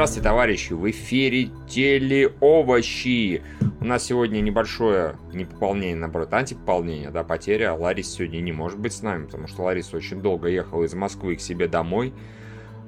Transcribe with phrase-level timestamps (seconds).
[0.00, 0.72] Здравствуйте, товарищи!
[0.72, 3.42] В эфире Телеовощи!
[3.82, 7.74] У нас сегодня небольшое не пополнение, наоборот, антипополнение, да, потеря.
[7.74, 11.36] Ларис сегодня не может быть с нами, потому что Лариса очень долго ехала из Москвы
[11.36, 12.14] к себе домой.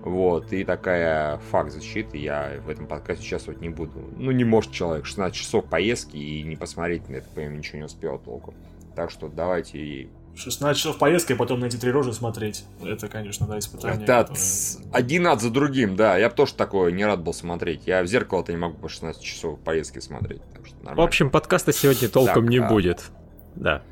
[0.02, 4.08] Вот, и такая факт защиты я в этом подкасте участвовать не буду.
[4.16, 7.84] Ну, не может человек 16 часов поездки и не посмотреть на это, понимаю, ничего не
[7.84, 8.54] успел толком.
[8.96, 12.64] Так что давайте 16 часов поездка и потом на эти три рожи смотреть.
[12.82, 14.02] Это, конечно, да, испытание.
[14.02, 14.92] Это которое...
[14.92, 16.16] один ад за другим, да.
[16.16, 17.82] Я бы тоже такое не рад был смотреть.
[17.86, 20.40] Я в зеркало-то не могу по 16 часов поездки смотреть.
[20.82, 22.68] В общем, подкаста сегодня толком так, не а...
[22.68, 23.10] будет.
[23.54, 23.82] Да.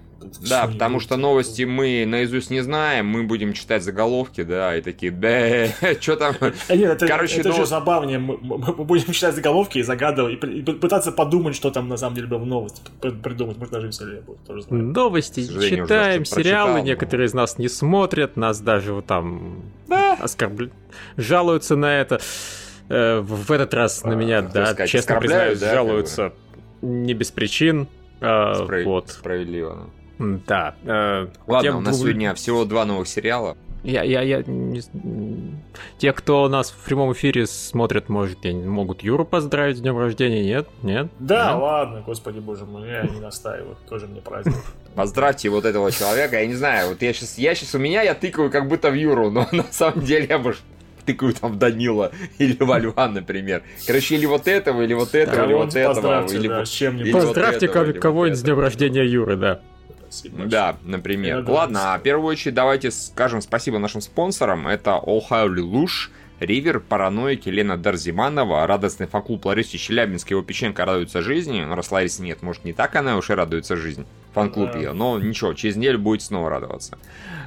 [0.48, 5.10] Да, потому что новости мы наизусть не знаем, мы будем читать заголовки, да, и такие,
[5.10, 5.69] да,
[6.01, 6.34] что там?
[6.69, 7.59] Нет, это, Короче, это нов...
[7.59, 11.96] же забавнее, мы, мы будем читать заголовки и загадывать, и пытаться подумать, что там на
[11.96, 14.85] самом деле было в новости, придумать, может даже веселее будет, тоже знаю.
[14.85, 17.30] Новости читаем, сериалы прочитал, некоторые но...
[17.30, 20.18] из нас не смотрят, нас даже вот там да.
[20.21, 20.74] оскорбляют,
[21.16, 22.21] жалуются на это.
[22.88, 26.32] Э, в этот раз на меня, да, сказать, честно признаюсь, да, жалуются
[26.82, 27.88] не без причин.
[28.21, 28.84] А, Справ...
[28.84, 29.10] Вот.
[29.10, 29.90] Справедливо.
[30.21, 30.74] Да.
[30.85, 32.09] Э, Ладно, у нас двух...
[32.09, 33.57] сегодня всего два новых сериала.
[33.82, 34.82] Я, я, я не...
[35.96, 40.68] Те, кто нас в прямом эфире смотрят, может, могут Юру поздравить с днем рождения, нет?
[40.82, 41.09] Нет?
[41.18, 41.62] Да, нет?
[41.62, 44.57] ладно, господи боже мой, я не настаиваю, тоже мне праздник.
[44.95, 48.15] Поздравьте вот этого человека, я не знаю, вот я сейчас, я сейчас у меня, я
[48.15, 50.55] тыкаю как будто в Юру, но на самом деле я бы
[51.07, 53.62] тыкаю там в Данила или в Альван, например.
[53.87, 56.27] Короче, или вот этого, или вот этого, да, или вот этого.
[56.27, 56.65] Или, да,
[57.02, 59.60] или Поздравьте вот кого-нибудь с днем рождения Юры, да.
[60.10, 60.44] Спасибо.
[60.46, 61.48] Да, например.
[61.48, 64.66] Ладно, а в первую очередь давайте скажем спасибо нашим спонсорам.
[64.66, 66.10] Это Holy Lush,
[66.41, 71.62] Ривер, Параноик, Елена Дарзиманова, радостный фан-клуб Ларисы Челябинской, его печенька радуется жизни.
[71.62, 74.04] Ну, раз Ларисы нет, может, не так она уж и радуется жизни.
[74.34, 74.78] Фан-клуб да.
[74.78, 74.92] ее.
[74.92, 76.98] Но ничего, через неделю будет снова радоваться.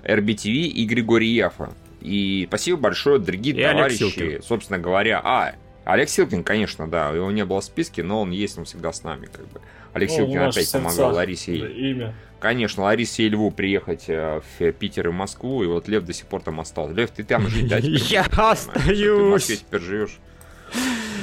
[0.07, 1.73] РБТВ и Григорий Яфа.
[1.99, 4.41] И спасибо большое, дорогие и товарищи.
[4.41, 8.57] Собственно говоря, а, Олег Силкин, конечно, да, его не было в списке, но он есть,
[8.57, 9.61] он всегда с нами, как бы.
[9.93, 11.55] Олег ну, Силкин опять помогал Ларисе.
[11.55, 12.13] Имя.
[12.39, 16.27] Конечно, Ларисе и Льву приехать э, в Питер и Москву, и вот Лев до сих
[16.27, 16.93] пор там остался.
[16.93, 17.77] Лев, ты там жить, да?
[17.81, 18.97] Я остаюсь!
[18.97, 20.19] Ты в Москве теперь живешь.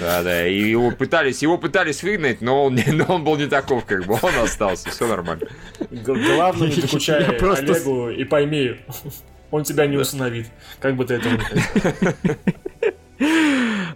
[0.00, 3.84] Да, да, и его пытались, его пытались выгнать, но он, но он был не таков,
[3.84, 5.46] как бы, он остался, все нормально.
[5.90, 8.76] Главное, не докучай Олегу и пойми,
[9.50, 10.46] он тебя не установит,
[10.78, 11.38] как бы ты это ни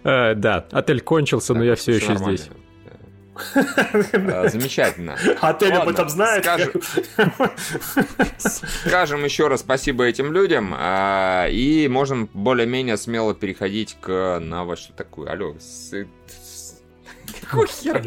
[0.03, 2.49] э, Да, отель кончился, но я все еще здесь.
[3.35, 5.17] А, замечательно.
[5.41, 6.45] Отель об этом знает.
[8.37, 10.73] Скажем еще раз спасибо этим людям.
[10.77, 15.31] А, и можем более-менее смело переходить к на во что такое.
[15.31, 15.55] Алло,
[17.55, 18.01] какой хер?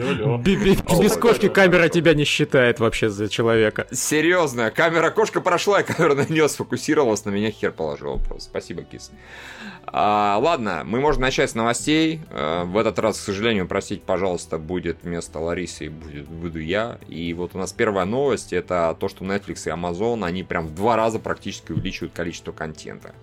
[1.00, 3.86] Без кошки камера тебя не считает вообще за человека.
[3.90, 8.50] Серьезно, камера кошка прошла, и камера на нее сфокусировалась, на меня хер положила просто.
[8.50, 9.10] Спасибо, кис.
[9.86, 12.20] А, ладно, мы можем начать с новостей.
[12.30, 16.98] А, в этот раз, к сожалению, простите, пожалуйста, будет вместо Ларисы будет, буду я.
[17.08, 20.74] И вот у нас первая новость, это то, что Netflix и Amazon, они прям в
[20.74, 23.14] два раза практически увеличивают количество контента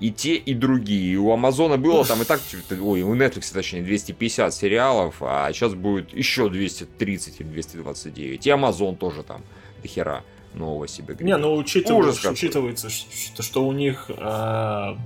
[0.00, 1.16] и те, и другие.
[1.18, 2.40] У Амазона было там и так,
[2.70, 8.46] ой, у Netflix, точнее, 250 сериалов, а сейчас будет еще 230 или 229.
[8.46, 9.42] И Амазон тоже там
[9.82, 10.24] до хера
[10.54, 11.16] нового себе.
[11.20, 14.96] Не, ну учитывается, учитывается что, что у них э,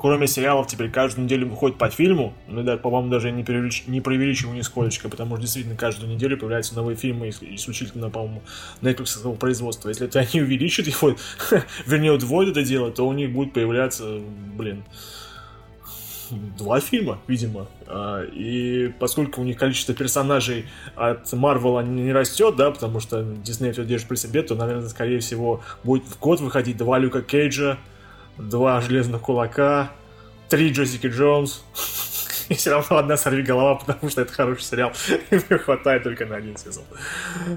[0.00, 2.34] кроме сериалов, теперь каждую неделю выходит по фильму.
[2.46, 3.84] Ну да, по-моему, даже не, преувелич...
[3.86, 8.42] не преувеличиваю нисколечко, потому что действительно каждую неделю появляются новые фильмы исключительно, по-моему,
[8.80, 9.88] Netflix производства.
[9.88, 11.16] Если это они увеличат его,
[11.86, 14.20] вернее, удвоят это дело, то у них будет появляться,
[14.56, 14.84] блин,
[16.30, 17.66] два фильма, видимо.
[17.86, 23.72] А, и поскольку у них количество персонажей от Marvel не растет, да, потому что Disney
[23.72, 27.78] все держит при себе, то, наверное, скорее всего, будет в год выходить два Люка Кейджа,
[28.38, 29.90] два железных кулака,
[30.48, 31.64] три Джессики Джонс.
[32.48, 34.92] И все равно одна сорви голова, потому что это хороший сериал.
[35.30, 36.84] И мне хватает только на один сезон.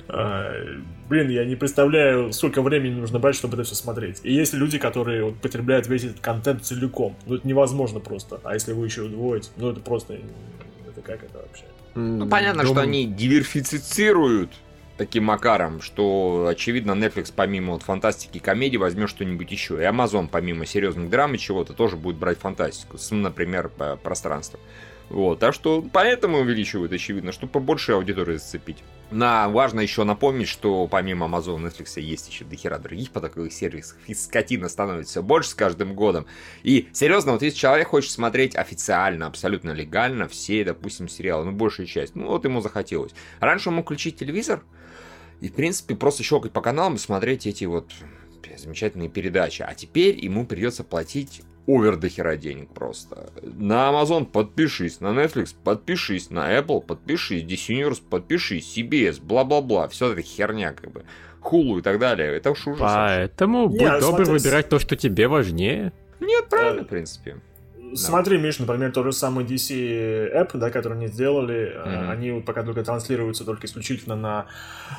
[0.10, 0.54] А,
[1.08, 4.20] блин, я не представляю, сколько времени нужно брать, чтобы это все смотреть.
[4.24, 7.16] И есть люди, которые вот, потребляют весь этот контент целиком.
[7.26, 8.42] Ну, это невозможно просто.
[8.44, 10.14] А если вы еще удвоите, ну, это просто...
[10.14, 11.64] Это как это вообще?
[11.96, 14.52] Ну, понятно, что они диверсифицируют
[15.02, 19.78] таким макаром, что, очевидно, Netflix помимо вот, фантастики и комедии возьмет что-нибудь еще.
[19.78, 23.00] И Amazon помимо серьезных драм и чего-то тоже будет брать фантастику.
[23.00, 23.72] С, например,
[24.04, 24.60] пространство.
[25.10, 28.78] Вот, так что поэтому увеличивают, очевидно, чтобы побольше аудитории зацепить.
[29.10, 34.14] На, важно еще напомнить, что помимо Amazon Netflix есть еще дохера других таких сервисов, и
[34.14, 36.28] скотина становится все больше с каждым годом.
[36.62, 41.88] И серьезно, вот если человек хочет смотреть официально, абсолютно легально все, допустим, сериалы, ну, большая
[41.88, 43.14] часть, ну, вот ему захотелось.
[43.40, 44.62] Раньше он мог включить телевизор,
[45.42, 47.92] и, в принципе, просто щелкать по каналам и смотреть эти вот
[48.58, 49.62] замечательные передачи.
[49.62, 53.32] А теперь ему придется платить овер до хера денег просто.
[53.42, 59.88] На Amazon подпишись, на Netflix подпишись, на Apple подпишись, DC Universe подпишись, CBS, бла-бла-бла.
[59.88, 61.06] Все это херня как бы.
[61.40, 62.36] Хулу и так далее.
[62.36, 62.82] Это уж ужас.
[62.82, 64.40] Поэтому будь Нет, добр смотри...
[64.40, 65.92] выбирать то, что тебе важнее.
[66.20, 67.38] Нет, правильно, в принципе.
[67.96, 72.10] Смотри, Миш, например, тот же самый DC App, да, который они сделали, mm-hmm.
[72.10, 74.46] они пока только транслируются только исключительно на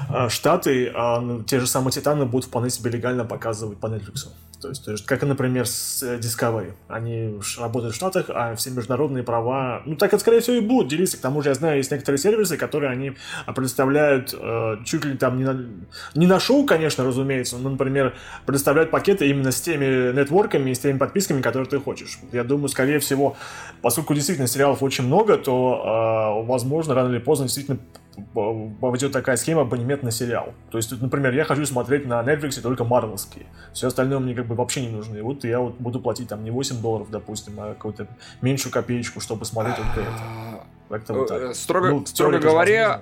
[0.08, 4.28] э, Штаты, а те же самые Титаны будут вполне себе легально показывать по Netflix.
[4.62, 6.72] То есть, то есть, как, например, с э, Discovery.
[6.88, 9.82] Они работают в Штатах, а все международные права...
[9.84, 11.16] Ну, так это, скорее всего, и будут делиться.
[11.18, 13.14] К тому же, я знаю, есть некоторые сервисы, которые они
[13.46, 15.66] предоставляют э, чуть ли там не на,
[16.14, 18.14] не на шоу, конечно, разумеется, но, например,
[18.46, 22.20] предоставляют пакеты именно с теми нетворками и с теми подписками, которые ты хочешь.
[22.30, 23.36] Я думаю, скорее всего,
[23.82, 27.78] поскольку действительно сериалов очень много, то, э, возможно, рано или поздно действительно
[28.80, 30.52] пойдет такая схема абонемент на сериал.
[30.70, 33.46] То есть, например, я хочу смотреть на Netflix только марвелские.
[33.72, 35.16] Все остальное мне как бы вообще не нужно.
[35.16, 38.06] И вот я вот буду платить там не 8 долларов, допустим, а какую-то
[38.40, 40.64] меньшую копеечку, чтобы смотреть только это.
[40.88, 41.54] Как-то вот так.
[41.54, 43.00] Строго, ну, строго говоря,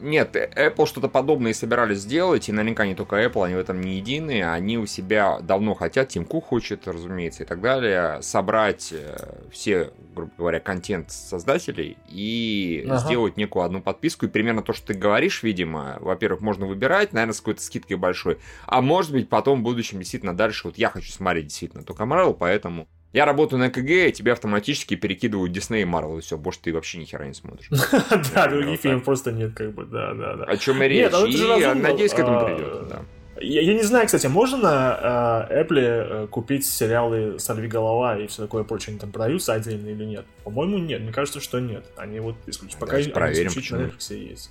[0.00, 3.96] нет, Apple что-то подобное собирались сделать, и наверняка не только Apple, они в этом не
[3.96, 4.42] едины.
[4.42, 9.16] Они у себя давно хотят, Тим Кук хочет, разумеется, и так далее, собрать э,
[9.50, 12.98] все, грубо говоря, контент создателей и ага.
[12.98, 14.26] сделать некую одну подписку.
[14.26, 18.38] И примерно то, что ты говоришь, видимо, во-первых, можно выбирать, наверное, с какой-то скидкой большой,
[18.66, 22.34] а может быть, потом в будущем действительно дальше, вот я хочу смотреть действительно только Marvel,
[22.34, 26.58] поэтому я работаю на КГ, и тебе автоматически перекидывают Дисней и Марвел, и все, больше
[26.60, 27.68] ты вообще ни хера не смотришь.
[28.34, 30.44] Да, других фильмов просто нет, как бы, да, да, да.
[30.44, 33.02] О чем и речь, и надеюсь, к этому придет, да.
[33.40, 38.42] Я, я не знаю, кстати, можно на э, Apple купить сериалы «Сорви голова» и все
[38.42, 40.24] такое прочее, они там продаются отдельно или нет?
[40.44, 41.02] По-моему, нет.
[41.02, 41.84] Мне кажется, что нет.
[41.96, 42.80] Они вот исключительно.
[42.80, 44.50] Пока они исключительно на Netflix есть.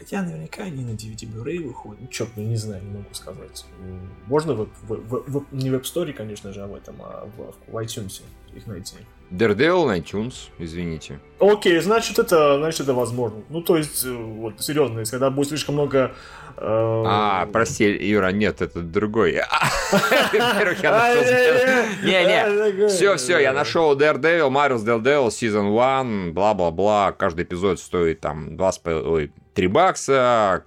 [0.00, 2.00] Хотя наверняка они на DVD Blu-ray выходят.
[2.00, 3.66] Ну, черт, ну не знаю, не могу сказать.
[4.28, 7.54] Можно в, в, в, в, не в App Store, конечно же, об этом, а в,
[7.70, 8.22] в iTunes
[8.54, 8.96] их найти.
[9.30, 11.20] Daredevil на iTunes, извините.
[11.38, 13.42] Окей, значит это, значит это возможно.
[13.50, 16.12] Ну то есть, э, вот серьезно, если когда будет слишком много
[16.56, 19.32] э, а, прости, Юра, нет, это другой.
[22.02, 27.12] Не-не, все, все, я нашел Daredevil, Marvel's Daredevil, Season 1, бла-бла-бла.
[27.12, 30.62] Каждый эпизод стоит там 2,5, 3 бакса,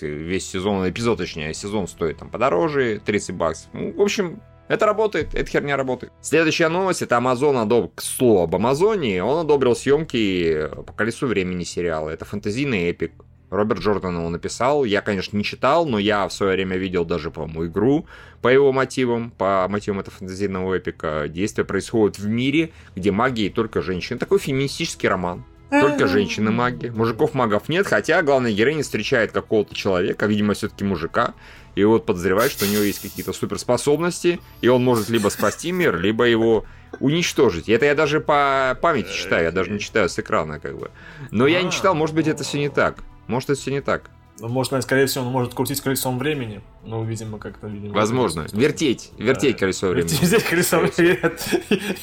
[0.00, 3.68] весь сезон, эпизод, точнее, сезон стоит там подороже, 30 баксов.
[3.72, 6.12] Ну, в общем, это работает, эта херня работает.
[6.20, 11.64] Следующая новость, это Amazon одобрил, к слову об Амазоне, он одобрил съемки по колесу времени
[11.64, 12.10] сериала.
[12.10, 13.12] Это фэнтезийный эпик.
[13.50, 14.84] Роберт Джордан его написал.
[14.84, 18.06] Я, конечно, не читал, но я в свое время видел даже, по-моему, игру
[18.42, 21.26] по его мотивам, по мотивам этого фэнтезийного эпика.
[21.28, 24.18] Действие происходит в мире, где магия и только женщины.
[24.18, 25.44] Такой феминистический роман.
[25.80, 26.88] Только женщины-маги.
[26.88, 31.34] Мужиков-магов нет, хотя главная героиня встречает какого-то человека, видимо, все-таки мужика,
[31.74, 35.98] и вот подозревает, что у него есть какие-то суперспособности, и он может либо спасти мир,
[35.98, 36.64] либо его
[37.00, 37.68] уничтожить.
[37.68, 40.90] И это я даже по памяти читаю, я даже не читаю с экрана, как бы.
[41.30, 42.98] Но я не читал, может быть, это все не так.
[43.26, 44.10] Может, это все не так.
[44.40, 46.60] Ну, может, скорее всего, он может крутить колесом времени.
[46.84, 47.94] Ну, видимо, как-то, видимо...
[47.94, 48.46] Возможно.
[48.52, 49.12] Вертеть.
[49.16, 49.58] Вертеть да.
[49.60, 50.10] колесо времени.
[50.10, 51.32] Вертеть колесо времени.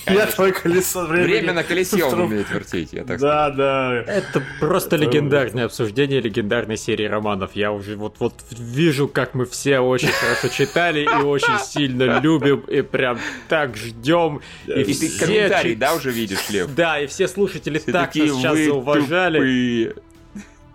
[0.08, 1.28] Я твое колесо времени.
[1.28, 4.04] Время на колесе он умеет вертеть, я так Да, да.
[4.08, 7.52] Это просто легендарное обсуждение легендарной серии романов.
[7.56, 12.62] Я уже вот вот вижу, как мы все очень хорошо читали и очень сильно любим,
[12.62, 14.40] и прям так ждем.
[14.68, 16.74] И, ты комментарий, да, уже видишь, Лев?
[16.74, 19.94] Да, и все слушатели так нас сейчас зауважали.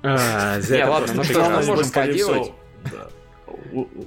[0.07, 2.53] А, Не, ладно, ну что мы можем поделать?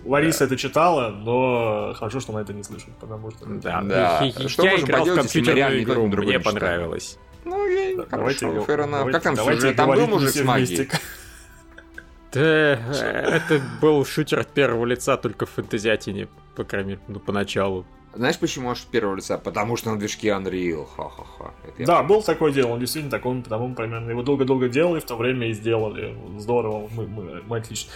[0.06, 3.46] Лариса это читала, но хорошо, что она это не слышит, потому что...
[3.46, 4.32] Да, да.
[4.48, 7.18] Что можем поделать, если мы реально игру, мне понравилось.
[7.46, 8.66] Ну, я хорошо,
[9.12, 9.76] Как там сюжет?
[9.76, 10.90] Там был мужик с магией?
[12.32, 17.88] Да, это был шутер от первого лица только в фэнтезиатине, по крайней мере, ну, поначалу.
[18.14, 19.38] Знаешь, почему аж первого лица?
[19.38, 20.88] Потому что на движке Unreal.
[20.96, 21.54] Ха-ха-ха.
[21.78, 22.70] Да, был такое дело.
[22.70, 26.18] Он действительно так, он потому примерно его долго-долго делали, в то время и сделали.
[26.38, 27.92] Здорово, мы, мы, мы отлично.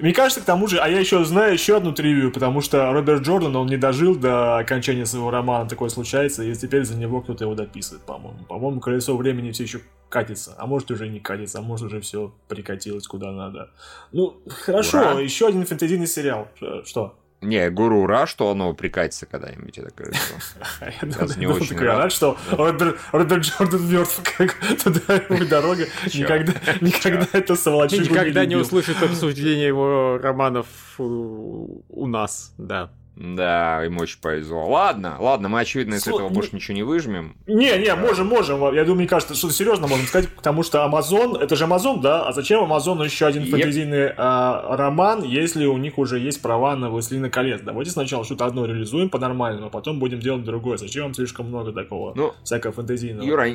[0.00, 3.22] Мне кажется, к тому же, а я еще знаю еще одну тривию, потому что Роберт
[3.22, 7.44] Джордан, он не дожил до окончания своего романа, такое случается, и теперь за него кто-то
[7.44, 8.44] его дописывает, по-моему.
[8.48, 12.34] По-моему, колесо времени все еще катится, а может уже не катится, а может уже все
[12.48, 13.70] прикатилось куда надо.
[14.12, 15.20] Ну, хорошо, Ура.
[15.20, 16.48] еще один фэнтезийный сериал.
[16.84, 17.14] Что?
[17.44, 20.34] Не, гуру ура, что оно прикатится когда-нибудь, это кажется.
[20.80, 25.86] Я не очень рад, что Роберт Джордан мертв, как туда его дорога.
[26.06, 30.66] Никогда это сволочу Никогда не услышит обсуждение его романов
[30.98, 32.90] у нас, да.
[33.16, 34.68] Да, им очень повезло.
[34.68, 36.16] Ладно, ладно, мы, очевидно, из Сло...
[36.16, 37.36] этого больше ничего не выжмем.
[37.46, 38.74] Не, не, можем, можем.
[38.74, 42.26] Я думаю, мне кажется, что серьезно можем сказать, потому что Amazon, это же Amazon, да?
[42.26, 46.90] А зачем Amazon еще один фэнтезийный а, роман, если у них уже есть права на
[46.90, 47.60] «Властелина колец»?
[47.62, 50.76] Давайте сначала что-то одно реализуем по-нормальному, а потом будем делать другое.
[50.76, 53.26] Зачем вам слишком много такого ну, всякого фэнтезийного?
[53.26, 53.48] Юра,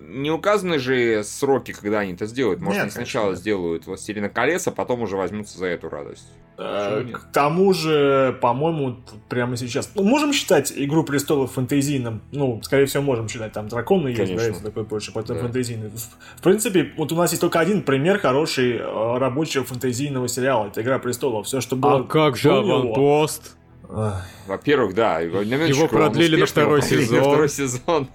[0.00, 2.60] не указаны же сроки, когда они это сделают.
[2.60, 3.40] Может, Нет, они сначала конечно.
[3.40, 6.26] сделают «Властелина колец», а потом уже возьмутся за эту радость.
[6.58, 8.96] Э, к тому же, по-моему,
[9.28, 9.90] прямо сейчас...
[9.94, 12.22] Ну, можем считать «Игру престолов» фэнтезийным?
[12.32, 13.52] Ну, скорее всего, можем считать.
[13.52, 15.42] Там драконы есть, да, это такой больше, потом да.
[15.44, 15.88] фэнтезийный.
[15.88, 15.98] В,
[16.38, 20.66] в принципе, вот у нас есть только один пример хороший э, рабочего фэнтезийного сериала.
[20.66, 21.46] Это «Игра престолов».
[21.46, 22.00] Все, что было...
[22.00, 23.56] А как же «Аванпост»?
[24.46, 25.20] Во-первых, да.
[25.20, 27.16] Его продлили на второй сезон.
[27.16, 28.08] На второй сезон.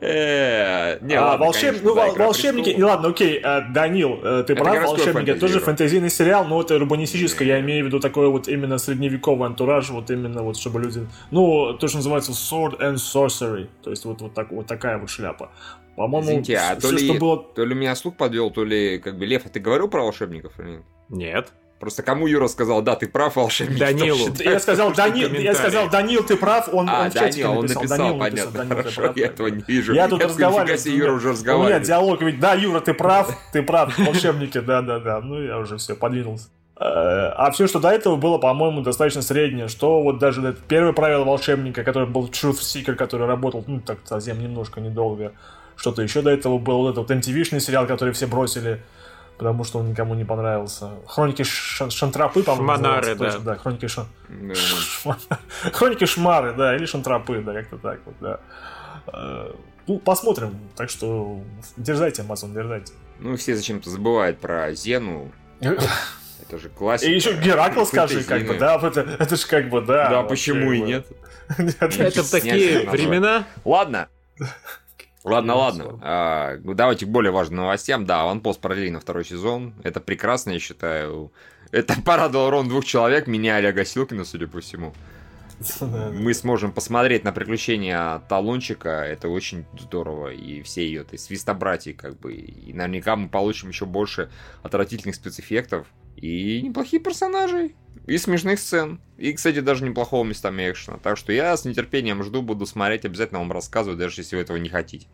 [0.00, 1.76] Не, а, ладно, волшеб...
[1.82, 6.60] ну, волшебники, не ладно, окей, э, Данил, э, ты прав, волшебники, тоже фэнтезийный сериал, но
[6.60, 10.80] это урбанистическое, я имею в виду такой вот именно средневековый антураж, вот именно вот, чтобы
[10.80, 14.98] люди, ну, то, что называется sword and sorcery, то есть вот, вот, так, вот такая
[14.98, 15.50] вот шляпа.
[15.96, 17.42] По-моему, Извините, а то, ли, что было...
[17.54, 20.58] то ли меня слух подвел, то ли, как бы, Лев, а ты говорил про волшебников
[20.58, 20.82] или нет?
[21.08, 21.52] Нет.
[21.78, 23.78] Просто кому Юра сказал, да, ты прав, волшебник.
[23.78, 24.34] Данилу.
[24.38, 27.82] Я сказал, Данил, я сказал, Данил, ты прав, он, а, он в чатике Данил, написал.
[27.82, 29.92] Он написал, Данил понятно, написал, Данил, хорошо, я этого не вижу.
[29.92, 30.96] Я тут разговариваю.
[30.96, 31.74] Юра уже разговаривает.
[31.74, 35.20] У меня диалог, ведь, да, Юра, ты прав, ты прав, волшебники, да-да-да.
[35.20, 36.48] Ну, я уже все, подвинулся.
[36.76, 39.68] Э, а все, что до этого было, по-моему, достаточно среднее.
[39.68, 44.40] Что вот даже первое правило волшебника, который был Truth Seeker, который работал, ну, так совсем
[44.40, 45.32] немножко недолго.
[45.76, 48.80] Что-то еще до этого был вот этот MTV-шный сериал, который все бросили
[49.36, 50.90] потому что он никому не понравился.
[51.06, 51.90] Хроники Ш...
[51.90, 53.38] Шантрапы, по-моему, Шманары, да.
[53.38, 53.56] да.
[53.56, 54.06] Хроники Шан...
[55.72, 58.40] Хроники Шмары, да, или Шантрапы, да, как-то так вот, да.
[59.12, 59.52] Э,
[59.86, 60.58] ну, посмотрим.
[60.76, 61.40] Так что
[61.76, 62.92] дерзайте, Амазон, дерзайте.
[63.18, 65.32] Ну, все зачем-то забывают про Зену.
[65.60, 67.10] Это же классика.
[67.10, 70.10] И еще Геракл скажи, как бы, да, это, это же как бы, да.
[70.10, 71.06] Да, почему и нет?
[71.56, 73.46] Это такие времена.
[73.64, 74.08] Ладно.
[75.24, 75.98] Ладно, ладно.
[76.02, 78.04] А, давайте к более важным новостям.
[78.04, 79.74] Да, Аванпост продлили на второй сезон.
[79.82, 81.32] Это прекрасно, я считаю.
[81.72, 84.92] Это порадовало ровно двух человек, меня и Олега Силкина, судя по всему.
[86.12, 91.92] Мы сможем посмотреть на приключения Талончика, это очень здорово, и все ее, то есть свистобратьи,
[91.92, 94.30] как бы, и наверняка мы получим еще больше
[94.62, 97.72] отвратительных спецэффектов, и неплохие персонажи,
[98.06, 102.42] и смешных сцен, и, кстати, даже неплохого местами экшена, так что я с нетерпением жду,
[102.42, 105.06] буду смотреть, обязательно вам рассказываю, даже если вы этого не хотите.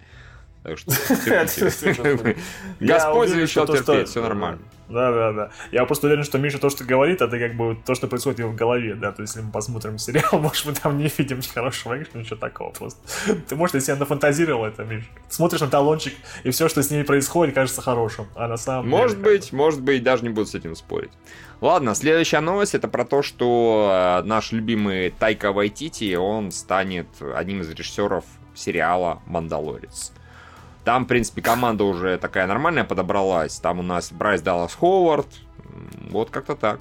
[0.62, 0.90] Так что
[2.80, 4.60] Господь завещал терпеть, все нормально.
[4.90, 5.50] Да, да, да.
[5.70, 8.54] Я просто уверен, что Миша то, что говорит, это как бы то, что происходит в
[8.54, 9.12] голове, да.
[9.12, 12.70] То есть, если мы посмотрим сериал, может, мы там не видим хорошего экшена, ничего такого
[12.70, 13.00] просто.
[13.48, 15.06] Ты, может, если я нафантазировал это, Миша.
[15.28, 18.26] Смотришь на талончик, и все, что с ней происходит, кажется хорошим.
[18.34, 19.30] А на самом может деле...
[19.30, 21.10] Быть, может быть, даже не буду с этим спорить.
[21.60, 27.60] Ладно, следующая новость это про то, что э, наш любимый Тайка Вайтити, он станет одним
[27.60, 30.12] из режиссеров сериала «Мандалорец».
[30.90, 33.60] Там, в принципе, команда уже такая нормальная подобралась.
[33.60, 35.28] Там у нас Брайс Даллас Ховард.
[36.10, 36.80] Вот как-то так.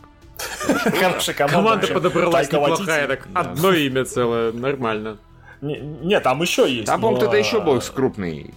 [1.00, 1.58] Хорошая команда.
[1.58, 5.20] Команда подобралась неплохая, так одно имя целое, нормально.
[5.62, 6.88] Нет, там еще есть.
[6.88, 8.52] Там, по-моему, кто-то еще был крупный.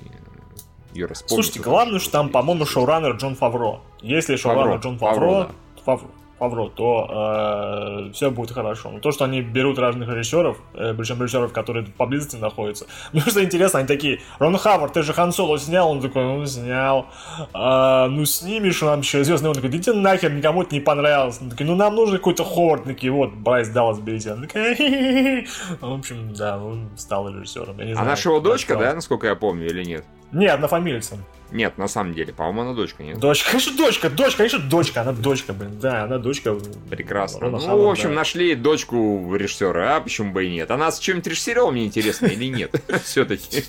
[0.94, 3.80] Юра, Слушайте, главное, что там, по-моему, шоураннер Джон Фавро.
[4.00, 5.50] Если шоураннер Джон Фавро,
[5.85, 6.09] Фавро,
[6.50, 8.90] то э, все будет хорошо.
[8.90, 13.42] Но то, что они берут разных режиссеров, э, причем режиссеров, которые поблизости находятся, мне что
[13.42, 15.90] интересно, они такие, Рон Хавард, ты же Хан Соло снял?
[15.90, 17.06] Он такой, ну, снял.
[17.52, 21.38] А, ну, снимешь нам еще Звездный, он такой, идите нахер, никому это не понравилось.
[21.40, 22.84] Он такой, ну, нам нужен какой-то Ховард.
[22.84, 24.32] Такие, вот, Брайс Даллас берите.
[24.32, 25.46] Он такой,
[25.80, 27.76] в общем, да, он стал режиссером.
[27.78, 30.04] а наша его дочка, да, насколько я помню, или нет?
[30.32, 31.18] Не, однофамильцем.
[31.52, 33.18] Нет, на самом деле, по-моему, она дочка, нет?
[33.18, 36.56] Дочка, конечно, дочка, дочка, конечно, дочка, она дочка, блин, да, она дочка.
[36.90, 37.50] Прекрасно.
[37.50, 38.16] ну, в общем, да.
[38.16, 40.71] нашли дочку режиссера, а почему бы и нет?
[40.71, 42.75] Она с чем-то режиссировала, мне интересно, или нет?
[43.04, 43.64] Все-таки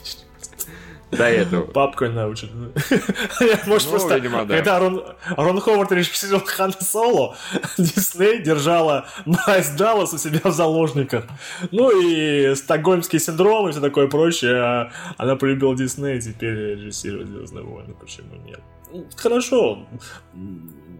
[1.16, 1.62] до этого.
[1.64, 2.50] Папка научит.
[3.66, 7.36] Может, ну, просто, когда Рон, Ховард решил Хан Соло,
[7.78, 11.26] Дисней держала Майс Даллас у себя в заложниках.
[11.72, 14.56] Ну и стокгольмский синдром и все такое прочее.
[14.56, 17.96] А она полюбила Дисней, теперь режиссирует Звездные войны.
[18.00, 18.62] Почему нет?
[19.16, 19.80] Хорошо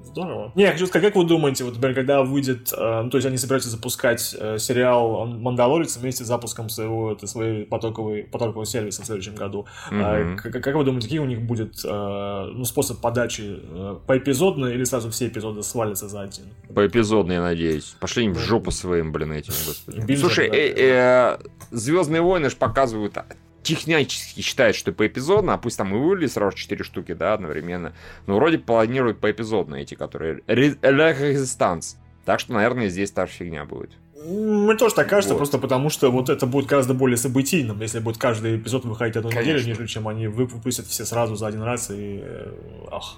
[0.04, 0.52] здорово.
[0.56, 3.28] Не, я хочу сказать, как вы думаете, вот, например, когда выйдет, э, ну, то есть
[3.28, 9.02] они собираются запускать э, сериал «Мандалорец» вместе с запуском своего, это, своей потоковой, потокового сервиса
[9.02, 9.66] в следующем году.
[9.92, 10.36] Mm-hmm.
[10.38, 13.60] Как, как вы думаете, какие у них будет э, ну, способ подачи?
[13.62, 16.46] Э, поэпизодно или сразу все эпизоды свалятся за один?
[16.74, 17.96] Поэпизодно, я надеюсь.
[18.00, 20.16] Пошли им в жопу своим, блин, этим, господи.
[20.16, 21.38] Слушай, э, э,
[21.72, 23.18] «Звездные войны» ж показывают
[23.64, 27.94] технически считает, что поэпизодно, а пусть там и вывели сразу 4 штуки, да, одновременно,
[28.28, 31.96] но вроде планируют поэпизодно эти, которые Resistance.
[32.26, 33.92] Так что, наверное, здесь та же фигня будет.
[34.26, 35.40] Мне тоже так кажется, вот.
[35.40, 39.30] просто потому что вот это будет гораздо более событийным, если будет каждый эпизод выходить одну
[39.30, 39.52] Конечно.
[39.52, 42.22] неделю, нежели чем они выпустят все сразу за один раз и...
[42.24, 42.54] Э,
[42.90, 43.18] ах.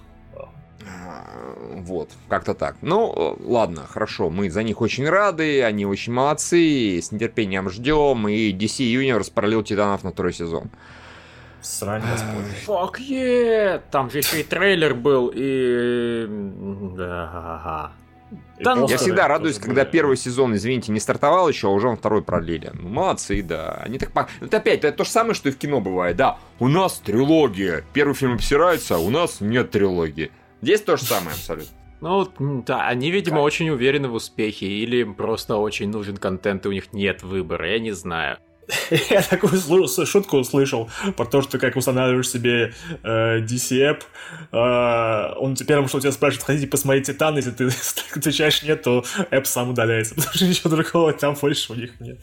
[1.71, 2.77] Вот, как-то так.
[2.81, 8.51] Ну, ладно, хорошо, мы за них очень рады, они очень молодцы, с нетерпением ждем, и
[8.51, 10.69] DC Universe пролил Титанов на второй сезон.
[11.61, 12.03] Срань.
[12.65, 13.81] Фак е!
[13.89, 16.27] Там же еще и трейлер был, и...
[16.95, 17.91] Да,
[18.59, 19.91] да, ну, я всегда радуюсь, когда были.
[19.91, 22.71] первый сезон, извините, не стартовал еще, а уже он второй продлили.
[22.73, 23.81] Ну, молодцы, да.
[23.83, 24.11] Они так...
[24.41, 26.37] Это опять, это то же самое, что и в кино бывает, да.
[26.59, 27.83] У нас трилогия.
[27.93, 30.31] Первый фильм обсирается, а у нас нет трилогии.
[30.61, 31.75] Здесь то же самое абсолютно.
[32.01, 33.45] Ну, да, они, видимо, как?
[33.45, 37.71] очень уверены в успехе, или им просто очень нужен контент, и у них нет выбора,
[37.71, 38.37] я не знаю.
[39.09, 44.01] Я такую шутку услышал про то, что как устанавливаешь себе э, DC-App,
[44.51, 47.69] э, он первым, что у тебя спрашивает, хотите посмотреть Титан, если ты
[48.15, 52.17] отвечаешь нет, то App сам удаляется, потому что ничего другого там больше у них нет.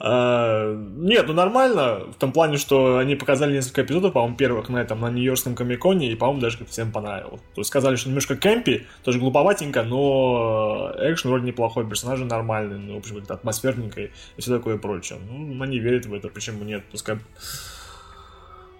[0.00, 4.78] Э, нет, ну нормально, в том плане, что они показали несколько эпизодов, по-моему, первых на
[4.78, 7.40] этом, на Нью-Йоркском комиконе, и, по-моему, даже всем понравилось.
[7.54, 12.94] То есть сказали, что немножко кемпи, тоже глуповатенько, но экшен вроде неплохой, персонажи нормальные, ну,
[12.94, 15.18] в общем, как-то атмосферненько и все такое прочее.
[15.28, 16.84] Ну, они верят в это, почему нет?
[16.90, 17.18] Пускай,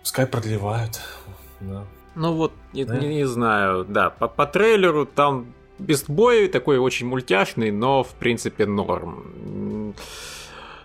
[0.01, 1.01] пускай продлевают.
[1.61, 1.85] Да.
[2.15, 2.99] Ну вот, не, да?
[2.99, 8.67] не, не знаю, да, по, по трейлеру там бестбой такой очень мультяшный, но в принципе
[8.67, 9.95] норм.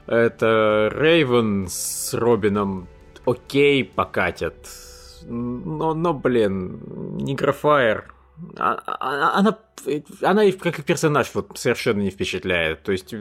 [0.06, 2.88] Это Рейвен с Робином
[3.26, 4.56] окей покатят.
[5.26, 6.82] Но, но блин,
[7.18, 8.23] Негрофайр а,
[8.58, 9.64] а, она,
[10.22, 12.84] она как персонаж вот совершенно не впечатляет.
[12.84, 13.14] То есть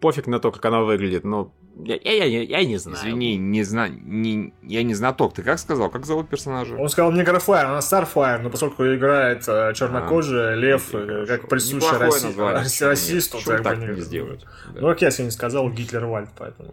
[0.00, 1.52] пофиг на то, как она выглядит, но
[1.84, 2.98] я, я, я, я не знаю.
[2.98, 3.88] Извини, не зна...
[3.88, 4.52] не...
[4.62, 5.34] я не знаток.
[5.34, 5.90] Ты как сказал?
[5.90, 6.74] Как зовут персонажа?
[6.74, 11.48] Он сказал не Графайр, она Старфайр, но поскольку играет э, чернокожий, а, лев, э, как
[11.48, 12.84] присуще раси...
[12.84, 14.44] расисту, так, так не сделают.
[14.74, 14.80] Да.
[14.80, 16.68] Ну, как я сегодня сказал, Гитлер Вальд, поэтому...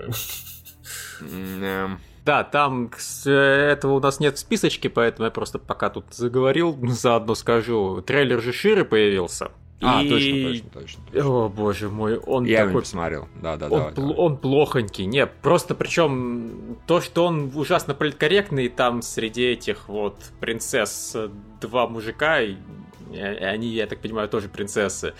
[2.25, 2.89] Да, там
[3.25, 8.01] этого у нас нет в списочке, поэтому я просто пока тут заговорил, заодно скажу.
[8.01, 9.51] Трейлер же Ширы появился.
[9.81, 10.09] А, и...
[10.09, 11.29] точно, точно, точно.
[11.29, 12.69] О, боже мой, он Я такой...
[12.71, 14.15] его посмотрел, да, да, он, давай, пл- давай.
[14.15, 21.15] он плохонький, не, просто причем то, что он ужасно политкорректный, там среди этих вот принцесс
[21.59, 22.55] два мужика, и
[23.13, 25.13] они, я так понимаю, тоже принцессы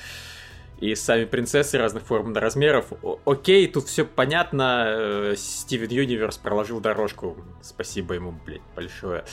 [0.80, 2.88] и сами принцессы разных форм и размеров.
[3.26, 4.86] Окей, тут все понятно.
[4.88, 7.38] Э, Стивен Юниверс проложил дорожку.
[7.62, 9.24] Спасибо ему, блядь, большое.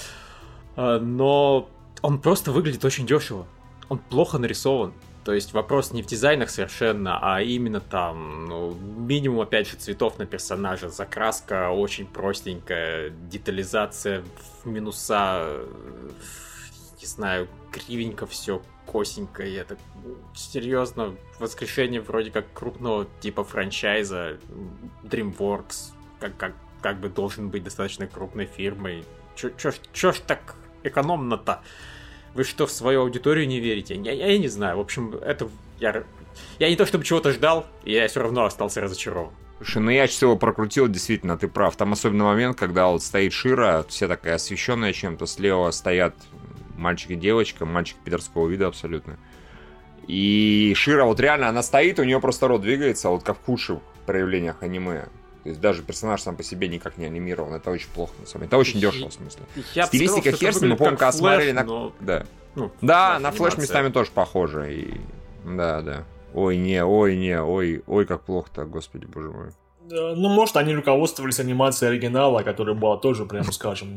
[0.77, 1.69] А, но
[2.01, 3.47] он просто выглядит очень дешево.
[3.89, 4.95] Он плохо нарисован.
[5.25, 10.19] То есть вопрос не в дизайнах совершенно, а именно там, ну, минимум, опять же, цветов
[10.19, 14.25] на персонажа, закраска очень простенькая, детализация
[14.65, 15.61] в минуса,
[17.01, 19.77] не знаю, кривенько все, косенько, и это
[20.35, 24.39] серьезно воскрешение вроде как крупного типа франчайза
[25.05, 26.53] DreamWorks, как, как,
[26.83, 29.05] как бы должен быть достаточно крупной фирмой.
[29.35, 31.63] Чё, чё, чё ж так экономно-то?
[32.35, 33.95] Вы что, в свою аудиторию не верите?
[33.95, 34.77] Я, я, я не знаю.
[34.77, 35.49] В общем, это...
[35.81, 36.05] Я,
[36.59, 39.33] я не то чтобы чего-то ждал, я все равно остался разочарован.
[39.59, 41.77] Слушай, ну я всего прокрутил, действительно, ты прав.
[41.77, 46.15] Там особенный момент, когда вот стоит Шира, вся такая освещенная чем-то, слева стоят
[46.83, 49.19] мальчик и девочка, мальчик пидорского вида абсолютно.
[50.07, 53.79] И Шира вот реально, она стоит, у нее просто рот двигается, вот как в худших
[54.05, 55.07] проявлениях аниме.
[55.45, 57.55] То есть даже персонаж сам по себе никак не анимирован.
[57.55, 58.49] Это очень плохо, на самом деле.
[58.49, 59.43] Это очень дешево, в смысле.
[59.75, 61.65] Я Стилистика хер мы помню, когда смотрели на...
[61.65, 61.93] Но...
[62.01, 64.75] Да, ну, да на флеш местами тоже похоже.
[64.75, 65.01] И...
[65.45, 66.05] Да, да.
[66.35, 69.51] Ой, не, ой, не, ой, ой, как плохо-то, господи, боже мой.
[69.91, 73.89] Ну, может, они руководствовались анимацией оригинала, которая была тоже, прямо скажем,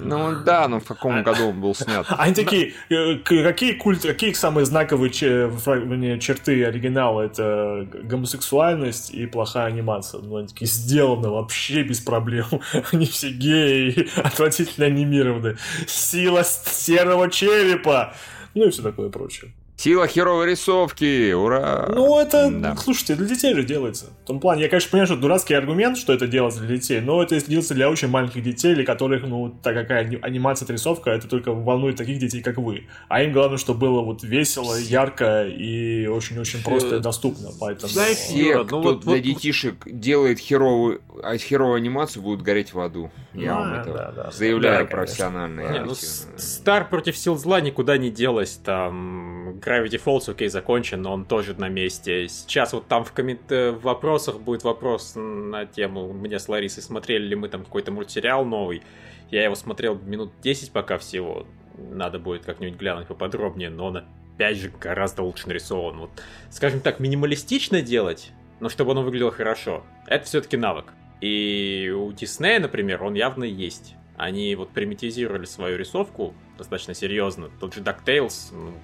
[0.00, 2.06] ну да, но в каком году он был снят?
[2.18, 7.22] Они такие, э, какие культ, какие самые знаковые черты оригинала?
[7.22, 10.20] Это гомосексуальность и плохая анимация.
[10.20, 12.46] Ну, они такие сделаны вообще без проблем.
[12.92, 15.56] Они все геи, отвратительно анимированы.
[15.86, 18.14] Сила серого черепа.
[18.54, 19.52] Ну и все такое прочее.
[19.78, 21.86] Сила херовой рисовки, ура!
[21.88, 22.74] Ну, это, да.
[22.74, 24.06] слушайте, для детей же делается.
[24.24, 27.22] В том плане, я, конечно, понимаю, что дурацкий аргумент, что это делается для детей, но
[27.22, 31.52] это делается для очень маленьких детей, для которых, ну, так какая анимация, рисовка, это только
[31.52, 32.88] волнует таких детей, как вы.
[33.06, 37.50] А им главное, чтобы было вот весело, ярко и очень-очень просто и доступно.
[37.60, 37.92] Поэтому...
[37.94, 39.22] Да, все, ну, кто вот, для вот...
[39.22, 43.12] детишек делает херовую, а херовую анимацию, будут гореть в аду.
[43.32, 45.60] Я а, вам это да, да, заявляю да, профессионально.
[45.70, 51.12] Не, ну, Стар против сил зла никуда не делась, там Gravity Falls, окей, закончен, но
[51.12, 52.28] он тоже на месте.
[52.28, 53.52] Сейчас вот там в, коммент...
[53.52, 57.92] Э, в вопросах будет вопрос на тему, мне с Ларисой смотрели ли мы там какой-то
[57.92, 58.82] мультсериал новый.
[59.30, 61.46] Я его смотрел минут 10 пока всего.
[61.76, 64.04] Надо будет как-нибудь глянуть поподробнее, но на
[64.38, 65.98] опять же, гораздо лучше нарисован.
[65.98, 66.10] Вот,
[66.50, 70.92] скажем так, минималистично делать, но чтобы оно выглядело хорошо, это все-таки навык.
[71.20, 73.96] И у Диснея, например, он явно есть.
[74.16, 77.50] Они вот примитизировали свою рисовку достаточно серьезно.
[77.58, 78.74] Тот же DuckTales, ну,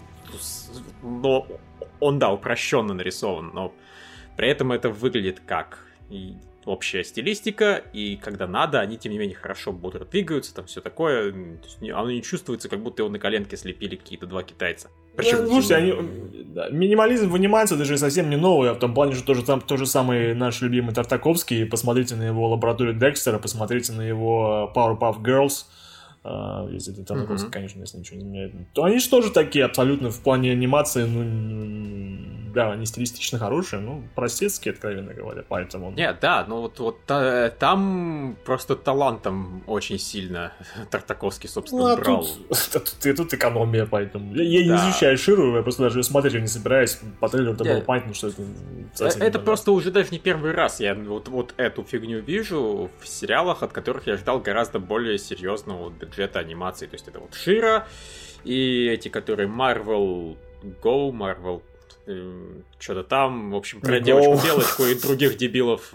[1.03, 1.47] но
[2.01, 3.73] он, да, упрощенно нарисован, но
[4.37, 6.35] при этом это выглядит как и
[6.67, 11.35] общая стилистика, и когда надо, они, тем не менее, хорошо бодро двигаются, там все такое.
[11.83, 14.89] Оно не чувствуется, как будто его на коленке слепили какие-то два китайца.
[15.17, 18.95] Причем, ну, слушайте, они, да, минимализм в анимации даже совсем не новый, а в том
[18.95, 23.39] плане, что тоже там то же самый наш любимый Тартаковский, посмотрите на его лабораторию Декстера,
[23.39, 25.67] посмотрите на его Powerpuff Girls,
[26.71, 27.53] если это Тарковский, mm-hmm.
[27.53, 32.53] конечно, если ничего не меняет, то они же тоже такие абсолютно в плане анимации, ну,
[32.55, 35.91] да, они стилистично хорошие, ну, простецкие, откровенно говоря, поэтому...
[35.91, 40.53] Нет, да, ну вот, вот та, там просто талантом очень сильно
[40.91, 42.27] Тартаковский, собственно, ну, а брал.
[42.73, 44.35] Тут, тут, тут экономия, поэтому...
[44.35, 44.85] Я, я да.
[44.85, 48.29] не изучаю Ширу, я просто даже смотреть не собираюсь, по трейлеру это было понятно, что
[48.29, 48.43] это...
[49.01, 53.07] Э, это просто уже даже не первый раз я вот, вот эту фигню вижу в
[53.07, 57.87] сериалах, от которых я ждал гораздо более серьезного бюджета анимации, то есть это вот Шира
[58.45, 61.63] и эти, которые Marvel Go, Marvel
[62.79, 65.95] что-то там, в общем, про девочку-белочку и других дебилов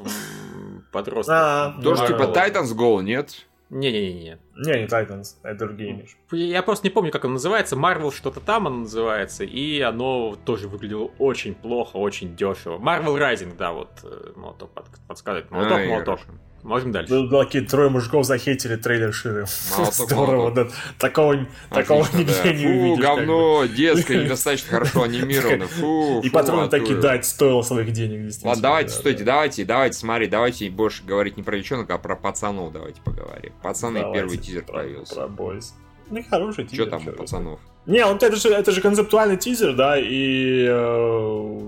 [0.91, 1.35] подростков.
[1.37, 3.45] А, Тоже типа Titans Go, нет?
[3.69, 4.39] Не-не-не.
[4.55, 6.17] Не, не Titans, это другие имеешь.
[6.31, 7.75] Я просто не помню, как он называется.
[7.75, 12.79] Marvel что-то там оно называется, и оно тоже выглядело очень плохо, очень дешево.
[12.79, 14.71] Marvel Rising, да, вот э, молоток
[15.07, 15.51] подсказывает.
[15.51, 16.19] Молоток, а, молоток.
[16.19, 16.39] Хорошо.
[16.63, 17.13] Можем дальше.
[17.13, 19.45] Ну, такие трое мужиков захейтили трейлер Ширы.
[19.91, 20.67] Здорово, да.
[20.97, 22.53] Такого, такого нигде да.
[22.53, 23.03] не Фу, увидишь.
[23.03, 25.67] говно, детское, недостаточно хорошо анимировано.
[25.67, 28.33] Фу, И патроны такие, дать стоило своих денег.
[28.43, 32.73] Ладно, давайте, стойте, давайте, давайте, смотри, давайте больше говорить не про девчонок, а про пацанов
[32.73, 33.53] давайте поговорим.
[33.61, 35.15] Пацаны, первый тизер появился.
[35.15, 35.73] Про бойс.
[36.09, 36.87] Ну, хороший тизер.
[36.87, 37.59] Что там у пацанов?
[37.85, 41.59] Не, он это же, это же концептуальный тизер, да, и э,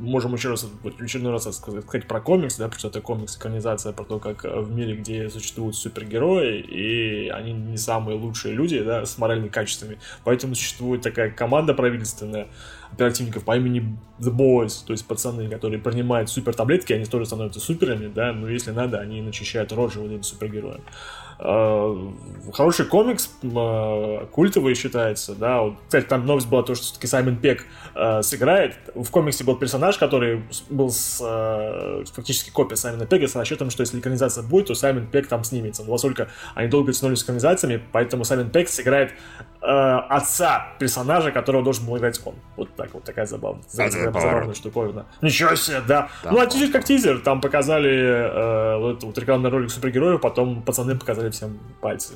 [0.00, 0.66] можем еще раз,
[1.00, 4.60] очередной раз сказать, про комикс, да, потому что это комикс, экранизация про то, как э,
[4.60, 9.98] в мире, где существуют супергерои, и они не самые лучшие люди, да, с моральными качествами,
[10.24, 12.48] поэтому существует такая команда правительственная
[12.92, 17.60] оперативников по имени The Boys, то есть пацаны, которые принимают супер таблетки, они тоже становятся
[17.60, 20.82] суперами, да, но если надо, они начищают рожи вот этим супергероям.
[21.42, 21.96] Э,
[22.52, 25.62] хороший комикс, э, культовый считается, да.
[25.62, 28.74] Вот, кстати, там новость была то, что все-таки Саймон Пек э, сыграет.
[28.94, 31.18] В комиксе был персонаж, который был с,
[32.12, 35.82] фактически копия Саймона Пега с расчетом, что если экранизация будет, то Саймон Пек там снимется.
[35.82, 39.14] Но поскольку они долго тянулись с экранизациями, поэтому Саймон Пек сыграет
[39.62, 42.34] отца персонажа, которого должен был играть он.
[42.56, 45.04] Вот так вот такая забавная, забавная штуковина.
[45.20, 46.08] Ничего себе, да.
[46.24, 50.62] да ну а тизер как тизер, там показали э, вот, вот рекламный ролик супергероев, потом
[50.62, 52.14] пацаны показали всем пальцы.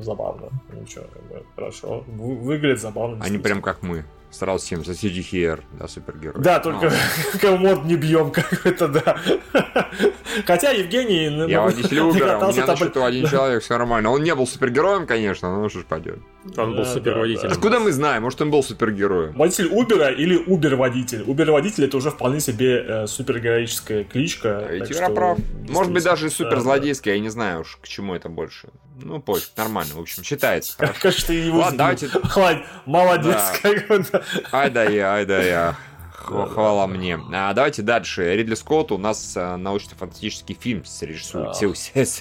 [0.00, 0.48] Забавно.
[0.72, 2.04] Ничего, как бы, хорошо.
[2.08, 3.24] Выглядит забавно.
[3.24, 4.04] Они прям как мы.
[4.30, 6.42] Сразу всем соседи Хер, да, супергерой.
[6.42, 6.92] Да, только
[7.42, 7.56] а.
[7.56, 9.16] мод не бьем, как это, да.
[10.46, 11.50] Хотя Евгений...
[11.50, 14.10] Я водитель Убера, у меня на счету один человек, все нормально.
[14.10, 16.18] Он не был супергероем, конечно, но ну что ж пойдет.
[16.56, 17.52] Он был суперводителем.
[17.52, 18.22] Откуда мы знаем?
[18.22, 19.32] Может, он был супергероем?
[19.34, 21.22] Водитель Убера или Убер-водитель.
[21.26, 24.58] Убер-водитель это уже вполне себе э, супергероическая кличка.
[24.58, 25.38] А ведь прав.
[25.68, 28.68] Может быть, даже суперзлодейская, я не знаю уж, к чему это больше.
[29.02, 30.76] Ну, пофиг, нормально, в общем, считается.
[31.00, 32.08] Как же ты его Ладно, давайте...
[32.86, 34.04] Молодец, как бы.
[34.52, 35.76] Ай да я, ай да я.
[36.28, 37.18] Хвала мне.
[37.32, 38.34] А, давайте дальше.
[38.34, 41.56] Ридли Скотт у нас а, научно-фантастический фильм режиссует.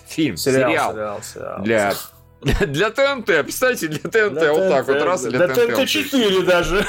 [0.08, 1.64] Фильм, сериал, сериал, сериал.
[1.64, 1.94] Для
[2.68, 5.88] для ТНТ, представьте, для ТНТ, для вот ТНТ, так вот, раз, для, для ТНТ.
[5.88, 6.86] 4 даже.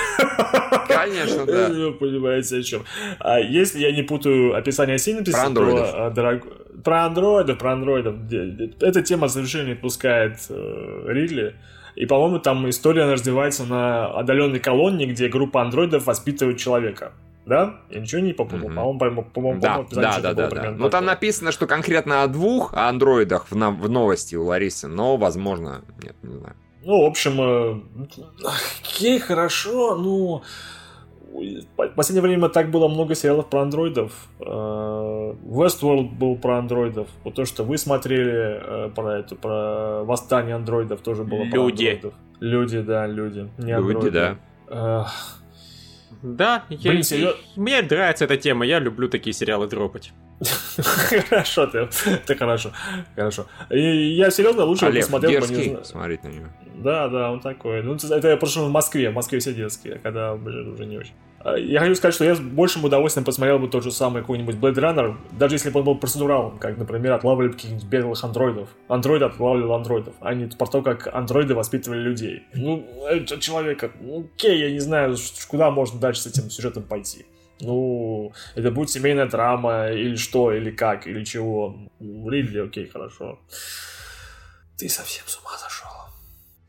[0.89, 1.69] Конечно, да.
[1.69, 2.85] Вы понимаете, о чем.
[3.19, 5.91] А если я не путаю описание синапсиса, про андроидов.
[5.91, 6.43] То, а, дорог...
[6.85, 8.17] Про андроидов, про андроидов.
[8.81, 11.57] Эта тема совершенно отпускает э, Ридли.
[11.97, 17.13] И, по-моему, там история развивается на отдаленной колонии, где группа андроидов воспитывает человека.
[17.49, 17.77] Да?
[17.89, 18.69] Я ничего не попутал.
[18.69, 18.75] Mm-hmm.
[18.99, 20.71] По-моему, по-моему, да, да, да, да, да.
[20.73, 25.17] Ну, там написано, что конкретно о двух андроидах в, на- в новости у Ларисы, но,
[25.17, 26.55] возможно, нет, не знаю.
[26.85, 27.81] Ну, в общем, э,
[28.83, 30.43] окей, хорошо, ну...
[31.31, 34.13] В последнее время так было много сериалов про андроидов.
[34.41, 34.45] Э,
[35.45, 37.09] Westworld был про андроидов.
[37.23, 41.51] Вот то, что вы смотрели э, про это, про восстание андроидов, тоже было люди.
[41.51, 42.15] про андроидов.
[42.41, 43.51] Люди, да, люди.
[43.59, 44.37] Не люди, да.
[46.23, 50.13] Да, Блин, я, мне нравится эта тема, я люблю такие сериалы дропать.
[51.29, 51.89] Хорошо, ты,
[52.27, 52.73] ты хорошо,
[53.15, 53.47] хорошо.
[53.71, 56.47] И я серьезно лучше Олег, посмотрел дерзкий, не смотреть на него.
[56.77, 57.83] Да, да, он такой.
[57.83, 61.15] Ну, это я прошу в Москве, в Москве все детские, когда, блин, уже не очень.
[61.45, 64.75] Я хочу сказать, что я с большим удовольствием посмотрел бы тот же самый какой-нибудь Blade
[64.75, 68.69] Runner, даже если бы он был процедуралом, как, например, отлавливали каких-нибудь беглых андроидов.
[68.89, 72.43] Андроиды отлавливали андроидов, а не про то, как андроиды воспитывали людей.
[72.55, 75.17] Ну, это человека, ну, окей, я не знаю,
[75.49, 77.25] куда можно дальше с этим сюжетом пойти.
[77.61, 81.77] Ну, это будет семейная драма, или что, или как, или чего.
[82.01, 83.39] Ридли, окей, хорошо.
[84.77, 85.91] Ты совсем с ума сошел.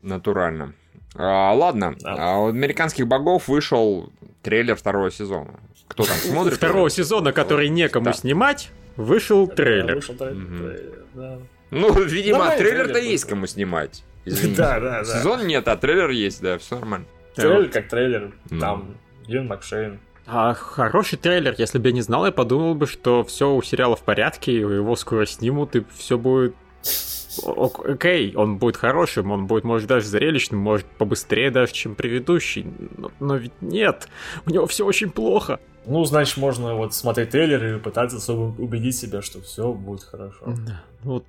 [0.02, 0.74] Натурально.
[1.14, 2.14] А, ладно, да.
[2.18, 5.60] а у американских богов вышел трейлер второго сезона.
[5.88, 6.56] Кто там смотрит?
[6.56, 8.12] Второго сезона, который некому да.
[8.12, 9.96] снимать, вышел трейлер.
[9.96, 11.38] Вышел трейлер, да.
[11.70, 14.04] Ну, видимо, трейлер-то есть кому снимать.
[14.24, 14.56] Извините.
[14.56, 15.04] Да, да, да.
[15.04, 17.06] Сезон нет, а трейлер есть, да, все нормально.
[17.34, 18.32] Трейлер как трейлер.
[18.58, 20.00] Там Ген Макшейн.
[20.26, 23.96] А хороший трейлер, если бы я не знал, я подумал бы, что все у сериала
[23.96, 26.54] в порядке, его скоро снимут, и все будет
[27.44, 32.66] окей, он будет хорошим, он будет, может, даже зрелищным, может, побыстрее даже, чем предыдущий.
[32.96, 34.08] Но, но ведь нет,
[34.46, 35.60] у него все очень плохо.
[35.86, 40.54] Ну, значит, можно вот смотреть трейлер и пытаться особо убедить себя, что все будет хорошо.
[40.66, 40.82] Да.
[41.02, 41.24] Вот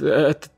[0.00, 0.48] это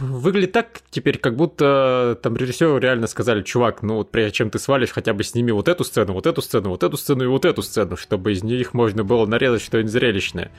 [0.00, 4.58] выглядит так теперь, как будто там режиссеру реально сказали, чувак, ну вот прежде чем ты
[4.58, 7.44] свалишь, хотя бы сними вот эту сцену, вот эту сцену, вот эту сцену и вот
[7.44, 10.50] эту сцену, чтобы из них можно было нарезать что-нибудь зрелищное.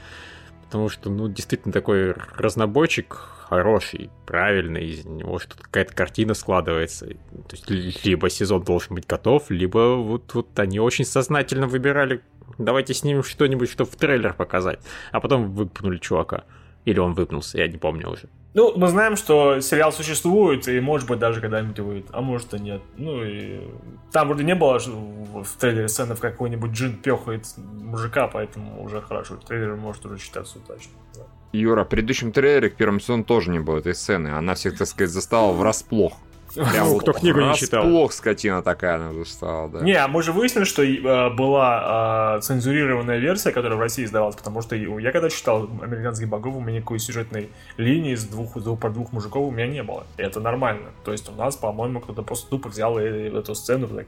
[0.70, 3.16] Потому что, ну, действительно такой разнобойчик
[3.50, 7.08] хороший, правильный, из него что-то какая-то картина складывается.
[7.48, 12.22] То есть либо сезон должен быть готов, либо вот, вот они очень сознательно выбирали,
[12.60, 14.80] давайте снимем что-нибудь, чтобы в трейлер показать.
[15.12, 16.44] А потом выпнули чувака.
[16.86, 18.30] Или он выпнулся, я не помню уже.
[18.56, 22.60] Ну, мы знаем, что сериал существует, и может быть даже когда-нибудь выйдет, а может и
[22.60, 22.82] нет.
[22.98, 23.62] Ну и
[24.12, 29.36] там вроде не было в трейлере сцены, в какой-нибудь джин пехает мужика, поэтому уже хорошо.
[29.36, 30.96] Трейлер может уже считаться удачным.
[31.16, 31.22] Да.
[31.52, 34.30] Юра, в предыдущем трейлере к первому сезону тоже не было этой сцены.
[34.30, 36.14] Она всех, так сказать, застала врасплох.
[36.54, 37.84] Прям вот Кто книгу не читал.
[37.84, 39.82] Плохо скотина такая она стала, да.
[39.82, 44.36] Не, а мы же выяснили, что э, была э, цензурированная версия, которая в России издавалась,
[44.36, 48.80] потому что я когда читал «Американских богов», у меня никакой сюжетной линии с двух, двух,
[48.80, 50.06] про двух мужиков у меня не было.
[50.18, 50.90] И это нормально.
[51.04, 54.08] То есть у нас, по-моему, кто-то просто тупо взял и, и эту сцену так...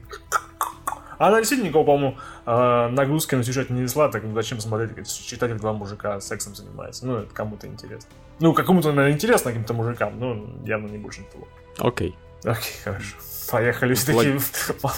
[1.18, 5.56] Она действительно никакого, по-моему, э, нагрузки на сюжет не несла, так зачем смотреть, как читатель
[5.56, 7.06] два мужика сексом занимается.
[7.06, 8.10] Ну, это кому-то интересно.
[8.40, 11.46] Ну, какому-то, наверное, интересно каким-то мужикам, но явно не больше того.
[11.78, 12.08] Окей.
[12.10, 12.31] Okay.
[12.44, 13.16] Окей, хорошо.
[13.50, 13.94] Поехали.
[13.94, 14.40] Все такие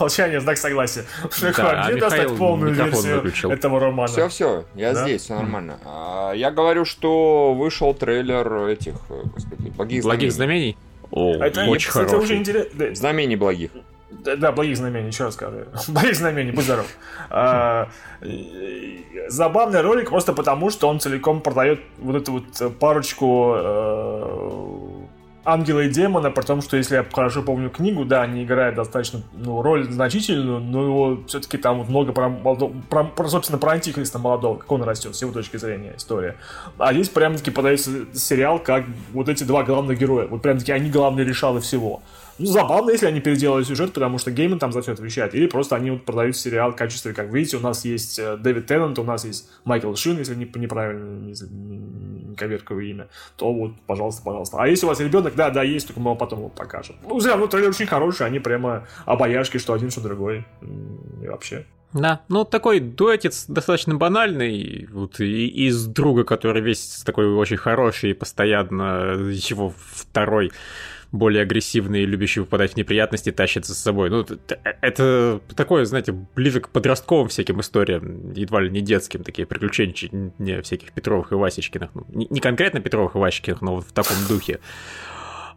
[0.00, 1.04] молчание, знак согласия.
[1.57, 3.50] Да, Где достать полную версию выключил.
[3.50, 4.07] этого романа?
[4.09, 5.02] Все, все, я да?
[5.02, 5.78] здесь, все нормально.
[5.85, 10.02] А, я говорю, что вышел трейлер этих, э, господи, благих знамений.
[10.02, 10.76] Благих знамений?
[11.11, 12.24] О, это, очень кстати, хороший.
[12.24, 12.98] Уже интерес...
[12.98, 13.70] Знамений благих.
[14.11, 15.64] Да, да, благих знамений, еще раз скажу.
[15.88, 16.87] благих знамений, будь здоров.
[17.30, 17.88] А,
[19.28, 24.84] забавный ролик просто потому, что он целиком продает вот эту вот парочку э,
[25.44, 29.22] ангела и демона, при том, что если я хорошо помню книгу, да, они играют достаточно,
[29.33, 34.18] ну, роль значительную, но его все-таки там вот много про, про, про, собственно, про антихриста
[34.18, 36.37] молодого, как он растет, с его точки зрения история.
[36.78, 41.24] А здесь прям-таки подается сериал, как вот эти два главных героя, вот прям-таки они главные
[41.24, 42.02] решалы всего.
[42.38, 45.35] Ну, забавно, если они переделали сюжет, потому что Гейман там за все отвечает.
[45.35, 48.66] Или просто они вот продают сериал в качестве, как видите, у нас есть э, Дэвид
[48.66, 53.73] Теннант, у нас есть Майкл Шин, если не, неправильно, не, не коверкаю имя, то вот,
[53.87, 54.57] пожалуйста, пожалуйста.
[54.61, 56.97] А если у вас ребенок, да, да, есть, только мы вам потом его покажем.
[57.07, 60.44] Ну, зря, ну, трейлер очень хороший, они прямо обаяшки, что один, что другой.
[61.23, 61.64] И вообще.
[61.94, 68.11] Да, ну такой дуэтец достаточно банальный, вот и из друга, который весь такой очень хороший
[68.11, 70.51] и постоянно его второй
[71.14, 74.11] более агрессивный и любящий выпадать в неприятности тащится с собой.
[74.11, 74.27] Ну,
[74.81, 80.61] это такое, знаете, ближе к подростковым всяким историям, едва ли не детским, такие приключения, не
[80.62, 81.90] всяких Петровых и Васечкиных.
[81.94, 84.59] Ну, не конкретно Петровых и Васечкиных, но вот в таком духе.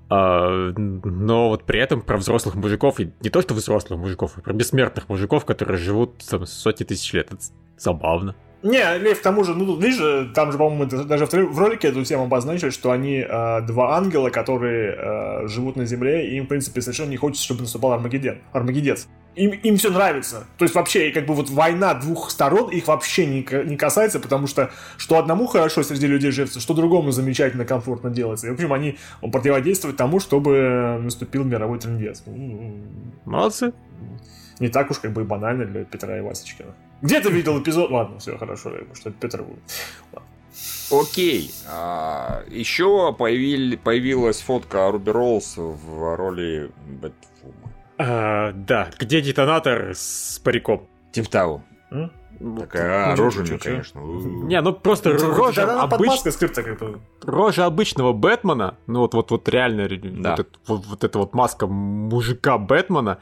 [0.10, 4.42] А, но вот при этом про взрослых мужиков, и не то что взрослых мужиков, а
[4.42, 7.32] про бессмертных мужиков, которые живут там сотни тысяч лет.
[7.32, 7.42] Это
[7.78, 8.36] забавно.
[8.64, 12.24] Не, Лев, к тому же, ну, видишь, там же, по-моему, даже в ролике эту тему
[12.24, 16.82] обозначили, что они э, два ангела, которые э, живут на Земле, и им, в принципе,
[16.82, 19.08] совершенно не хочется, чтобы наступал Армагедден, Армагеддец.
[19.36, 20.48] Им, им все нравится.
[20.58, 24.48] То есть, вообще, как бы вот война двух сторон их вообще не, не касается, потому
[24.48, 28.48] что что одному хорошо среди людей живется, что другому замечательно, комфортно делается.
[28.48, 32.24] И, в общем, они противодействуют тому, чтобы наступил мировой трендец.
[33.26, 33.74] Молодцы.
[34.60, 36.74] Не так уж как бы банально для Петра и Васечкина.
[37.02, 37.92] Где ты видел эпизод?
[37.92, 39.44] Ладно, все хорошо, что это Петр
[40.90, 41.52] Окей.
[41.68, 47.74] А, еще появили, появилась фотка Руби Роуз в роли Бэтфума.
[47.98, 50.88] А, да, где детонатор с париком?
[51.12, 51.64] Типа того.
[52.60, 54.00] Такая, а, рожа у конечно.
[54.00, 56.32] Не, ну просто ну, рожа обычная.
[57.24, 60.32] Рожа обычного Бэтмена, ну вот, вот, вот реально, да.
[60.32, 63.20] вот, это, вот, вот эта вот маска мужика Бэтмена,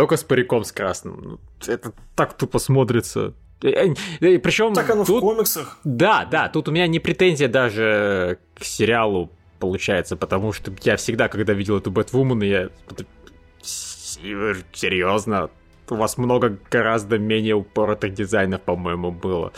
[0.00, 1.20] только с париком с красным.
[1.22, 3.34] Ну, это так тупо смотрится.
[3.60, 5.18] Причем так оно тут...
[5.18, 5.78] в комиксах.
[5.84, 11.28] Да, да, тут у меня не претензия даже к сериалу получается, потому что я всегда,
[11.28, 12.70] когда видел эту Бэтвумен, я
[14.72, 15.50] серьезно,
[15.90, 19.52] у вас много гораздо менее упоротых дизайнов, по-моему, было.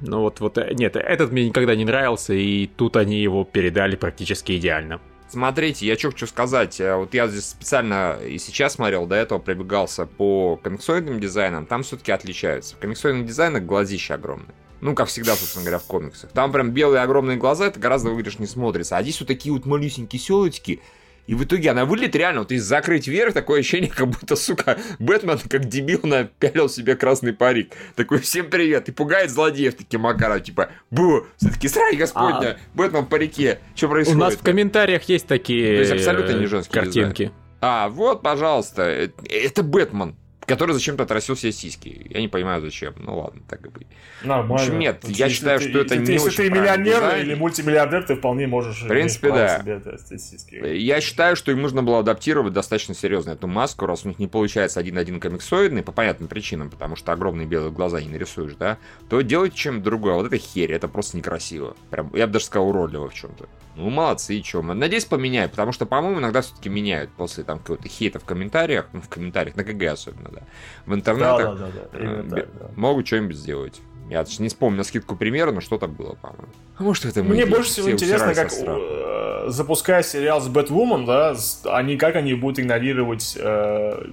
[0.00, 3.94] Ну вот, вот, э, нет, этот мне никогда не нравился, и тут они его передали
[3.94, 5.00] практически идеально.
[5.32, 6.78] Смотрите, я что хочу сказать.
[6.78, 11.64] Э, вот я здесь специально и сейчас смотрел, до этого пробегался по комиксоидным дизайнам.
[11.64, 12.76] Там все-таки отличаются.
[12.76, 14.54] В комиксоидных дизайнах глазища огромные.
[14.82, 16.32] Ну, как всегда, собственно говоря, в комиксах.
[16.32, 18.98] Там прям белые огромные глаза, это гораздо выигрыш не смотрится.
[18.98, 20.82] А здесь вот такие вот малюсенькие селочки,
[21.26, 24.78] и в итоге она выглядит реально, вот если закрыть вверх, такое ощущение, как будто, сука,
[24.98, 27.72] Бэтмен как дебил напялил себе красный парик.
[27.94, 32.76] Такой, всем привет, и пугает злодеев таким макаром, типа, бу, все-таки срань господня, а...
[32.76, 34.20] Бэтмен в парике, что происходит?
[34.20, 37.32] У нас в комментариях есть такие То есть абсолютно не женские картинки.
[37.60, 42.06] А, вот, пожалуйста, это Бэтмен который зачем-то отрастил себе сиськи.
[42.10, 42.94] Я не понимаю, зачем.
[42.96, 43.86] Ну ладно, так и быть.
[44.22, 44.52] Нормально.
[44.52, 46.94] В общем, нет, ну, я считаю, ты, что это не если очень Если ты миллионер
[46.94, 47.26] дизайн.
[47.26, 48.82] или мультимиллиардер, ты вполне можешь...
[48.82, 49.60] В принципе, да.
[49.60, 50.54] Себе, сиськи.
[50.76, 54.26] Я считаю, что им нужно было адаптировать достаточно серьезно эту маску, раз у них не
[54.26, 58.78] получается один-один комиксоидный, по понятным причинам, потому что огромные белые глаза не нарисуешь, да,
[59.08, 60.14] то делайте чем другое.
[60.14, 61.76] Вот это херь, это просто некрасиво.
[61.90, 63.48] Прям, я бы даже сказал, уродливо в чем-то.
[63.74, 64.62] Ну, молодцы, и что.
[64.62, 69.00] Надеюсь, поменяют, потому что, по-моему, иногда все-таки меняют после там какого-то хейта в комментариях, ну,
[69.00, 70.42] в комментариях, на КГ особенно, да.
[70.84, 72.36] В интернетах да, да, да, да.
[72.36, 72.66] Так, да.
[72.76, 73.80] могут что-нибудь сделать.
[74.10, 76.48] Я не вспомню на скидку примера, но что-то было, по-моему.
[76.76, 81.96] А может, это Мне больше всего интересно, как э, запуская сериал с Бэтвумен, да, они
[81.96, 84.04] как они будут игнорировать э,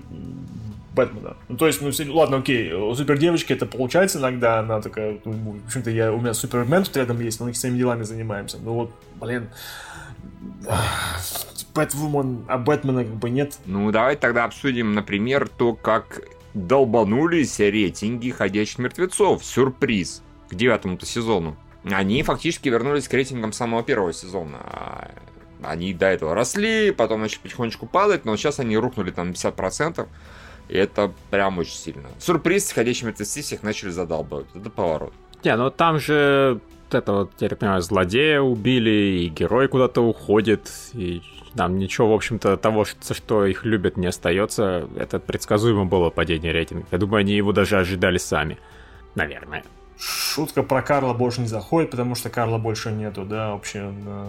[0.96, 1.36] Бэтмена.
[1.50, 5.66] Ну, то есть, ну, ладно, окей, у супердевочки это получается иногда, она такая, ну, в
[5.66, 8.58] общем-то, я, у меня супермен тут рядом есть, мы своими делами занимаемся.
[8.64, 9.50] Ну вот, блин,
[11.74, 13.58] Бэтвумен, а Бэтмена как бы нет.
[13.66, 16.22] Ну, давай тогда обсудим, например, то, как
[16.54, 19.46] долбанулись рейтинги «Ходячих мертвецов».
[19.46, 21.56] Сюрприз к девятому-то сезону.
[21.84, 25.12] Они фактически вернулись к рейтингам самого первого сезона.
[25.64, 30.08] Они до этого росли, потом начали потихонечку падать, но сейчас они рухнули там 50%.
[30.70, 32.10] И это прям очень сильно.
[32.20, 34.48] Сюрприз, ходячие мертвецы всех начали задалбывать.
[34.54, 35.14] Это поворот.
[35.44, 36.60] Не, ну там же
[36.94, 41.22] это вот, я так понимаю, злодея убили, и герой куда-то уходит, и
[41.56, 44.88] там ничего, в общем-то, того, что, их любят, не остается.
[44.96, 46.86] Это предсказуемо было падение рейтинга.
[46.92, 48.58] Я думаю, они его даже ожидали сами.
[49.16, 49.64] Наверное.
[49.98, 53.92] Шутка про Карла больше не заходит, потому что Карла больше нету, да, вообще.
[54.06, 54.26] Да.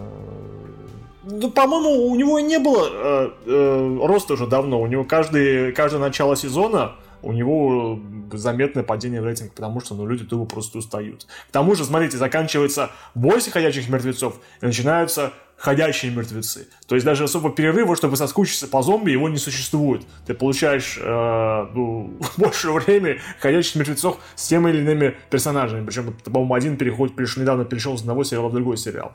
[1.23, 4.81] Ну, по-моему, у него не было э, э, роста уже давно.
[4.81, 7.99] У него каждый, каждое начало сезона у него
[8.33, 11.27] заметное падение в рейтинге, потому что ну, люди тупо просто устают.
[11.49, 16.69] К тому же, смотрите, заканчивается бойся ходячих мертвецов, и начинаются ходящие мертвецы.
[16.87, 20.07] То есть даже особо перерыва, чтобы соскучиться по зомби, его не существует.
[20.27, 25.85] Ты получаешь э, ну, больше времени ходящих мертвецов с теми или иными персонажами.
[25.85, 29.13] Причем, по-моему, один переход перешел, недавно перешел с одного сериала в другой сериал.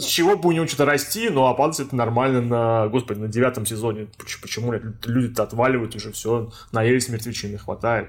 [0.00, 3.28] С чего бы у него что-то расти, но а падать это нормально на, господи, на
[3.28, 4.08] девятом сезоне.
[4.40, 8.08] Почему люди-то отваливают уже все, наелись мертвечины, хватает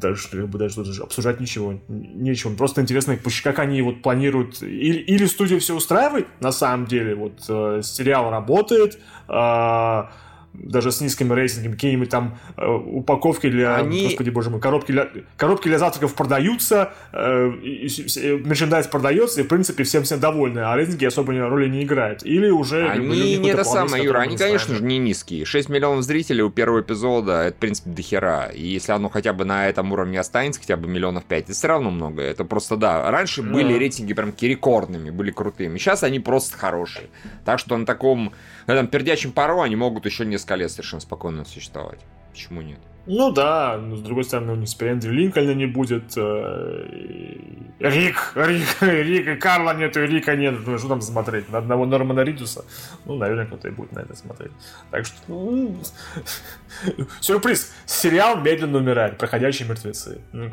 [0.00, 2.54] даже, как бы, даже тут обсуждать ничего, нечего.
[2.54, 4.62] Просто интересно, как они вот планируют.
[4.62, 10.02] Или, или студия все устраивает, на самом деле, вот э, сериал работает, э,
[10.52, 14.04] даже с низкими рейтингами, какие-нибудь там э, упаковки для, Они...
[14.04, 19.44] господи боже мой, коробки для, коробки для завтраков продаются, э, и, и, мерчендайз продается, и
[19.44, 22.24] в принципе всем всем довольны, а рейтинги особо роли не играют.
[22.24, 22.88] Или уже...
[22.88, 25.44] Они не это самое, Юра, они, конечно же, не низкие.
[25.44, 28.46] 6 миллионов зрителей у первого эпизода, это, в принципе, дохера.
[28.46, 31.68] И если оно хотя бы на этом уровне останется, хотя бы миллионов 5, это все
[31.68, 32.22] равно много.
[32.22, 33.52] Это просто, да, раньше да.
[33.52, 35.78] были рейтинги прям рекордными, были крутыми.
[35.78, 37.06] Сейчас они просто хорошие.
[37.44, 38.32] Так что на таком
[38.66, 42.00] на этом пердячем пару они могут еще несколько лет совершенно спокойно существовать.
[42.32, 42.78] Почему нет?
[43.06, 46.16] Ну да, но с другой стороны, у них теперь Эндрю Линкольна не будет.
[46.16, 46.86] Э,
[47.80, 50.54] Рик, Рик, Рик, и Карла нету, и Рика нет.
[50.66, 51.48] Ну, что там смотреть?
[51.50, 52.64] На одного Нормана Ридуса?
[53.06, 54.52] Ну, наверное, кто-то и будет на это смотреть.
[54.90, 55.76] Так что, ну,
[57.20, 57.72] сюрприз.
[57.86, 59.18] Сериал медленно умирает.
[59.18, 60.20] Проходящие мертвецы.
[60.32, 60.52] Ну,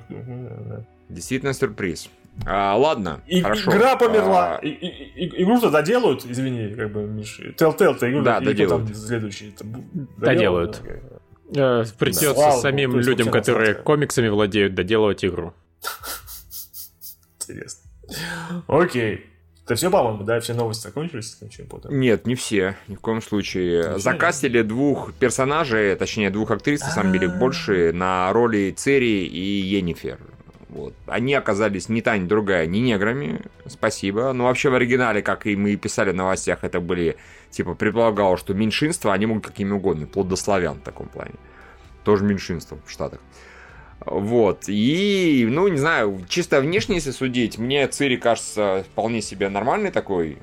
[1.09, 2.09] Действительно сюрприз.
[2.45, 3.71] А, ладно, и, хорошо.
[3.71, 4.57] Игра померла.
[4.57, 4.65] А...
[4.65, 7.39] И, и, и, игру-то доделают, извини, как бы, Миш.
[7.57, 8.85] Telltale-то игру да, доделают.
[8.87, 9.55] там следующий?
[10.17, 10.81] Доделают.
[11.55, 12.51] Э, придется да.
[12.57, 15.53] самим Слава, людям, которые комиксами владеют, доделывать игру.
[17.41, 17.89] Интересно.
[18.67, 19.25] Окей.
[19.65, 20.39] Это все, по-моему, да?
[20.39, 21.37] Все новости закончились?
[21.89, 22.77] Нет, не все.
[22.87, 23.79] Ни в коем случае.
[23.79, 29.39] Ничего Закастили двух персонажей, точнее, двух актрис, на самом деле, больше, на роли Цери и
[29.39, 30.19] Енифер.
[30.69, 30.93] Вот.
[31.05, 34.33] Они оказались ни та, ни другая, ни неграми, спасибо.
[34.33, 37.15] Но вообще в оригинале, как и мы писали в новостях, это были,
[37.51, 41.35] типа, предполагалось, что меньшинства, они могут какими угодно, вплоть до славян в таком плане.
[42.03, 43.21] Тоже меньшинство в Штатах.
[44.05, 44.65] Вот.
[44.67, 50.37] И, ну, не знаю, чисто внешне, если судить, мне Цири кажется вполне себе нормальной такой,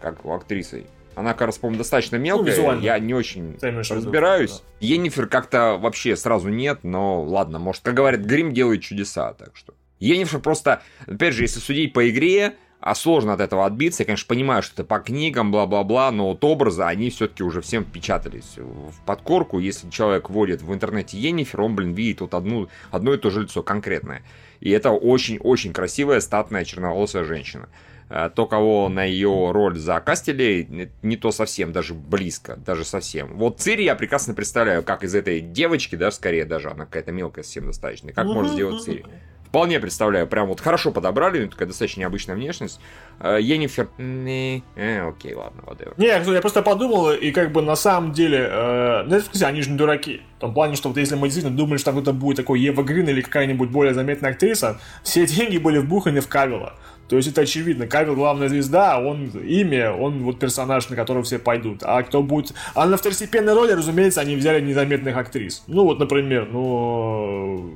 [0.00, 0.86] как у актрисой.
[1.16, 2.54] Она, кажется, по-моему, достаточно мелкая.
[2.56, 4.58] Ну, я не очень разбираюсь.
[4.58, 4.86] Да.
[4.86, 9.74] Енифер как-то вообще сразу нет, но ладно, может, как говорят, грим делает чудеса, так что.
[9.98, 14.02] Енифер просто, опять же, если судить по игре, а сложно от этого отбиться.
[14.02, 17.84] Я, конечно, понимаю, что это по книгам, бла-бла-бла, но вот образы, они все-таки уже всем
[17.84, 19.58] впечатались в подкорку.
[19.58, 23.42] Если человек вводит в интернете Енифер, он, блин, видит вот одну, одно и то же
[23.42, 24.22] лицо конкретное.
[24.60, 27.70] И это очень-очень красивая, статная, черноволосая женщина.
[28.08, 33.36] Э, то, кого на ее роль закастили, не то совсем, даже близко, даже совсем.
[33.36, 37.42] Вот Цири я прекрасно представляю, как из этой девочки, да, скорее даже, она какая-то мелкая
[37.42, 39.04] совсем достаточно, как можно сделать Цири.
[39.46, 42.80] Вполне представляю, прям вот хорошо подобрали, такая достаточно необычная внешность.
[43.20, 45.94] Э, Енифер, не, э, окей, ладно, whatever.
[45.96, 49.76] Не, я просто подумал, и как бы на самом деле, э, Netflix, они же не
[49.76, 50.22] дураки.
[50.36, 53.08] В том плане, что вот если мы действительно думали, что кто-то будет такой Ева Грин
[53.08, 56.74] или какая-нибудь более заметная актриса, все деньги были вбуханы в Кавила.
[57.08, 57.86] То есть это очевидно.
[57.86, 61.82] Кавил главная звезда, он имя, он вот персонаж, на которого все пойдут.
[61.82, 62.52] А кто будет...
[62.74, 65.62] А на второстепенной роли, разумеется, они взяли незаметных актрис.
[65.66, 67.72] Ну вот, например, ну...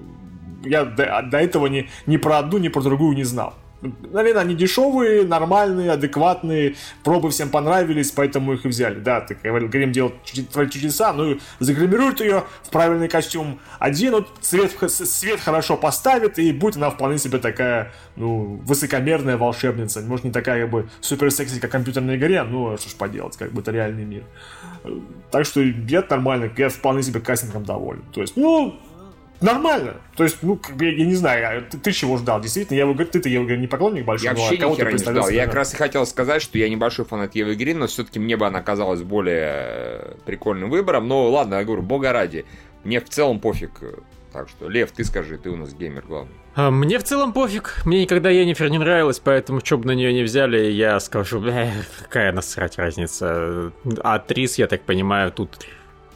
[0.64, 3.54] Я до, до этого ни, ни про одну, ни про другую не знал.
[3.82, 9.00] Наверное, они дешевые, нормальные, адекватные, пробы всем понравились, поэтому их и взяли.
[9.00, 15.40] Да, ты говорил, Грим делал чудеса, ну, загримируют ее в правильный костюм, оденут, цвет, свет
[15.40, 20.02] хорошо поставит, и будет она вполне себе такая, ну, высокомерная волшебница.
[20.02, 23.36] Может, не такая, как бы, супер секси, как в компьютерной игре, но что ж поделать,
[23.38, 24.24] как бы это реальный мир.
[25.30, 28.02] Так что я нормально, я вполне себе кастингом доволен.
[28.12, 28.78] То есть, ну,
[29.40, 29.96] нормально.
[30.16, 32.40] То есть, ну, как бы, я, я не знаю, а ты, ты чего ждал?
[32.40, 35.28] Действительно, я говорю, ты-то Ева не поклонник большой, я вообще а ни хера не ждал.
[35.28, 38.36] Я как раз и хотел сказать, что я небольшой фанат Евы Грин, но все-таки мне
[38.36, 41.08] бы она казалась более э, прикольным выбором.
[41.08, 42.44] Но ладно, я говорю, бога ради.
[42.84, 43.80] Мне в целом пофиг.
[44.32, 46.34] Так что, Лев, ты скажи, ты у нас геймер главный.
[46.54, 47.82] А, мне в целом пофиг.
[47.84, 51.72] Мне никогда Енифер не нравилась, поэтому что бы на нее не взяли, я скажу, бля,
[52.02, 53.72] какая насрать разница.
[54.02, 55.66] А Трис, я так понимаю, тут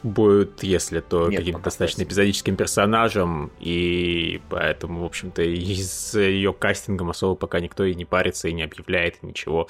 [0.04, 2.08] будет, если то каким-то достаточно кстати.
[2.08, 8.48] эпизодическим персонажем, и поэтому, в общем-то, с ее кастингом особо пока никто и не парится,
[8.48, 9.66] и не объявляет ничего.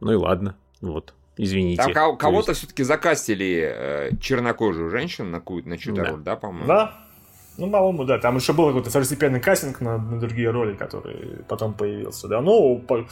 [0.00, 1.14] Ну и ладно, вот.
[1.38, 1.82] Извините.
[1.82, 2.60] Там кого- кого-то есть...
[2.60, 6.10] все-таки закастили э, чернокожую женщину на, какую-то на чью-то да.
[6.10, 6.66] роль, да, по-моему?
[6.66, 6.98] Да.
[7.56, 8.18] Ну, по-моему, да.
[8.18, 12.40] Там еще был какой-то второстепенный кастинг на, на другие роли, который потом появился, да.
[12.40, 13.06] Ну, по...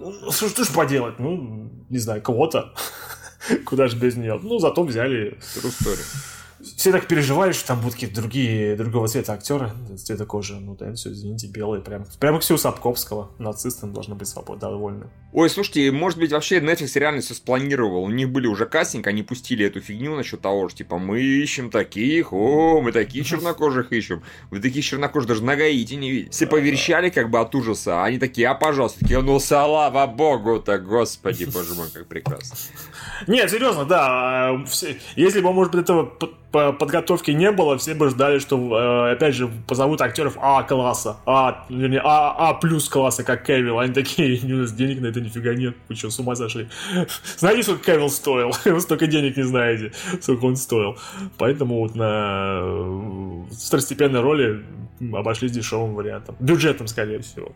[0.00, 1.18] ну что, что ж поделать?
[1.20, 2.74] Ну, не знаю, кого-то.
[3.64, 4.38] Куда же без нее?
[4.42, 5.36] Ну, зато взяли...
[5.40, 10.56] True story все так переживали, что там будут какие-то другие, другого цвета актеры, цвета кожи.
[10.56, 11.82] Ну да, все, извините, белые.
[11.82, 13.30] Прям, прямо у Сапковского.
[13.38, 15.06] Нацистам должны быть свободы, довольны.
[15.32, 18.02] Ой, слушайте, может быть, вообще Netflix реально все спланировал.
[18.02, 21.70] У них были уже кастинг, они пустили эту фигню насчет того, что типа мы ищем
[21.70, 24.22] таких, о, мы таких чернокожих ищем.
[24.50, 26.30] Вы таких чернокожих даже на Гаити не видите.
[26.30, 30.78] Все поверещали как бы от ужаса, а они такие, а пожалуйста, такие, ну слава богу-то,
[30.78, 32.56] господи, боже мой, как прекрасно.
[33.26, 34.50] Нет, серьезно, да.
[34.50, 34.64] А,
[35.16, 36.06] если бы, может быть, этого
[36.50, 42.00] подготовки не было, все бы ждали, что, э, опять же, позовут актеров А-класса, А, вернее,
[42.04, 43.78] А, А плюс класса, как Кевилл.
[43.78, 45.76] Они такие, у нас денег на это нифига нет.
[45.88, 46.68] Вы что, с ума сошли?
[47.36, 48.52] Знаете, сколько Кевилл стоил?
[48.64, 50.98] Вы столько денег не знаете, сколько он стоил.
[51.38, 54.64] Поэтому вот на э, второстепенной роли
[55.12, 56.36] обошлись дешевым вариантом.
[56.40, 57.52] Бюджетом, скорее всего.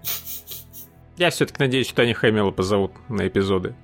[1.17, 3.75] Я все-таки надеюсь, что они Хэмилла позовут на эпизоды.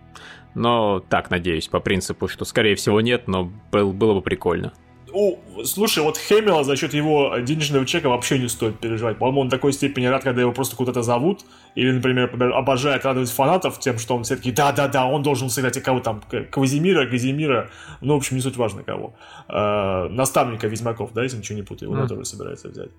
[0.55, 4.73] Но так надеюсь, по принципу, что скорее всего нет, но был, было бы прикольно.
[5.13, 9.19] О, слушай, вот Хэмилла за счет его денежного чека вообще не стоит переживать.
[9.19, 11.41] По-моему, он в такой степени рад, когда его просто куда-то зовут.
[11.75, 16.01] Или, например, обожает радовать фанатов тем, что он все-таки да-да-да, он должен сыграть и кого
[16.01, 19.15] там, Квазимира, Газимира, ну, в общем, не суть важно кого.
[19.49, 22.09] Э, наставника Ведьмаков, да, если ничего не путаю, его mm.
[22.09, 22.91] тоже собирается взять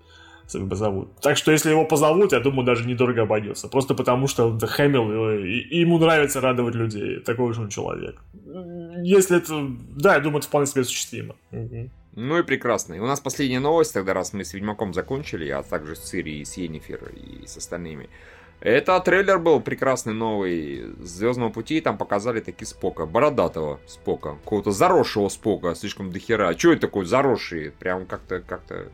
[0.51, 1.09] зовут.
[1.21, 3.67] Так что если его позовут, я думаю, даже недорого обойдется.
[3.67, 7.19] Просто потому, что он Хэмилл, и, и ему нравится радовать людей.
[7.19, 8.21] Такой же он человек.
[9.03, 9.67] Если это...
[9.95, 11.35] Да, я думаю, это вполне себе осуществимо.
[11.51, 11.89] Угу.
[12.13, 12.95] Ну и прекрасно.
[12.95, 16.39] И у нас последняя новость, тогда раз мы с Ведьмаком закончили, а также с Цири,
[16.39, 18.09] и с Енифер, и с остальными.
[18.59, 25.29] Это трейлер был прекрасный новый Звездного пути, там показали таки Спока, бородатого Спока, какого-то заросшего
[25.29, 26.53] Спока, слишком дохера.
[26.53, 27.71] Че это такой заросший?
[27.71, 28.89] Прям как-то как-то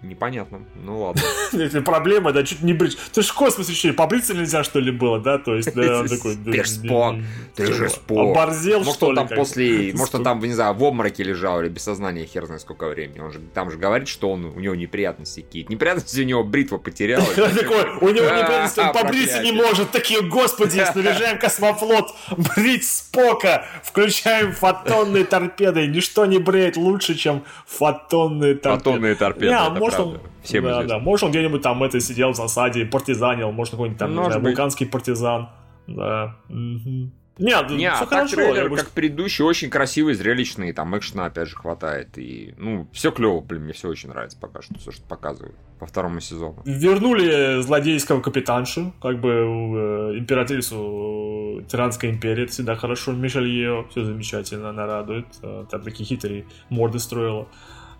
[0.00, 0.64] Непонятно.
[0.76, 1.22] Ну ладно.
[1.52, 2.96] Это проблема, да, чуть не брить.
[3.12, 5.38] Ты ж в космосе еще побриться нельзя, что ли, было, да?
[5.38, 6.36] То есть, да, он такой...
[6.36, 7.16] Ты ж Спок,
[7.56, 8.30] ты же Спок.
[8.30, 11.82] Оборзел, может, он там после, может, он там, не знаю, в обмороке лежал или без
[11.82, 13.18] сознания хер знает сколько времени.
[13.18, 15.72] Он же там же говорит, что он, у него неприятности какие-то.
[15.72, 17.24] Неприятности у него бритва потеряла.
[17.24, 19.90] Такой, у него неприятности, он побриться не может.
[19.90, 25.88] Такие, господи, снаряжаем космофлот, брить Спока, включаем фотонные торпеды.
[25.88, 28.84] Ничто не бреет лучше, чем фотонные торпеды.
[28.84, 29.50] Фотонные торпеды,
[29.96, 30.20] может он...
[30.42, 30.88] Всем да, известно.
[30.88, 30.98] да.
[30.98, 34.46] Может, он где-нибудь там это сидел в засаде, партизанил, может, какой-нибудь там, может не знаю,
[34.46, 35.48] вулканский партизан.
[35.86, 36.36] Да.
[36.48, 37.10] Угу.
[37.38, 38.34] Нет, не, все а хорошо.
[38.34, 42.18] трейлер, как предыдущий, очень красивый, зрелищный, там экшена опять же хватает.
[42.18, 45.86] И, ну, все клево, блин, мне все очень нравится пока что, все, что показывают по
[45.86, 46.60] второму сезону.
[46.64, 53.12] Вернули злодейского капитаншу, как бы э, императрицу Тиранской империи, это всегда хорошо.
[53.12, 55.26] Мишель ее, все замечательно, она радует.
[55.42, 57.46] Э, там такие хитрые морды строила.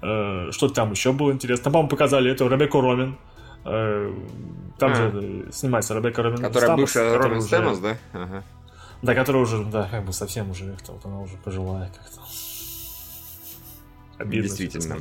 [0.01, 1.71] Э, что там еще было интересно?
[1.71, 3.17] По-моему, показали это Ребекку Ромин.
[3.65, 4.13] Э,
[4.79, 4.95] там а.
[4.95, 6.39] же снимается Ребекка Ромин.
[6.39, 7.97] Которая Стамос, бывшая Ромин Стэмос, да?
[8.13, 8.45] Ага.
[9.03, 12.21] Да, которая уже, да, как бы совсем уже как-то, вот она уже пожилая как-то.
[14.19, 14.97] Обидно, Действительно.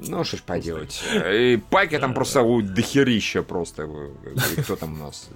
[0.00, 1.04] Ну, что ж поделать.
[1.32, 3.88] И Пайки там просто дохерища просто.
[4.62, 5.30] Кто там у нас?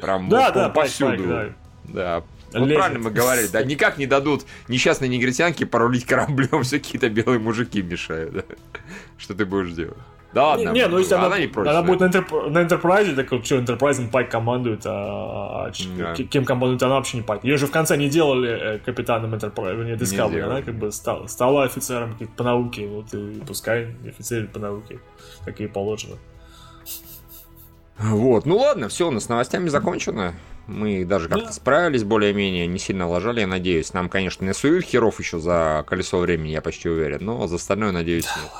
[0.00, 1.54] Прям да, да, повсюду.
[1.84, 2.22] Да,
[2.52, 2.76] вот Лезет.
[2.76, 7.82] правильно мы говорили, да, никак не дадут несчастной негритянке порулить кораблем, все какие-то белые мужики
[7.82, 8.44] мешают, да.
[9.18, 9.98] Что ты будешь делать?
[10.32, 12.32] Да ладно, не, не ну если она, она, не против, она будет на, интерп...
[12.32, 16.14] на Enterprise, так что Enterprise Пайк командует, а, а да.
[16.14, 17.44] кем командует она вообще не Пайк.
[17.44, 21.26] Ее же в конце не делали э, капитаном Enterprise, не Discovery, она как бы стала,
[21.26, 25.00] стала офицером по науке, вот и пускай офицер по науке,
[25.44, 26.16] как и положено.
[27.98, 30.34] Вот, ну ладно, все, у нас с новостями закончено.
[30.66, 31.52] Мы даже как-то да.
[31.52, 33.92] справились более-менее, не сильно лажали, я надеюсь.
[33.92, 37.92] Нам, конечно, не суют херов еще за колесо времени, я почти уверен, но за остальное,
[37.92, 38.52] надеюсь, да, нет.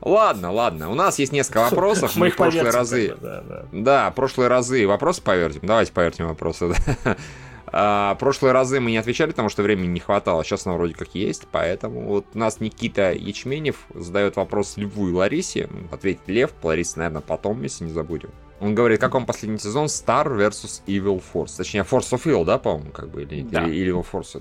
[0.00, 0.90] Ладно, ладно.
[0.90, 2.16] У нас есть несколько вопросов.
[2.16, 3.14] Мы в прошлые разы...
[3.20, 3.64] Да, да.
[3.72, 5.60] да, прошлые разы вопросы повертим.
[5.62, 6.74] Давайте повертим вопросы.
[7.04, 7.16] Да.
[7.74, 10.44] А, прошлые разы мы не отвечали, потому что времени не хватало.
[10.44, 15.12] Сейчас оно вроде как есть, поэтому вот у нас Никита Ячменев задает вопрос Льву и
[15.12, 15.70] Ларисе.
[15.90, 18.28] Ответит Лев, Лариса, наверное, потом, если не забудем.
[18.62, 21.56] Он говорит, как вам последний сезон Star vs Evil Force?
[21.56, 23.66] Точнее, Force of Evil, да, по-моему, как бы, или, да.
[23.66, 24.40] или, Evil Force?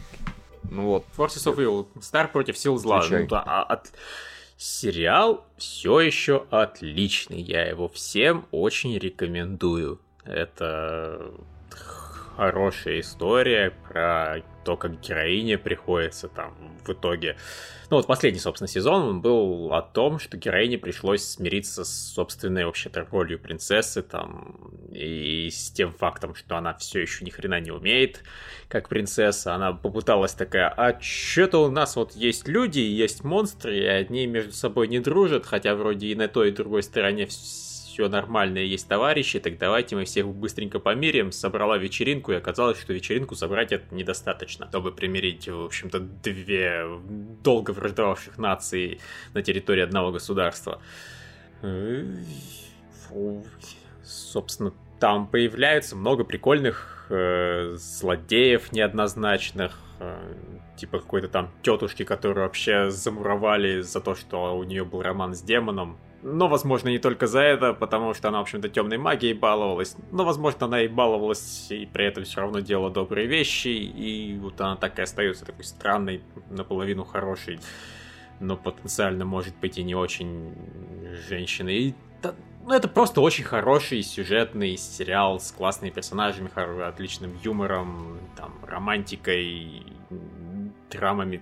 [0.70, 1.06] Ну вот.
[1.18, 1.88] Forces of Evil.
[2.00, 3.04] Star против сил зла.
[3.10, 3.92] Ну, да, а, от...
[4.58, 7.42] Сериал все еще отличный.
[7.42, 10.00] Я его всем очень рекомендую.
[10.24, 11.32] Это
[12.36, 17.38] хорошая история про то, как героине приходится там в итоге
[17.92, 22.64] ну вот последний, собственно, сезон, он был о том, что героине пришлось смириться с собственной
[22.64, 27.70] вообще-то ролью принцессы, там, и с тем фактом, что она все еще ни хрена не
[27.70, 28.24] умеет,
[28.70, 29.56] как принцесса.
[29.56, 34.54] Она попыталась такая, а что-то у нас вот есть люди, есть монстры, и одни между
[34.54, 39.40] собой не дружат, хотя вроде и на той, и другой стороне все нормально, есть товарищи,
[39.40, 41.32] так давайте мы всех быстренько помирим.
[41.32, 46.86] Собрала вечеринку, и оказалось, что вечеринку собрать это недостаточно, чтобы примирить, в общем-то, две
[47.44, 49.00] долго враждовавших наций
[49.34, 50.82] на территории одного государства.
[54.04, 60.34] Собственно, там появляется много прикольных э, злодеев неоднозначных, э,
[60.78, 65.42] типа какой-то там тетушки, которую вообще замуровали за то, что у нее был роман с
[65.42, 65.98] демоном.
[66.24, 69.96] Но, возможно, не только за это, потому что она, в общем-то, темной магией баловалась.
[70.12, 73.70] Но, возможно, она и баловалась, и при этом все равно делала добрые вещи.
[73.70, 77.60] И вот она так и остается такой странной, наполовину хорошей,
[78.40, 80.54] но потенциально, может быть, и не очень
[81.28, 81.76] женщиной.
[81.76, 81.96] И,
[82.64, 86.50] ну, это просто очень хороший сюжетный сериал с классными персонажами,
[86.88, 89.88] отличным юмором, там, романтикой,
[90.92, 91.42] драмами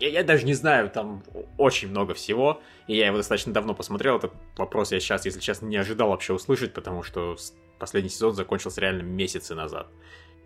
[0.00, 1.22] я, я даже не знаю, там
[1.56, 4.16] очень много всего, и я его достаточно давно посмотрел.
[4.16, 7.36] Этот вопрос я сейчас, если честно, не ожидал вообще услышать, потому что
[7.78, 9.88] последний сезон закончился реально месяцы назад.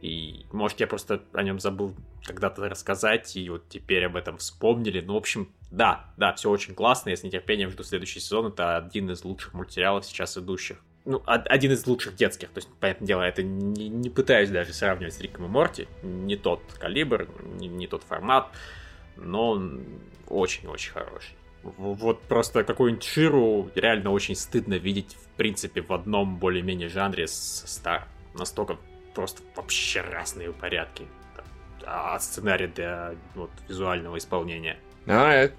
[0.02, 5.00] И, может, я просто о нем забыл когда-то рассказать, и вот теперь об этом вспомнили.
[5.00, 8.48] Ну, в общем, да, да, все очень классно, я с нетерпением жду следующий сезон.
[8.48, 10.78] Это один из лучших мультсериалов сейчас идущих.
[11.04, 12.48] Ну, один из лучших детских.
[12.50, 15.88] То есть, понятное дело, это не, не пытаюсь даже сравнивать с Риком и Морти.
[16.02, 17.28] Не тот калибр,
[17.58, 18.48] не, не тот формат
[19.16, 19.84] но он
[20.28, 21.34] очень-очень хороший.
[21.62, 27.64] Вот просто какую-нибудь Ширу реально очень стыдно видеть, в принципе, в одном более-менее жанре с
[27.66, 28.08] Стар.
[28.34, 28.78] Настолько
[29.14, 31.06] просто вообще разные порядки.
[31.84, 34.78] А сценарий для вот, визуального исполнения.
[35.06, 35.50] А,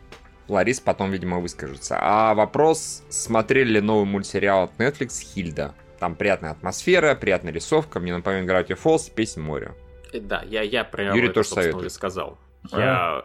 [0.48, 1.98] Ларис потом, видимо, выскажется.
[2.00, 5.74] А вопрос, смотрели ли новый мультсериал от Netflix «Хильда»?
[6.00, 9.74] Там приятная атмосфера, приятная рисовка, мне напоминает Gravity Falls, песня моря.
[10.14, 11.92] Да, я, я про Юрий тоже советует.
[11.92, 12.38] сказал.
[12.72, 13.24] Я...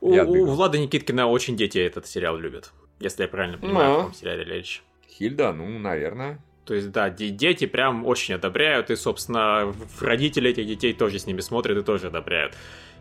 [0.00, 2.72] У, Я у Влада Никиткина очень дети этот сериал любят.
[3.00, 4.82] Если я правильно понимаю, в каком сериале речь.
[5.08, 6.42] Хильда, ну, наверное.
[6.64, 11.40] То есть, да, дети прям очень одобряют, и, собственно, родители этих детей тоже с ними
[11.40, 12.54] смотрят и тоже одобряют.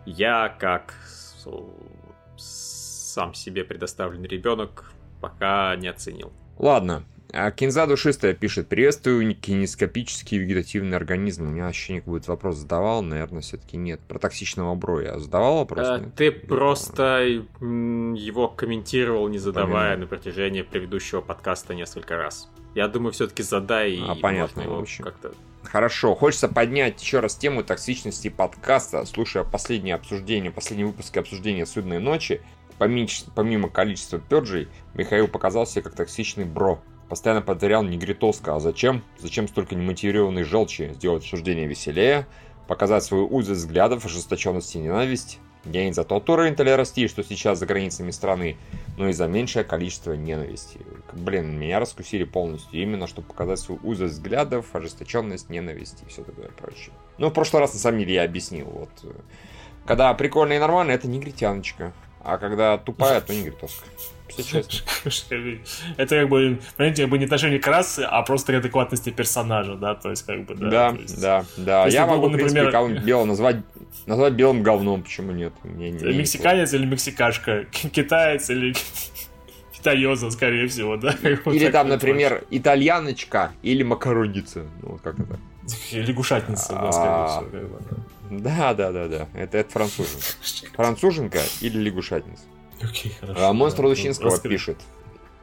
[0.06, 0.96] Я, как
[2.36, 6.32] сам себе предоставленный ребенок, пока не оценил.
[6.58, 11.48] Ладно, а Кинза Душистая пишет, приветствую кинескопические вегетативные организмы.
[11.48, 14.00] У меня ощущение, как будет вопрос задавал, наверное, все-таки нет.
[14.08, 15.88] Про токсичного бро я задавал вопрос?
[15.88, 20.02] А, ты Или просто его комментировал, не задавая Помимо.
[20.02, 22.50] на протяжении предыдущего подкаста несколько раз.
[22.74, 24.00] Я думаю, все-таки задай.
[24.08, 25.04] А, понятно, его в общем.
[25.04, 25.32] как-то
[25.64, 32.00] Хорошо, хочется поднять еще раз тему токсичности подкаста, слушая последнее обсуждение, последний выпуск обсуждения «Судной
[32.00, 32.42] ночи».
[32.80, 36.82] Помимо количества перджей, Михаил показался как токсичный бро.
[37.10, 39.04] Постоянно повторял негритовско, а зачем?
[39.18, 40.92] Зачем столько немотивированной желчи?
[40.94, 42.28] Сделать обсуждение веселее?
[42.68, 45.40] Показать свою узость взглядов, ожесточенность и ненависть?
[45.66, 48.58] Я не за тот уровень толерастии, что сейчас за границами страны,
[48.98, 50.80] но и за меньшее количество ненависти.
[51.12, 56.50] Блин, меня раскусили полностью, именно чтобы показать свою узость взглядов, ожесточенность, ненависть и все такое
[56.50, 56.94] прочее.
[57.18, 58.68] Ну, в прошлый раз, на самом деле, я объяснил.
[58.68, 58.90] Вот.
[59.86, 61.92] Когда прикольно и нормально, это негритяночка.
[62.22, 63.34] А когда тупая, то
[64.38, 65.74] негритовка.
[65.98, 69.96] Это как бы, понимаете, как бы не отношение к расе, а просто адекватности персонажа, да,
[69.96, 70.70] то есть как бы, да.
[70.70, 71.22] Да, есть...
[71.22, 71.88] да, да.
[71.88, 73.58] Я могу, в принципе, кого-нибудь белого назвать,
[74.06, 75.54] назвать белым говном, почему нет?
[75.64, 78.74] Мне, не, Мексиканец или мексикашка, китаец или
[79.72, 81.12] китаёза, скорее всего, да?
[81.46, 85.40] Или там, например, итальяночка или макаронница, ну, как это?
[85.92, 88.00] Лягушатница, да, скорее а, всего.
[88.32, 89.28] Да, да, да, да.
[89.34, 90.26] Это, это француженка.
[90.74, 92.44] Француженка или лягушатница.
[92.82, 93.48] Окей, хорошо.
[93.48, 94.52] А Монстр да, Лучинского раскры...
[94.52, 94.78] пишет.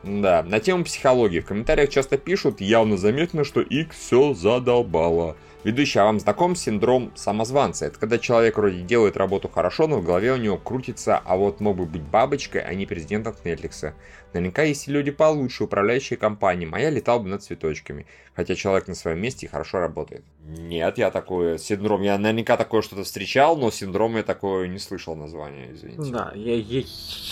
[0.02, 1.40] Да, на тему психологии.
[1.40, 5.36] В комментариях часто пишут, явно заметно, что X все задолбало.
[5.64, 7.86] Ведущий, а вам знаком синдром самозванца?
[7.86, 11.58] Это когда человек вроде делает работу хорошо, но в голове у него крутится, а вот
[11.58, 13.92] мог бы быть бабочкой, а не президентом Netflix.
[14.36, 18.06] Наверняка есть люди получше, управляющие компанией, а я летал бы над цветочками.
[18.34, 20.22] Хотя человек на своем месте хорошо работает.
[20.44, 25.16] Нет, я такой синдром, я наверняка такое что-то встречал, но синдром я такое не слышал
[25.16, 26.12] название, извините.
[26.12, 26.82] Да, я, я,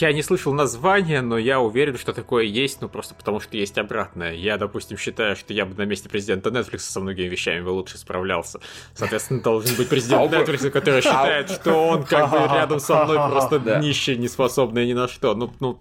[0.00, 3.76] я не слышал название, но я уверен, что такое есть, ну просто потому что есть
[3.76, 4.32] обратное.
[4.32, 7.98] Я, допустим, считаю, что я бы на месте президента Netflix со многими вещами бы лучше
[7.98, 8.60] справлялся.
[8.94, 13.16] Соответственно, должен быть президент а Netflix, который считает, что он как бы рядом со мной
[13.30, 15.34] просто нищий, неспособный ни на что.
[15.34, 15.78] Ну, ну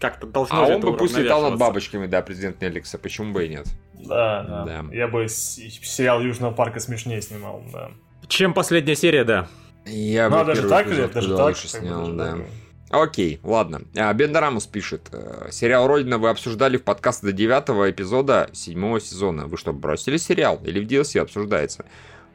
[0.00, 3.48] как-то должно А он бы пусть летал над бабочками, да, президент Неликса, почему бы и
[3.48, 3.66] нет?
[3.94, 4.64] Да, да.
[4.64, 4.94] да.
[4.94, 7.90] Я бы сериал Южного парка смешнее снимал, да.
[8.28, 9.48] Чем последняя серия, да.
[9.86, 11.56] Я ну, бы даже так или даже так?
[11.56, 12.38] Снял, да.
[12.90, 13.82] Окей, ладно.
[13.96, 15.08] А, Бендарамус пишет.
[15.12, 19.46] «Э, сериал «Родина» вы обсуждали в подкасте до девятого эпизода седьмого сезона.
[19.46, 20.58] Вы что, бросили сериал?
[20.64, 21.84] Или в DLC обсуждается?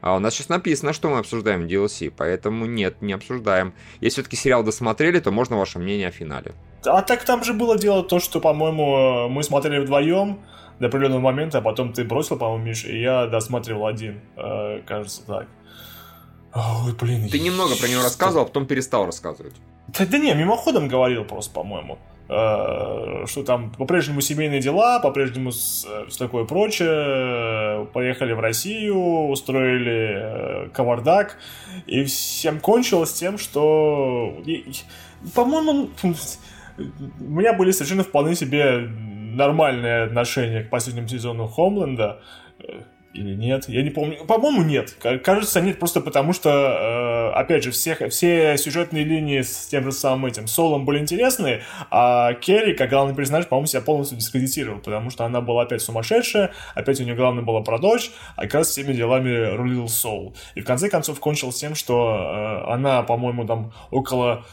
[0.04, 3.72] А у нас сейчас написано, что мы обсуждаем DLC, поэтому нет, не обсуждаем.
[4.02, 6.52] Если все-таки сериал досмотрели, то можно ваше мнение о финале.
[6.84, 10.40] А так там же было дело то, что, по-моему, мы смотрели вдвоем
[10.78, 15.22] до определенного момента, а потом ты бросил, по-моему, Миша, и я досматривал один, э, кажется,
[15.26, 15.46] так.
[16.54, 17.30] Ой, блин.
[17.30, 19.54] Ты немного про него рассказывал, а потом перестал рассказывать.
[19.88, 21.98] Да, да не, мимоходом говорил просто, по-моему.
[22.26, 25.52] Э, что там по-прежнему семейные дела, по-прежнему э,
[26.08, 27.86] все такое прочее.
[27.92, 31.36] Поехали в Россию, устроили э, кавардак,
[31.86, 34.42] и всем кончилось тем, что,
[35.34, 35.90] по-моему,
[36.78, 42.20] у меня были совершенно вполне себе нормальные отношения к последнему сезону Хомленда.
[43.14, 43.68] Или нет?
[43.68, 44.24] Я не помню.
[44.26, 44.96] По-моему, нет.
[45.22, 49.92] Кажется, нет, просто потому что, э, опять же, всех, все сюжетные линии с тем же
[49.92, 51.62] самым этим Солом были интересные,
[51.92, 56.52] а Керри, как главный персонаж, по-моему, себя полностью дискредитировал, потому что она была опять сумасшедшая,
[56.74, 60.34] опять у нее главное было про дочь, а как раз всеми делами рулил Сол.
[60.56, 64.44] И в конце концов кончилось тем, что э, она, по-моему, там около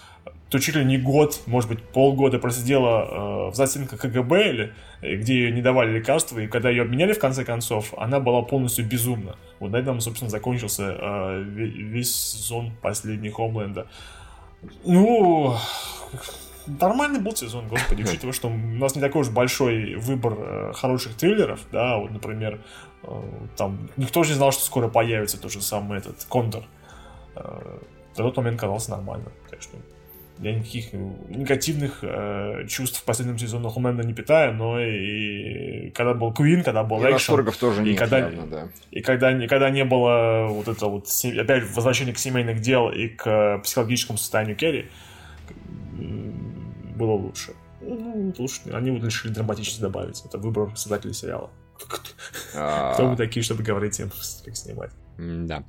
[0.51, 5.15] то чуть ли не год, может быть, полгода просидела э, в застенках КГБ, или, э,
[5.15, 8.85] где ее не давали лекарства, и когда ее обменяли, в конце концов, она была полностью
[8.85, 9.37] безумна.
[9.59, 13.87] Вот на этом, собственно, закончился э, весь сезон последний Хомленда.
[14.83, 15.55] Ну,
[16.67, 21.15] нормальный был сезон, господи, учитывая, что у нас не такой уж большой выбор э, хороших
[21.15, 22.59] триллеров, да, вот, например,
[23.03, 23.21] э,
[23.55, 26.65] там, никто же не знал, что скоро появится тот же самый этот Кондор.
[27.35, 27.79] Э,
[28.13, 29.79] в тот момент казался нормально, конечно.
[30.41, 36.33] Я никаких негативных э, чувств в последнем сезоне Хомленда не питаю, но и когда был
[36.33, 38.67] Квин, когда был и экшен, тоже и нет, когда, явно, да.
[38.89, 43.07] и когда, и когда не было вот это вот, опять возвращение к семейных дел и
[43.07, 44.89] к психологическому состоянию Керри,
[46.95, 47.53] было лучше.
[47.81, 48.61] Ну, лучше.
[48.73, 50.23] Они вот решили драматичность добавить.
[50.25, 51.51] Это выбор создателей сериала.
[51.77, 54.11] Кто вы такие, чтобы говорить им,
[54.45, 54.91] как снимать?
[55.17, 55.63] Да.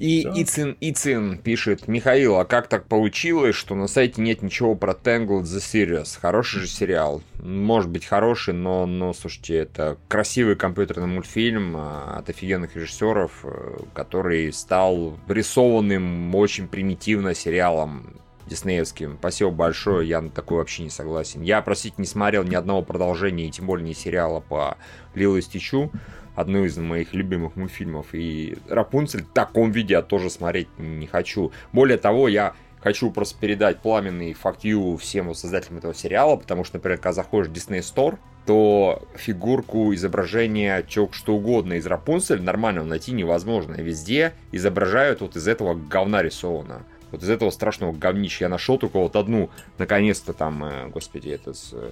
[0.00, 0.26] И.
[0.34, 5.42] Ицин, Ицин пишет, Михаил, а как так получилось, что на сайте нет ничего про Tangled
[5.42, 6.18] the Series?
[6.18, 7.22] Хороший же сериал.
[7.42, 13.78] Может быть хороший, но, но слушайте, это красивый компьютерный мультфильм а, от офигенных режиссеров, э,
[13.92, 19.16] который стал рисованным очень примитивно сериалом диснеевским.
[19.18, 21.42] Спасибо большое, я на такой вообще не согласен.
[21.42, 24.78] Я, простите, не смотрел ни одного продолжения, и тем более не сериала по
[25.14, 25.92] Лилу и Стичу
[26.40, 28.06] одну из моих любимых мультфильмов.
[28.12, 31.52] И Рапунцель в таком виде я тоже смотреть не хочу.
[31.72, 34.60] Более того, я хочу просто передать пламенный факт
[35.00, 40.84] всем создателям этого сериала, потому что, например, когда заходишь в Disney Store, то фигурку изображения
[40.88, 43.74] чего что угодно из Рапунцель нормально найти невозможно.
[43.74, 46.82] Везде изображают вот из этого говна рисовано.
[47.10, 48.44] Вот из этого страшного говнища.
[48.44, 51.90] Я нашел только вот одну, наконец-то там, э, господи, это с э,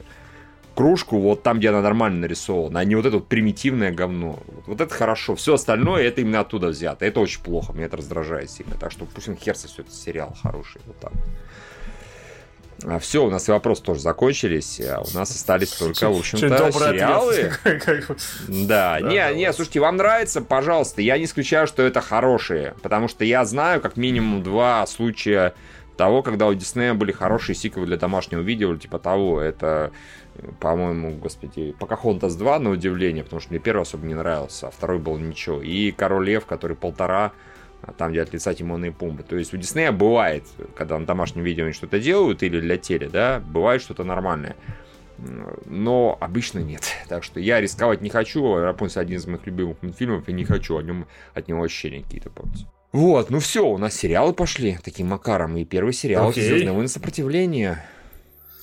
[0.78, 4.38] кружку вот там, где она нормально нарисована, а не вот это вот примитивное говно.
[4.46, 5.34] Вот, вот это хорошо.
[5.34, 7.04] Все остальное это именно оттуда взято.
[7.04, 8.76] Это очень плохо, меня это раздражает сильно.
[8.76, 10.80] Так что пусть он хер все это сериал хороший.
[10.86, 11.12] Вот так.
[12.84, 16.70] А все, у нас и вопросы тоже закончились, а у нас остались только, в общем-то,
[16.70, 17.50] сериалы.
[18.46, 23.24] Да, не, не, слушайте, вам нравится, пожалуйста, я не исключаю, что это хорошие, потому что
[23.24, 25.54] я знаю как минимум два случая
[25.96, 29.90] того, когда у Диснея были хорошие сиквелы для домашнего видео, типа того, это
[30.60, 34.98] по-моему, господи, Покахонтас 2, на удивление, потому что мне первый особо не нравился, а второй
[34.98, 35.62] был ничего.
[35.62, 37.32] И Король Лев, который полтора,
[37.82, 39.22] а там, где от лица Тимона и Пумбы.
[39.22, 43.08] То есть у Диснея бывает, когда на домашнем видео они что-то делают, или для теле,
[43.08, 44.56] да, бывает что-то нормальное.
[45.66, 46.82] Но обычно нет.
[47.08, 48.56] Так что я рисковать не хочу.
[48.56, 52.30] Рапунцель один из моих любимых мультфильмов, и не хочу о нем, от него ощущения какие-то
[52.30, 52.66] портить.
[52.92, 55.56] Вот, ну все, у нас сериалы пошли таким макаром.
[55.56, 56.40] И первый сериал okay.
[56.40, 57.84] «Звездные войны сопротивления».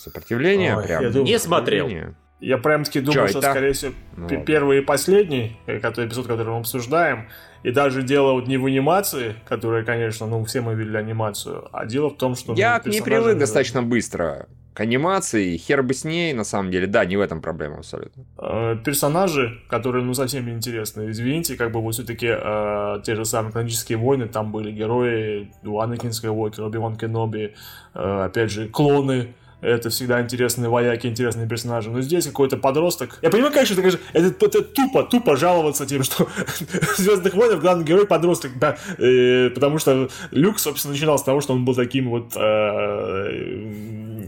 [0.05, 1.01] Сопротивление Ой, прям.
[1.01, 1.89] Я думаю, не смотрел.
[2.39, 6.49] Я прям-таки думал, Чё, что, скорее всего, ну, первый и последний, э, который, эпизод, который
[6.49, 7.27] мы обсуждаем,
[7.63, 11.85] и даже дело вот не в анимации, которая, конечно, ну, все мы видели анимацию, а
[11.85, 12.53] дело в том, что...
[12.53, 16.85] Я ну, не привык достаточно быстро к анимации, хер бы с ней, на самом деле,
[16.85, 18.25] да, не в этом проблема абсолютно.
[18.37, 23.53] Э, персонажи, которые, ну, совсем неинтересны, извините, как бы вот все-таки э, те же самые
[23.53, 27.55] канонические войны, там были герои, Анакин Скайуокер, Оби-Ван Кеноби,
[27.93, 31.89] э, опять же, клоны, это всегда интересные вояки, интересные персонажи.
[31.89, 33.19] Но здесь какой-то подросток.
[33.21, 37.85] Я понимаю, конечно, это, это, это тупо, тупо жаловаться тем, что в Звездных войнах главный
[37.85, 42.09] герой подросток, да, э, потому что Люк, собственно, начинал с того, что он был таким
[42.09, 44.27] вот э,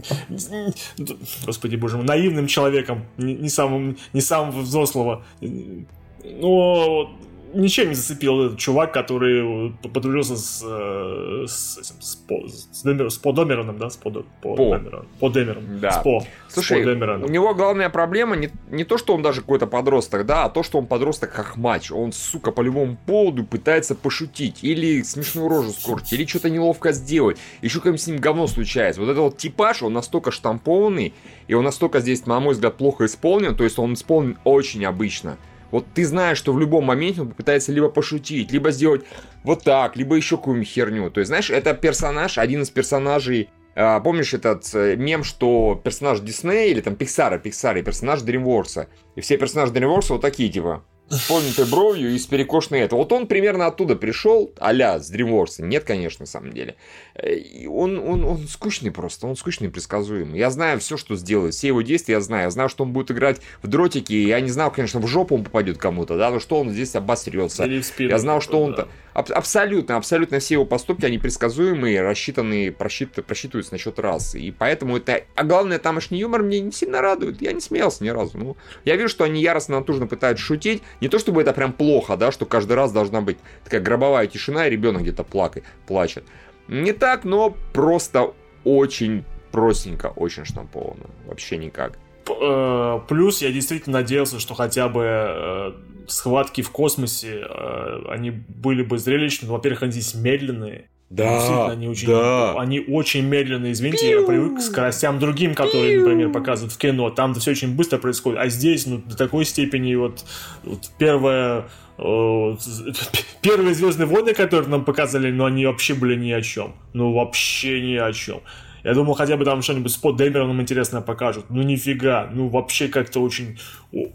[1.46, 5.24] господи боже мой, наивным человеком, не, не самым, не самого взрослого.
[5.40, 7.10] Но
[7.54, 13.10] ничем не зацепил этот чувак, который подружился с, э, с, этим, с, по, с, Демер,
[13.10, 14.76] с Подомероном, да, с Под, по, по.
[14.76, 15.92] Демерон, по Демерон, да.
[15.92, 19.40] с По, Слушай, с По у него главная проблема не, не то, что он даже
[19.40, 21.90] какой-то подросток, да, а то, что он подросток как матч.
[21.90, 27.38] Он, сука, по любому поводу пытается пошутить, или смешную рожу скорчить, или что-то неловко сделать.
[27.62, 29.00] Еще какое-нибудь с ним говно случается.
[29.00, 31.14] Вот этот вот типаж, он настолько штампованный,
[31.46, 35.38] и он настолько здесь, на мой взгляд, плохо исполнен, то есть он исполнен очень обычно.
[35.70, 39.04] Вот ты знаешь, что в любом моменте он попытается либо пошутить, либо сделать
[39.44, 41.10] вот так, либо еще какую-нибудь херню.
[41.10, 43.50] То есть, знаешь, это персонаж, один из персонажей
[43.80, 48.88] а, помнишь этот э, мем, что персонаж Диснея или там Пиксара, Пиксара и персонаж Дримворса.
[49.14, 52.96] И все персонажи Дримворса вот такие, типа, с поднятой бровью и с перекошенной это.
[52.96, 55.62] Вот он примерно оттуда пришел, а-ля с DreamWorks.
[55.62, 56.76] Нет, конечно, на самом деле.
[57.14, 60.38] Э, и он, он, он скучный просто, он скучный и предсказуемый.
[60.38, 62.44] Я знаю все, что сделает, все его действия я знаю.
[62.44, 64.12] Я знаю, что он будет играть в дротики.
[64.12, 67.64] Я не знал, конечно, в жопу он попадет кому-то, да, но что он здесь обосрется.
[68.10, 68.82] Я знал, что он-то...
[68.82, 68.88] Да.
[69.14, 74.38] Аб- абсолютно, абсолютно все его поступки, они предсказуемые, рассчитанные, просчит, просчитываются насчет расы.
[74.38, 75.24] И поэтому это...
[75.34, 77.42] А главное, тамошний юмор мне не сильно радует.
[77.42, 78.38] Я не смеялся ни разу.
[78.38, 80.82] Ну, я вижу, что они яростно натужно пытаются шутить.
[81.00, 84.66] Не то, чтобы это прям плохо, да, что каждый раз должна быть такая гробовая тишина,
[84.66, 86.24] и ребенок где-то плакает, плачет.
[86.66, 88.32] Не так, но просто
[88.64, 91.06] очень простенько, очень штамповано.
[91.26, 91.98] Вообще никак.
[92.28, 95.72] Э, плюс я действительно надеялся, что хотя бы э,
[96.06, 99.48] схватки в космосе, э, они были бы зрелищны.
[99.48, 100.90] Во-первых, они здесь медленные.
[101.10, 102.54] Да, они очень, да.
[102.60, 103.72] они очень медленные.
[103.72, 104.20] Извините, Пиу!
[104.20, 106.02] я привык к скоростям другим, которые, Пиу!
[106.02, 107.08] например, показывают в кино.
[107.10, 108.38] Там все очень быстро происходит.
[108.40, 110.24] А здесь, ну, до такой степени вот,
[110.64, 111.64] вот первое
[111.98, 116.74] первые Звездные войны, которые нам показали, но они вообще были ни о чем.
[116.92, 118.40] Ну, вообще ни о чем.
[118.84, 121.46] Я думал, хотя бы там что-нибудь с Под Демероном интересное покажут.
[121.50, 122.30] Ну нифига.
[122.32, 123.58] Ну вообще как-то очень,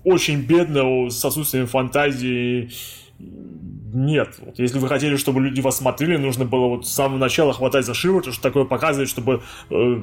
[0.03, 2.71] очень бедно, с отсутствием фантазии.
[3.93, 4.35] Нет.
[4.39, 7.85] Вот если вы хотели, чтобы люди вас смотрели, нужно было вот с самого начала хватать
[7.85, 10.01] за шиворот, что такое показывать, чтобы э,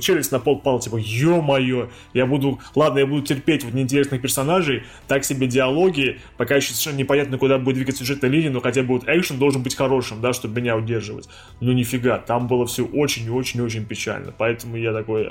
[0.00, 4.84] челюсть на пол пала, типа, ё-моё, я буду, ладно, я буду терпеть вот неинтересных персонажей,
[5.08, 8.94] так себе диалоги, пока еще совершенно непонятно, куда будет двигаться сюжетная линия, но хотя бы
[8.94, 11.28] вот экшен должен быть хорошим, да, чтобы меня удерживать.
[11.60, 15.26] Ну нифига, там было все очень-очень-очень печально, поэтому я такой...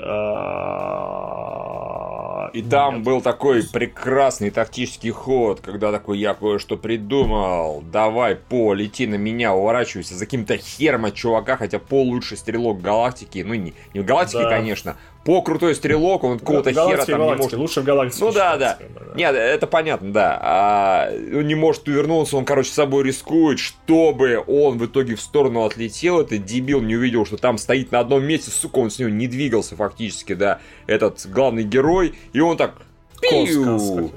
[2.52, 9.06] И там был такой прекрасный тактический ход, когда такой я кое-что придумал, давай, По, лети
[9.06, 13.72] на меня, уворачивайся за каким-то хером от чувака, хотя По лучший стрелок галактики, ну не,
[13.94, 14.50] не в галактике, да.
[14.50, 17.54] конечно, по крутой стрелок, он какого-то хера там не может...
[17.54, 18.22] Лучше в галактике.
[18.22, 18.78] Ну да, да.
[19.16, 20.38] Нет, это понятно, да.
[20.42, 25.64] А, он не может увернуться, он, короче, собой рискует, чтобы он в итоге в сторону
[25.64, 26.20] отлетел.
[26.20, 29.26] Этот дебил не увидел, что там стоит на одном месте, сука, он с него не
[29.26, 32.14] двигался фактически, да, этот главный герой.
[32.34, 32.74] И он так
[33.20, 34.10] Пиу!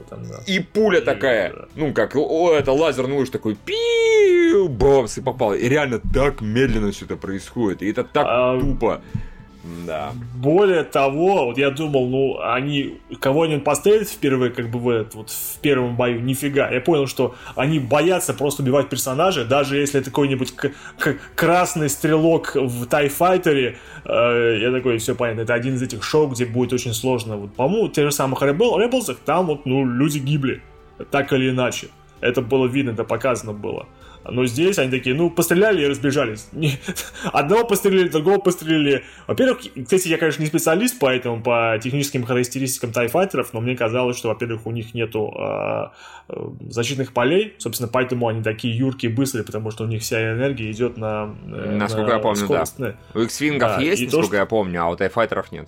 [0.47, 5.53] И пуля такая, ну как, о, это лазерный луч такой, пиу, бомс, и попал.
[5.53, 7.81] И реально так медленно все это происходит.
[7.81, 8.59] И это так а...
[8.59, 9.01] тупо.
[9.85, 10.13] Да.
[10.35, 15.29] Более того, вот я думал, ну, они кого-нибудь пострелят впервые, как бы в этот, вот
[15.29, 16.69] в первом бою, нифига.
[16.69, 20.53] Я понял, что они боятся просто убивать персонажа, даже если это какой-нибудь
[21.35, 23.77] красный стрелок в Тайфайтере.
[24.05, 27.37] Э, я такой, все понятно, это один из этих шоу, где будет очень сложно.
[27.37, 30.61] Вот, по-моему, в тех же самых Rebel, Rebels, там вот, ну, люди гибли,
[31.11, 31.87] так или иначе.
[32.21, 33.87] Это было видно, это показано было.
[34.31, 36.47] Но здесь они такие, ну, постреляли и разбежались.
[37.33, 39.03] Одного пострелили, другого пострелили.
[39.27, 44.29] Во-первых, кстати, я, конечно, не специалист, поэтому по техническим характеристикам тайфайтеров, но мне казалось, что,
[44.29, 45.87] во-первых, у них нету э,
[46.69, 50.97] защитных полей, собственно, поэтому они такие юркие, быстрые, потому что у них вся энергия идет
[50.97, 51.35] на...
[51.47, 52.75] Э, насколько на я помню, скорость.
[52.77, 52.95] да.
[53.13, 54.35] У X-Wing'ов да, есть, насколько то, что...
[54.37, 55.67] я помню, а у тайфайтеров нет.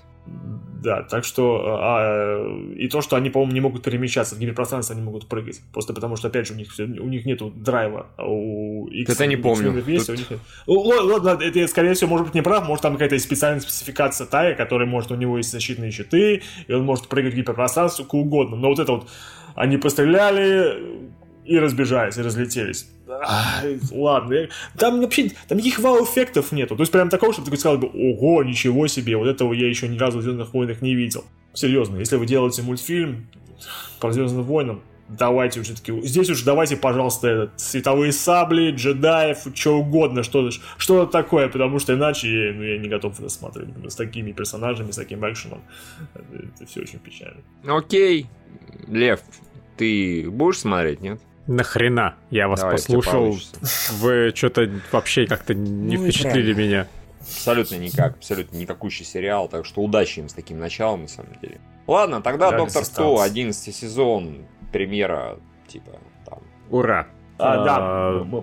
[0.82, 2.44] Да, так что а,
[2.76, 5.62] и то, что они, по-моему, не могут перемещаться в гиперпространстве, они могут прыгать.
[5.72, 8.08] Просто потому что, опять же, у них все, у них нету драйва.
[8.18, 9.72] А у X, это не помню.
[9.86, 10.16] Есть, Тут...
[10.16, 10.40] у них нет.
[10.66, 14.88] Ладно, это, скорее всего, может быть не прав, может там какая-то специальная спецификация Тая, которая
[14.88, 18.58] может, у него есть защитные щиты, и он может прыгать в гиперпространство, куда угодно.
[18.58, 19.10] Но вот это вот,
[19.54, 21.12] они постреляли
[21.46, 22.88] и разбежались, и разлетелись
[23.92, 24.50] ладно.
[24.78, 26.76] Там вообще, там никаких вау-эффектов нету.
[26.76, 29.88] То есть прям такого, чтобы ты сказал бы, ого, ничего себе, вот этого я еще
[29.88, 31.26] ни разу в Звездных войнах не видел.
[31.54, 33.28] Серьезно, если вы делаете мультфильм
[34.00, 39.78] про Звездным войнам, давайте уже таки, здесь уж давайте, пожалуйста, этот, световые сабли, джедаев, что
[39.78, 43.96] угодно, что-то что такое, потому что иначе я, ну, я не готов это смотреть с
[43.96, 45.62] такими персонажами, с таким экшеном.
[46.14, 47.42] Это, это все очень печально.
[47.68, 48.28] Окей,
[48.88, 49.20] Лев,
[49.76, 51.20] ты будешь смотреть, нет?
[51.48, 52.16] Нахрена?
[52.30, 53.38] Я вас Давай, послушал.
[54.00, 56.88] Вы что-то вообще как-то не ну, впечатлили меня.
[57.22, 61.60] Абсолютно никак, абсолютно никакущий сериал, так что удачи им с таким началом, на самом деле.
[61.88, 65.38] Ладно, тогда Доктор Кто, 11 сезон, премьера,
[65.68, 65.92] типа,
[66.26, 66.40] там.
[66.70, 67.08] Ура!
[67.38, 68.42] А, да, а,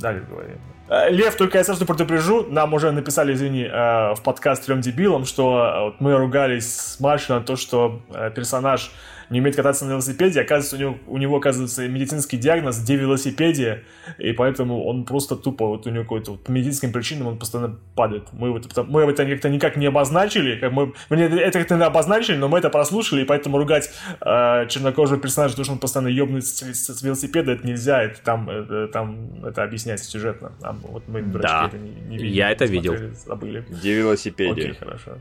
[0.00, 0.58] далее говорим.
[0.88, 5.24] Э, Лев, только я сразу предупрежу, нам уже написали, извини, э, в подкаст трем дебилам,
[5.24, 8.90] что мы ругались с Машей на то, что э, персонаж
[9.30, 13.84] не умеет кататься на велосипеде, оказывается, у него, у него оказывается медицинский диагноз девелосипедия,
[14.18, 17.78] и поэтому он просто тупо, вот у него какой-то вот, по медицинским причинам он постоянно
[17.94, 18.24] падает.
[18.32, 22.48] Мы, вот, мы это как-то никак не обозначили, как мы, мы это как-то обозначили, но
[22.48, 26.62] мы это прослушали, и поэтому ругать э, чернокожего персонажа, потому что он постоянно ебнет с,
[26.62, 30.52] с, велосипеда, это нельзя, это там, это, там это объясняется сюжетно.
[30.60, 31.66] Там, вот мы, дурачки, да.
[31.66, 32.94] это не, не видели, Я это видел.
[33.26, 33.64] Забыли.
[33.68, 34.52] Девелосипедия.
[34.52, 35.18] Окей, хорошо.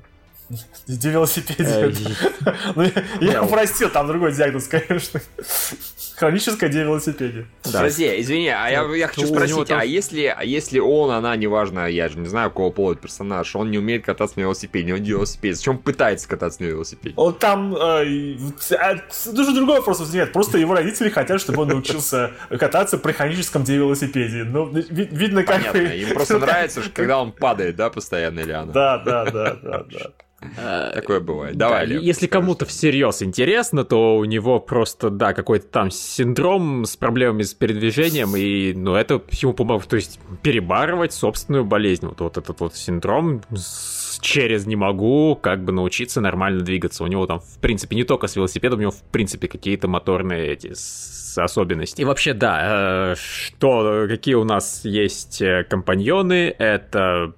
[0.88, 1.94] Где велосипеде?
[2.76, 2.84] Ну,
[3.22, 5.22] я простил, там другой диагноз, конечно.
[6.16, 7.46] Хроническая девелосипедия.
[7.64, 12.20] Подожди, извини, а я хочу спросить, а если а если он, она, неважно, я же
[12.20, 16.28] не знаю, какого пола персонаж, он не умеет кататься на велосипеде, он велосипед, зачем пытается
[16.28, 17.16] кататься на велосипеде?
[17.18, 17.76] Он там...
[17.76, 18.38] Э,
[18.80, 18.96] а,
[19.32, 24.44] даже другой вопрос нет, просто его родители хотят, чтобы он научился кататься при хроническом велосипеде.
[24.44, 25.58] Ну, видно, как...
[25.58, 28.72] Понятно, им просто нравится, когда он падает, да, постоянно, или она?
[28.72, 30.12] Да, да, да, да, да.
[30.58, 31.56] Э, Такое бывает.
[31.56, 36.96] Давай, да, Если кому-то всерьез интересно, то у него просто, да, какой-то там синдром с
[36.96, 42.06] проблемами с передвижением, и, ну, это ему поможет, то есть перебарывать собственную болезнь.
[42.06, 43.42] Вот, вот этот вот синдром
[44.22, 47.04] через не могу как бы научиться нормально двигаться.
[47.04, 50.52] У него там, в принципе, не только с велосипедом, у него, в принципе, какие-то моторные
[50.54, 50.74] эти
[51.38, 52.02] особенности.
[52.02, 57.34] И вообще, да, э, что, какие у нас есть э, компаньоны, это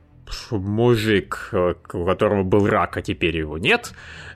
[0.52, 3.94] мужик, э, у которого был рак, а теперь его нет.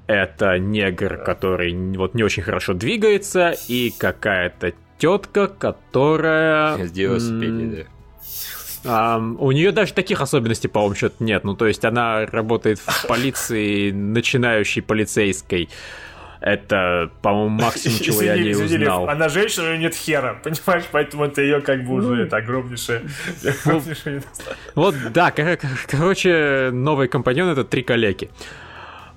[0.09, 6.83] Это негр, который вот не очень хорошо двигается, и какая-то тетка, которая...
[6.87, 7.85] С велосипеде,
[8.83, 9.17] да.
[9.17, 11.43] Um, у нее даже таких особенностей, по-моему, что-то нет.
[11.43, 15.69] Ну, то есть она работает в полиции, начинающей полицейской.
[16.41, 19.09] Это, по-моему, максимум, чего я не узнал.
[19.09, 20.85] Она женщина, у нее нет хера, понимаешь?
[20.91, 23.03] Поэтому это ее как бы уже это огромнейшее...
[24.73, 28.31] Вот, да, короче, новый компаньон— это три калеки.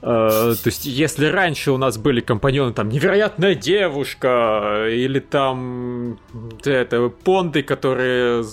[0.02, 6.18] Uh, то есть, если раньше у нас были компаньоны, там, невероятная девушка, или там,
[6.64, 8.44] это, понды, которые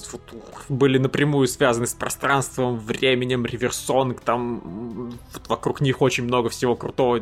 [0.70, 5.12] были напрямую связаны с пространством, временем, реверсонг, там,
[5.48, 7.22] вокруг них очень много всего крутого.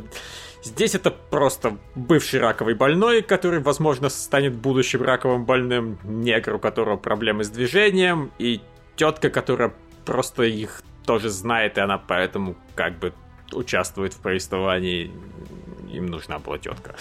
[0.61, 6.97] Здесь это просто бывший раковый больной, который, возможно, станет будущим раковым больным, негр, у которого
[6.97, 8.59] проблемы с движением, и
[8.97, 9.73] тетка, которая
[10.03, 13.13] просто их тоже знает, и она поэтому как бы
[13.51, 15.11] участвует в повествовании.
[15.91, 16.95] Им нужна была тетка.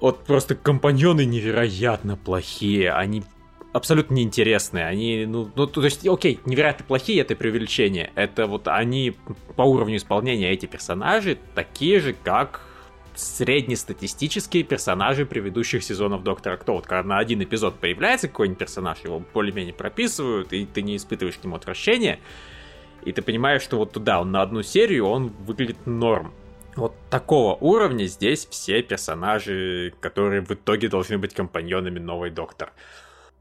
[0.00, 2.92] Вот просто компаньоны невероятно плохие.
[2.92, 3.22] Они
[3.72, 4.86] абсолютно неинтересные.
[4.86, 8.10] Они, ну, ну, то есть, окей, невероятно плохие это преувеличение.
[8.14, 9.14] Это вот они
[9.56, 12.62] по уровню исполнения эти персонажи такие же, как
[13.18, 16.74] среднестатистические персонажи предыдущих сезонов Доктора Кто.
[16.74, 21.36] Вот когда на один эпизод появляется какой-нибудь персонаж, его более-менее прописывают, и ты не испытываешь
[21.36, 22.20] к нему отвращения,
[23.04, 26.32] и ты понимаешь, что вот туда, он на одну серию, он выглядит норм.
[26.76, 32.72] Вот такого уровня здесь все персонажи, которые в итоге должны быть компаньонами новой Доктор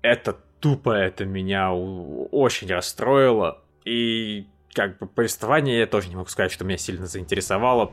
[0.02, 3.62] это тупо, это меня очень расстроило.
[3.86, 7.92] И как бы повествование я тоже не могу сказать, что меня сильно заинтересовало.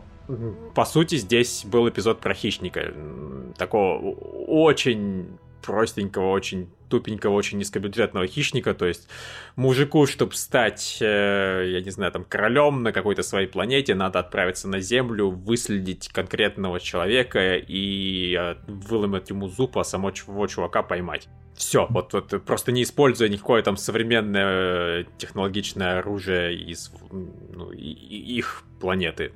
[0.74, 2.92] По сути, здесь был эпизод про хищника.
[3.56, 3.98] Такого
[4.46, 9.08] очень простенького, очень тупенького, очень низкобюджетного хищника, то есть
[9.56, 14.68] мужику, чтобы стать, э, я не знаю, там, королем на какой-то своей планете, надо отправиться
[14.68, 21.28] на Землю, выследить конкретного человека и э, выломать ему зуб, а самого чувака поймать.
[21.56, 29.32] Все, вот, вот просто не используя никакое там современное технологичное оружие из ну, их планеты.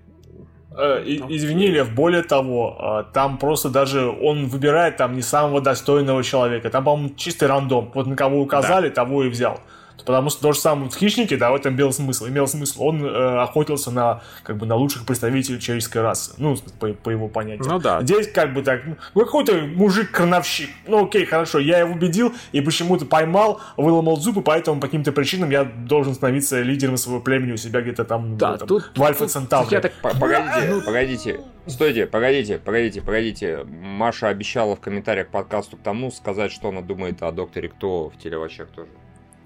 [0.77, 6.23] Э, извини, Лев, более того, э, там просто даже он выбирает там не самого достойного
[6.23, 6.71] человека.
[6.71, 7.91] Там, по-моему, чистый рандом.
[7.95, 8.95] Вот на кого указали, да.
[8.95, 9.61] того и взял.
[10.09, 12.29] Потому что то же самое в «Хищнике», да, в этом имел смысл.
[12.29, 12.83] Имел смысл.
[12.83, 16.33] Он э, охотился на, как бы, на лучших представителей человеческой расы.
[16.39, 17.69] Ну, по, по его понятию.
[17.69, 18.01] Ну да.
[18.01, 18.97] Здесь как бы так, ну,
[19.27, 20.71] какой-то мужик-крановщик.
[20.87, 25.51] Ну, окей, хорошо, я его убедил и почему-то поймал, выломал зубы, поэтому по каким-то причинам
[25.51, 29.29] я должен становиться лидером своего племени у себя где-то там, да, там тут, в Альфа
[29.29, 29.69] Центавре.
[29.73, 29.93] Я так...
[30.01, 31.41] Погодите, погодите.
[31.67, 33.65] Стойте, погодите, погодите, погодите.
[33.65, 38.09] Маша обещала в комментариях к подкасту к тому сказать, что она думает о докторе Кто
[38.09, 38.89] в телевачах тоже.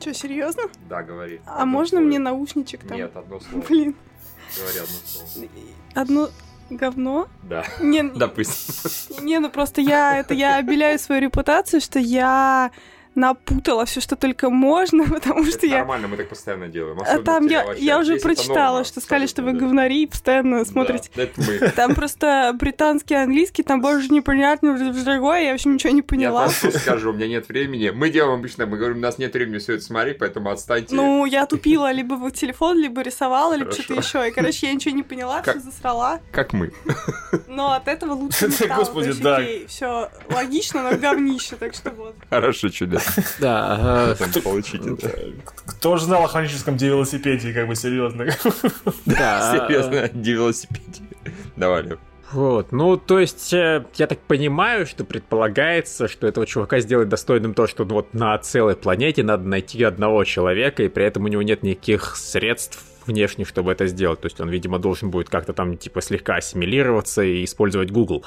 [0.03, 0.65] Что, серьезно?
[0.89, 1.41] Да, говори.
[1.47, 2.05] А можно слово.
[2.05, 2.97] мне наушничек там?
[2.97, 3.65] Нет, одно слово.
[3.69, 3.95] Блин.
[4.57, 5.49] Говори одно слово.
[5.95, 6.29] Одно
[6.71, 7.29] говно?
[7.43, 7.65] Да.
[7.81, 9.25] Не, Допустим.
[9.25, 12.71] Не, ну просто я это я обеляю свою репутацию, что я
[13.15, 15.79] напутала все, что только можно, потому что я...
[15.79, 16.99] нормально, мы так постоянно делаем.
[17.01, 21.11] А там я, я уже прочитала, что сказали, что вы говнари и постоянно смотрите.
[21.77, 26.49] Там просто британский английский, там больше непонятно, другое, я вообще ничего не поняла.
[26.63, 27.91] Я скажу, у меня нет времени.
[27.91, 30.95] Мы делаем обычно, мы говорим, у нас нет времени все это смотреть, поэтому отстаньте.
[30.95, 34.29] Ну, я тупила либо в телефон, либо рисовала, либо что-то еще.
[34.29, 36.21] И, короче, я ничего не поняла, все засрала.
[36.31, 36.73] Как мы.
[37.49, 38.79] Но от этого лучше не стало.
[38.79, 39.41] Господи, да.
[39.69, 42.15] Все логично, но говнище, так что вот.
[42.31, 43.02] Хорошо, чудесно.
[43.41, 44.17] Да.
[44.45, 44.83] Получить
[45.67, 48.27] Кто же знал о хроническом велосипеде, как бы серьезно?
[49.07, 49.67] Да.
[49.69, 51.03] Серьезно, велосипеде.
[51.57, 51.99] Давай, Лев.
[52.33, 57.53] Вот, ну, то есть, э, я так понимаю, что предполагается, что этого чувака сделать достойным
[57.53, 61.29] то, что ну, вот на целой планете надо найти одного человека, и при этом у
[61.29, 64.21] него нет никаких средств внешних, чтобы это сделать.
[64.21, 68.25] То есть он, видимо, должен будет как-то там, типа, слегка ассимилироваться и использовать Google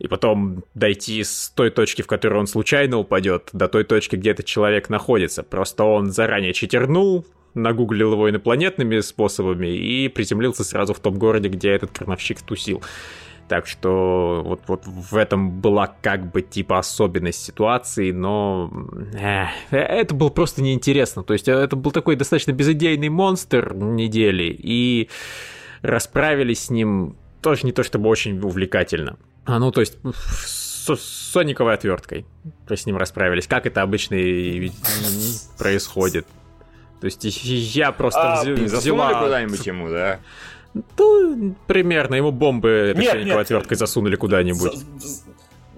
[0.00, 4.30] и потом дойти с той точки, в которую он случайно упадет, до той точки, где
[4.30, 5.42] этот человек находится.
[5.42, 11.70] Просто он заранее читернул, нагуглил его инопланетными способами и приземлился сразу в том городе, где
[11.70, 12.82] этот крановщик тусил.
[13.46, 18.70] Так что вот, вот в этом была как бы типа особенность ситуации, но
[19.12, 21.24] э, это было просто неинтересно.
[21.24, 25.10] То есть это был такой достаточно безыдейный монстр недели, и
[25.82, 29.18] расправились с ним тоже не то чтобы очень увлекательно.
[29.44, 32.26] А, ну, то есть с, с сониковой отверткой
[32.68, 33.46] с ним расправились.
[33.46, 34.70] Как это обычно и
[35.58, 36.26] происходит.
[37.00, 39.22] То есть я просто а, взяла...
[39.22, 40.20] куда-нибудь ему, да?
[40.74, 42.14] Ну, примерно.
[42.14, 44.74] Ему бомбы этой сониковой отверткой засунули куда-нибудь.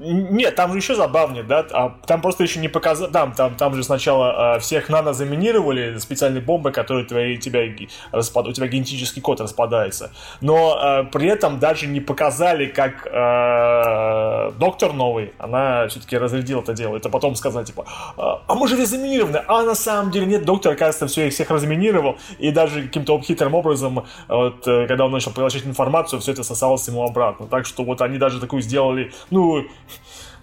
[0.05, 3.75] Нет, там же еще забавнее, да, а там просто еще не показали, там, там, там
[3.75, 7.63] же сначала э, всех нано заминировали специальной бомбой, которая твои, тебя
[8.11, 8.49] распад...
[8.49, 14.93] у тебя генетический код распадается, но э, при этом даже не показали, как э, доктор
[14.93, 17.85] новый, она все-таки разрядила это дело, это потом сказать, типа,
[18.17, 22.19] а, а мы же заминированы, а на самом деле нет, доктор, оказывается, все, всех разминировал,
[22.41, 26.89] и даже каким-то хитрым образом, вот, э, когда он начал получать информацию, все это сосалось
[26.89, 29.65] ему обратно, так что вот они даже такую сделали, ну,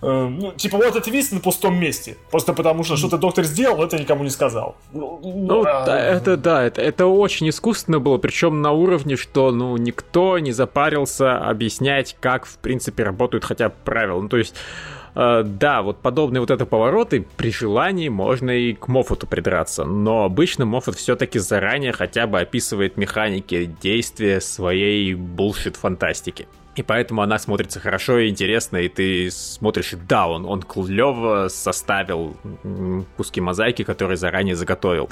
[0.01, 2.15] ну, типа, вот это висит на пустом месте.
[2.31, 4.75] Просто потому что что-то доктор сделал, это никому не сказал.
[4.93, 5.85] Ну, а...
[5.85, 10.51] да, это да, это, это очень искусственно было, причем на уровне, что, ну, никто не
[10.51, 14.21] запарился объяснять, как, в принципе, работают хотя бы правила.
[14.21, 14.55] Ну, то есть,
[15.15, 20.23] э, да, вот подобные вот это повороты, при желании можно и к Моффату придраться, но
[20.23, 26.47] обычно Моффат все-таки заранее хотя бы описывает механики действия своей булшит-фантастики.
[26.75, 32.37] И поэтому она смотрится хорошо и интересно, и ты смотришь, да, он, он клево составил
[33.17, 35.09] куски мозаики, которые заранее заготовил.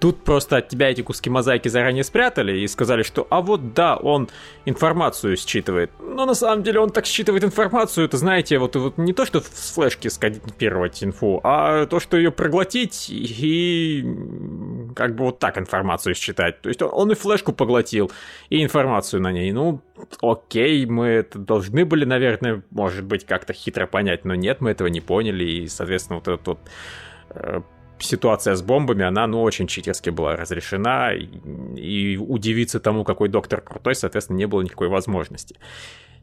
[0.00, 3.96] Тут просто от тебя эти куски мозаики заранее спрятали и сказали, что а вот да,
[3.96, 4.30] он
[4.64, 5.90] информацию считывает.
[6.00, 9.42] Но на самом деле он так считывает информацию, это знаете, вот, вот не то, что
[9.42, 14.02] с флешки скопировать инфу, а то, что ее проглотить и
[14.96, 16.62] как бы вот так информацию считать.
[16.62, 18.10] То есть он, он и флешку поглотил,
[18.48, 19.52] и информацию на ней.
[19.52, 19.82] Ну,
[20.22, 24.88] окей, мы это должны были, наверное, может быть, как-то хитро понять, но нет, мы этого
[24.88, 26.58] не поняли, и, соответственно, вот этот вот
[27.30, 27.60] э,
[28.00, 33.94] ситуация с бомбами, она, ну, очень читерски была разрешена, и, удивиться тому, какой доктор крутой,
[33.94, 35.56] соответственно, не было никакой возможности.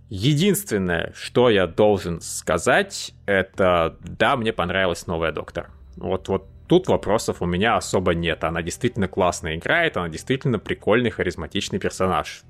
[0.09, 5.69] Единственное, что я должен сказать, это да, мне понравилась новая доктор.
[5.97, 8.43] Вот, вот тут вопросов у меня особо нет.
[8.43, 12.43] Она действительно классно играет, она действительно прикольный, харизматичный персонаж.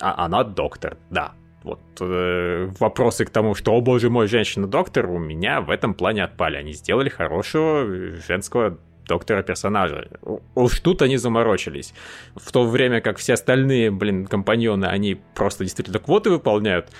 [0.00, 1.32] А она доктор, да
[1.62, 6.24] вот э, вопросы к тому, что, о боже мой, женщина-доктор, у меня в этом плане
[6.24, 6.56] отпали.
[6.56, 7.86] Они сделали хорошего
[8.26, 10.08] женского доктора-персонажа.
[10.54, 11.94] Уж тут они заморочились.
[12.36, 16.90] В то время как все остальные, блин, компаньоны, они просто действительно квоты выполняют.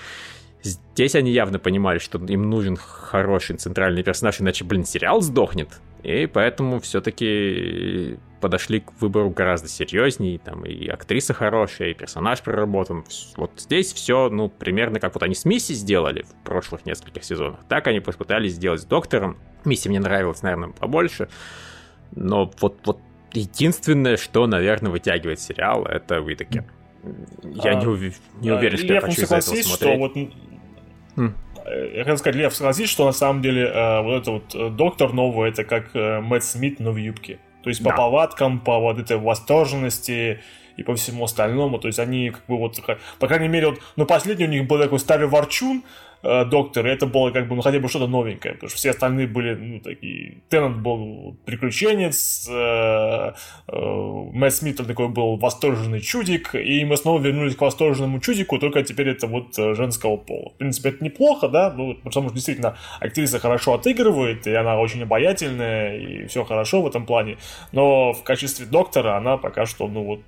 [0.63, 5.69] Здесь они явно понимали, что им нужен хороший центральный персонаж, иначе, блин, сериал сдохнет.
[6.03, 13.05] И поэтому все-таки подошли к выбору гораздо серьезнее, там и актриса хорошая, и персонаж проработан.
[13.37, 17.61] Вот здесь все, ну, примерно как вот они с Мисси сделали в прошлых нескольких сезонах.
[17.69, 19.39] Так они попытались сделать с Доктором.
[19.65, 21.29] Мисси мне нравилась, наверное, побольше.
[22.11, 22.99] Но вот, вот
[23.33, 26.65] единственное, что, наверное, вытягивает сериал, это Уитакер.
[27.45, 28.01] Я а, не, ув...
[28.41, 29.67] не уверен, что я хочу из-за этого смотреть.
[29.67, 30.17] Что вот...
[31.17, 31.33] Mm.
[31.95, 35.13] Я хотел сказать, Лев, согласись, что на самом деле э, вот этот вот э, доктор
[35.13, 37.39] новый, это как э, Мэтт Смит, но в юбке.
[37.63, 37.91] То есть да.
[37.91, 40.41] по повадкам, по вот этой восторженности
[40.77, 41.79] и по всему остальному.
[41.79, 42.81] То есть они как бы вот,
[43.19, 45.85] по крайней мере, вот, ну последний у них был такой старый ворчун,
[46.23, 48.91] э, доктор, и это было как бы, ну, хотя бы что-то новенькое, потому что все
[48.91, 50.43] остальные были, ну, такие...
[50.49, 53.33] Теннант был приключенец, э,
[53.69, 53.77] э,
[54.33, 59.09] Мэтт Смит такой был восторженный чудик, и мы снова вернулись к восторженному чудику, только теперь
[59.09, 60.51] это вот женского пола.
[60.51, 65.03] В принципе, это неплохо, да, ну, потому что действительно актриса хорошо отыгрывает, и она очень
[65.03, 67.39] обаятельная, и все хорошо в этом плане,
[67.73, 70.21] но в качестве доктора она пока что, ну, вот,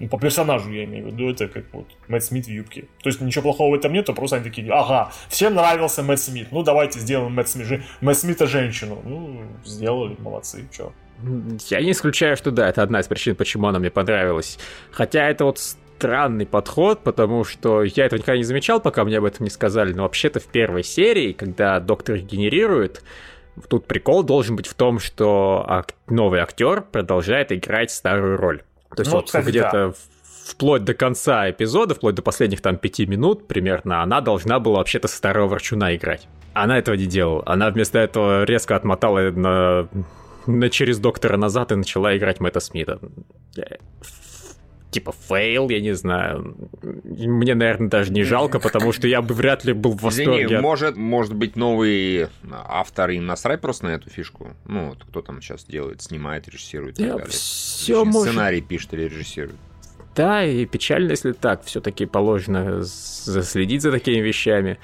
[0.00, 2.84] ну, по персонажу я имею в виду, это как вот Мэтт Смит в юбке.
[3.02, 6.48] То есть ничего плохого в этом нету, просто они такие, ага, всем нравился Мэтт Смит,
[6.50, 9.00] ну давайте сделаем Мэтт, Смит, Мэтт Смита женщину.
[9.04, 10.92] Ну, сделали, молодцы, чё.
[11.68, 14.58] Я не исключаю, что да, это одна из причин, почему она мне понравилась.
[14.90, 19.24] Хотя это вот странный подход, потому что я этого никогда не замечал, пока мне об
[19.24, 23.04] этом не сказали, но вообще-то в первой серии, когда доктор генерирует,
[23.68, 28.62] тут прикол должен быть в том, что ак- новый актер продолжает играть старую роль.
[28.96, 29.92] То есть ну, вот где-то да
[30.44, 35.08] вплоть до конца эпизода, вплоть до последних там пяти минут примерно, она должна была вообще-то
[35.08, 36.28] старого ворчуна играть.
[36.54, 37.42] Она этого не делала.
[37.46, 39.88] Она вместо этого резко отмотала на,
[40.46, 43.00] на через доктора назад и начала играть Мэтта Смита.
[44.90, 46.54] Типа fail, я не знаю.
[46.82, 50.44] Мне, наверное, даже не жалко, потому что я бы вряд ли был в восторге.
[50.44, 54.54] Извини, может, может быть, новый автор им насрать просто на эту фишку?
[54.66, 57.30] Ну, вот кто там сейчас делает, снимает, режиссирует и так далее.
[57.30, 58.32] Все может...
[58.32, 59.56] Сценарий пишет или режиссирует.
[60.14, 61.64] Да, и печально, если так.
[61.64, 64.78] Все-таки положено заследить за такими вещами.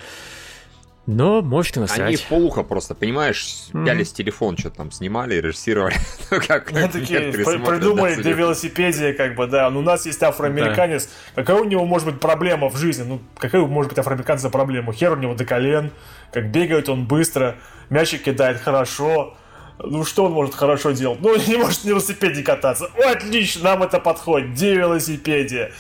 [1.09, 2.01] Но может и насрать.
[2.01, 4.05] Они в полухо просто, понимаешь, mm-hmm.
[4.15, 5.95] телефон, что там снимали, режиссировали.
[6.31, 9.71] ну, как, ну, такие, придумали для велосипеде, как бы, да.
[9.71, 11.07] Ну, у нас есть афроамериканец.
[11.35, 11.43] Да.
[11.43, 13.05] Какая у него может быть проблема в жизни?
[13.05, 14.93] Ну, какая может быть афроамериканца проблема?
[14.93, 15.93] Хер у него до колен,
[16.31, 17.57] как бегает он быстро,
[17.89, 19.35] мячик кидает хорошо.
[19.81, 21.21] Ну, что он может хорошо делать?
[21.21, 22.91] Ну, не может на велосипеде кататься.
[22.97, 24.51] О, отлично, нам это подходит.
[24.51, 25.73] Где велосипеде?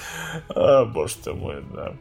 [0.48, 1.94] А, боже ты мой, да.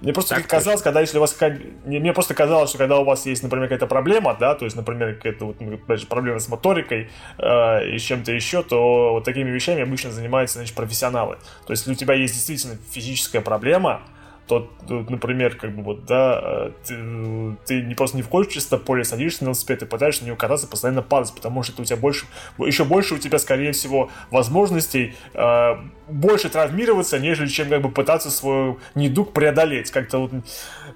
[0.00, 1.36] Мне просто так казалось, когда если у вас
[1.84, 5.14] мне просто казалось, что когда у вас есть, например, какая-то проблема, да, то есть, например,
[5.14, 9.82] какая-то вот, опять же, проблема с моторикой э, и чем-то еще, то вот такими вещами
[9.82, 11.36] обычно занимаются, значит, профессионалы.
[11.66, 14.02] То есть, если у тебя есть действительно физическая проблема,
[14.48, 18.78] то, например, как бы вот, да, э, ты, ты не просто не входишь в чисто
[18.78, 21.84] поле, садишься на велосипед и пытаешься на него кататься, постоянно падать, потому что это у
[21.84, 22.26] тебя больше,
[22.58, 25.74] еще больше у тебя, скорее всего, возможностей э,
[26.08, 29.90] больше травмироваться, нежели чем как бы пытаться свой недуг преодолеть.
[29.90, 30.92] Как-то вот Э,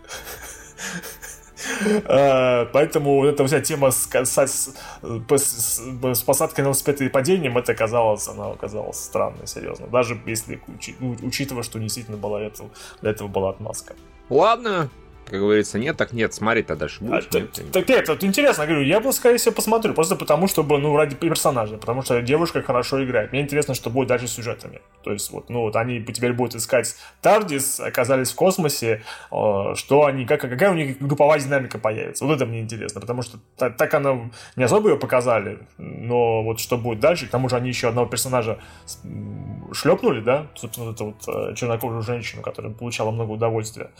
[2.73, 4.75] поэтому вот эта вся тема с, с,
[5.31, 9.87] с, с посадкой на велосипед и падением, это казалось, она оказалась странной, серьезно.
[9.87, 10.61] Даже если
[11.23, 12.71] учитывая, что действительно была этого,
[13.01, 13.95] для этого была отмазка.
[14.29, 14.89] Ладно,
[15.27, 17.29] как говорится, нет, так нет, смотри-то дальше будешь.
[17.33, 20.79] А, нет, так, нет, вот интересно, говорю, я бы, скорее всего, посмотрю, просто потому, чтобы,
[20.79, 23.33] ну, ради персонажа, потому что девушка хорошо играет.
[23.33, 24.81] Мне интересно, что будет дальше с сюжетами.
[25.05, 30.27] То есть, вот, ну, вот они теперь будут искать Тардис, оказались в космосе, что они,
[30.27, 32.25] как, какая у них групповая динамика появится.
[32.25, 36.61] Вот это мне интересно, потому что так, так она, не особо ее показали, но вот
[36.61, 38.59] что будет дальше, к тому же они еще одного персонажа
[39.73, 43.91] шлепнули, да, собственно, вот эту вот э, чернокожую женщину, которая получала много удовольствия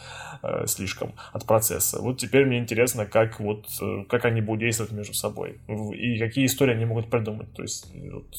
[0.41, 2.01] э, слишком от процесса.
[2.01, 6.45] Вот теперь мне интересно, как вот, э, как они будут действовать между собой и какие
[6.45, 7.53] истории они могут придумать.
[7.53, 8.35] То есть вот,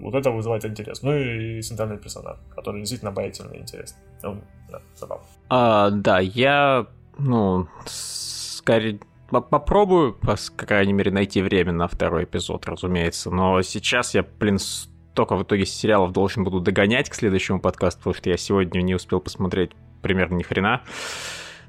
[0.00, 1.02] вот это вызывает интерес.
[1.02, 4.00] Ну и центральный персонаж, который действительно обаятельный и интересный.
[4.22, 5.24] Он, да, забавно.
[5.48, 6.86] А, да, я,
[7.18, 13.30] ну, скорее попробую, по крайней мере, найти время на второй эпизод, разумеется.
[13.30, 14.58] Но сейчас я, блин,
[15.14, 18.94] только в итоге сериалов должен буду догонять к следующему подкасту, потому что я сегодня не
[18.94, 19.72] успел посмотреть
[20.02, 20.82] примерно ни хрена.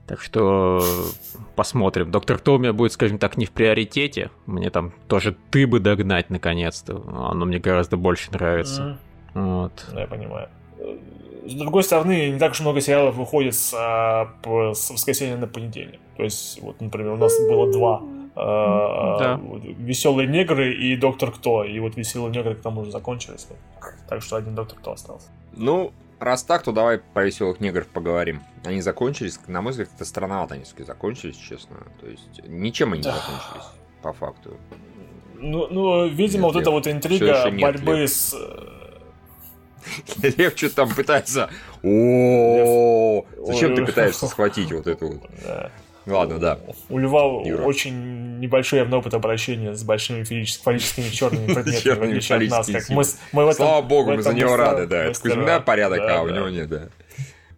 [0.08, 0.82] Так что
[1.56, 2.12] посмотрим.
[2.12, 4.32] Доктор Кто у меня будет, скажем так, не в приоритете.
[4.46, 7.04] Мне там тоже ты бы догнать наконец-то.
[7.30, 9.00] Оно мне гораздо больше нравится.
[9.34, 9.62] Mm.
[9.62, 9.86] Вот.
[9.94, 10.50] Да, я понимаю.
[11.46, 14.34] С другой стороны, не так уж много сериалов выходит с, а,
[14.74, 16.00] с воскресенья на понедельник.
[16.18, 18.02] То есть, вот, например, у нас было два
[18.40, 19.42] Э, да.
[19.80, 21.64] Веселые негры и Доктор Кто.
[21.64, 23.48] И вот веселые негры к тому же закончились.
[24.08, 25.28] Так что один Доктор Кто остался.
[25.54, 28.41] Ну, раз так, то давай про веселых негров поговорим.
[28.64, 31.77] Они закончились, на мой взгляд, это странновато они все закончились, честно.
[31.99, 33.68] То есть ничем они не закончились,
[34.02, 34.57] по факту.
[35.35, 38.10] Ну, ну видимо, нет, вот эта вот интрига борьбы Лев.
[38.10, 38.35] с...
[40.22, 41.49] Лев что-то там пытается...
[41.84, 45.22] О, зачем ты пытаешься схватить вот эту вот?
[46.08, 46.60] Ладно, да.
[46.90, 47.64] У Льва Юра.
[47.64, 52.68] очень небольшой явный опыт обращения с большими фаллическими черными предметами, в отличие от нас.
[52.68, 53.04] Как мы,
[53.34, 55.06] мы в этом, Слава богу, мы за него рады, да.
[55.06, 56.90] Это Кузьмина порядок, а у него нет, да.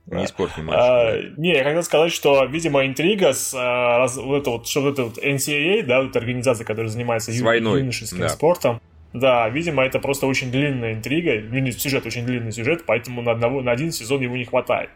[0.08, 0.78] Не испортим матч.
[0.80, 4.82] А, не, я хотел сказать, что, видимо, интрига с а, раз, вот это вот, что
[4.82, 8.30] вот это вот NCAA, да, вот организация, которая занимается ю, юношеским да.
[8.30, 8.82] спортом,
[9.14, 13.72] да, видимо, это просто очень длинная интрига, сюжет очень длинный сюжет, поэтому на, одного, на
[13.72, 14.90] один сезон его не хватает.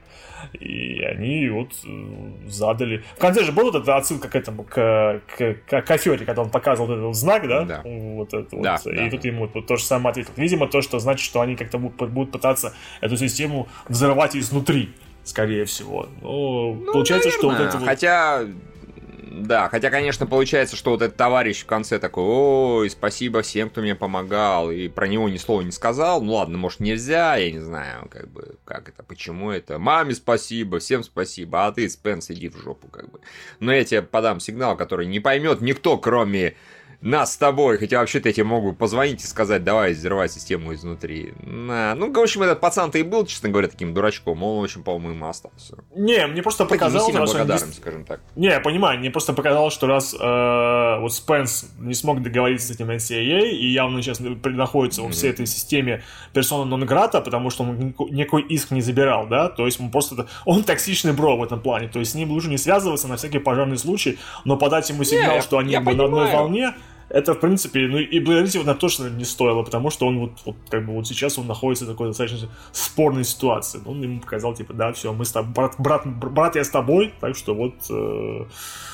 [0.53, 3.03] И они вот э, задали...
[3.15, 6.41] В конце же была вот эта отсылка к этому, к, к, к, к Афере, когда
[6.41, 7.63] он показывал вот этот знак, да?
[7.63, 7.81] Да.
[7.83, 8.93] Вот это да, вот.
[8.93, 9.05] Да.
[9.05, 10.31] И тут ему вот то же самое ответил.
[10.35, 14.89] Видимо, то, что значит, что они как-то будут, будут пытаться эту систему взорвать изнутри
[15.23, 16.07] скорее всего.
[16.21, 17.37] Но ну, получается, наверное.
[17.39, 17.87] что вот это вот...
[17.87, 18.45] Хотя
[19.33, 23.81] да, хотя, конечно, получается, что вот этот товарищ в конце такой, ой, спасибо всем, кто
[23.81, 26.21] мне помогал, и про него ни слова не сказал.
[26.21, 29.79] Ну ладно, может, нельзя, я не знаю, как бы, как это, почему это.
[29.79, 33.21] Маме спасибо, всем спасибо, а ты, Спенс, иди в жопу, как бы.
[33.59, 36.53] Но я тебе подам сигнал, который не поймет никто, кроме
[37.03, 41.33] нас с тобой, хотя вообще-то я тебе могу позвонить и сказать, давай взрывай систему изнутри.
[41.41, 41.95] На.
[41.95, 45.77] Ну, в общем, этот пацан-то и был, честно говоря, таким дурачком, он очень, по-моему, остался.
[45.93, 47.13] Не, мне просто показалось...
[47.13, 47.75] Не благодарным, не...
[47.75, 48.21] скажем так.
[48.35, 52.71] Не, я понимаю, мне просто показалось, что раз э, вот Спенс не смог договориться с
[52.71, 55.09] этим NCAA, и явно сейчас находится mm-hmm.
[55.09, 59.49] в всей этой системе персона нон грата, потому что он никакой иск не забирал, да,
[59.49, 60.27] то есть он просто...
[60.45, 63.39] Он токсичный бро в этом плане, то есть с ним лучше не связываться на всякий
[63.39, 66.73] пожарный случай, но подать ему сигнал, не, что они на одной волне
[67.13, 70.19] это, в принципе, ну и благодарить его на то, что не стоило, потому что он
[70.19, 73.79] вот, вот как бы вот сейчас он находится в такой достаточно спорной ситуации.
[73.85, 77.13] Он ему показал, типа, да, все, мы с тобой, брат, брат, брат, я с тобой,
[77.21, 77.75] так что вот...
[77.91, 78.45] Э...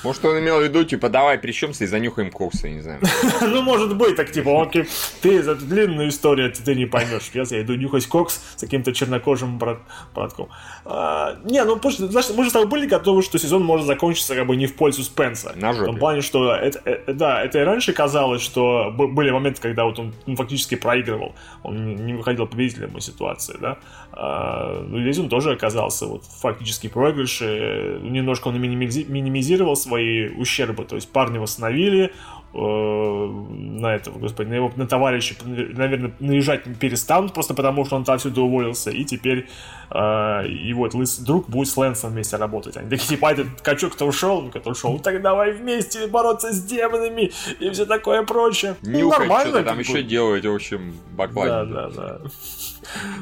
[0.04, 3.00] Может, он имел в виду, типа, давай причемся и занюхаем кокса, не знаю.
[3.40, 4.84] Ну, может быть, так, типа, окей,
[5.22, 7.22] ты за эту длинную историю ты не поймешь.
[7.22, 10.50] Сейчас я иду нюхать кокс с каким-то чернокожим братком.
[10.84, 14.46] А, не, ну, знаешь, мы же с тобой были готовы, что сезон может закончиться как
[14.46, 15.54] бы не в пользу Спенса.
[15.56, 15.72] На.
[15.72, 19.84] В том плане, что это, это, да, это и раньше казалось, что были моменты, когда
[19.84, 23.78] вот он ну, фактически проигрывал, он не выходил победителем из ситуации, да.
[24.12, 30.96] А, ну, здесь он тоже оказался вот фактически проигрыше, немножко он минимизировал свои ущербы, то
[30.96, 32.12] есть парни восстановили,
[32.52, 38.40] на этого, господи, на его на товарища, наверное, наезжать перестанут, просто потому что он отсюда
[38.40, 39.48] уволился, и теперь
[39.90, 42.76] э, его лысый друг будет с Лэнсом вместе работать.
[42.76, 47.30] Они такие, типа, этот качок-то ушел, ну, который ушел, так давай вместе бороться с демонами
[47.60, 48.74] и все такое прочее.
[48.82, 49.58] Не ну, нормально.
[49.58, 51.72] Что там еще делать, в общем, баклажник.
[51.72, 52.20] Да, да, да.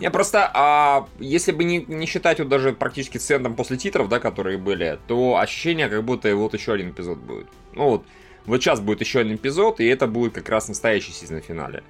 [0.00, 4.20] Не, просто, а, если бы не, не считать вот даже практически сцен после титров, да,
[4.20, 7.46] которые были, то ощущение, как будто вот еще один эпизод будет.
[7.74, 8.04] Ну вот,
[8.48, 11.82] вот сейчас будет еще один эпизод, и это будет как раз настоящий сезон финале.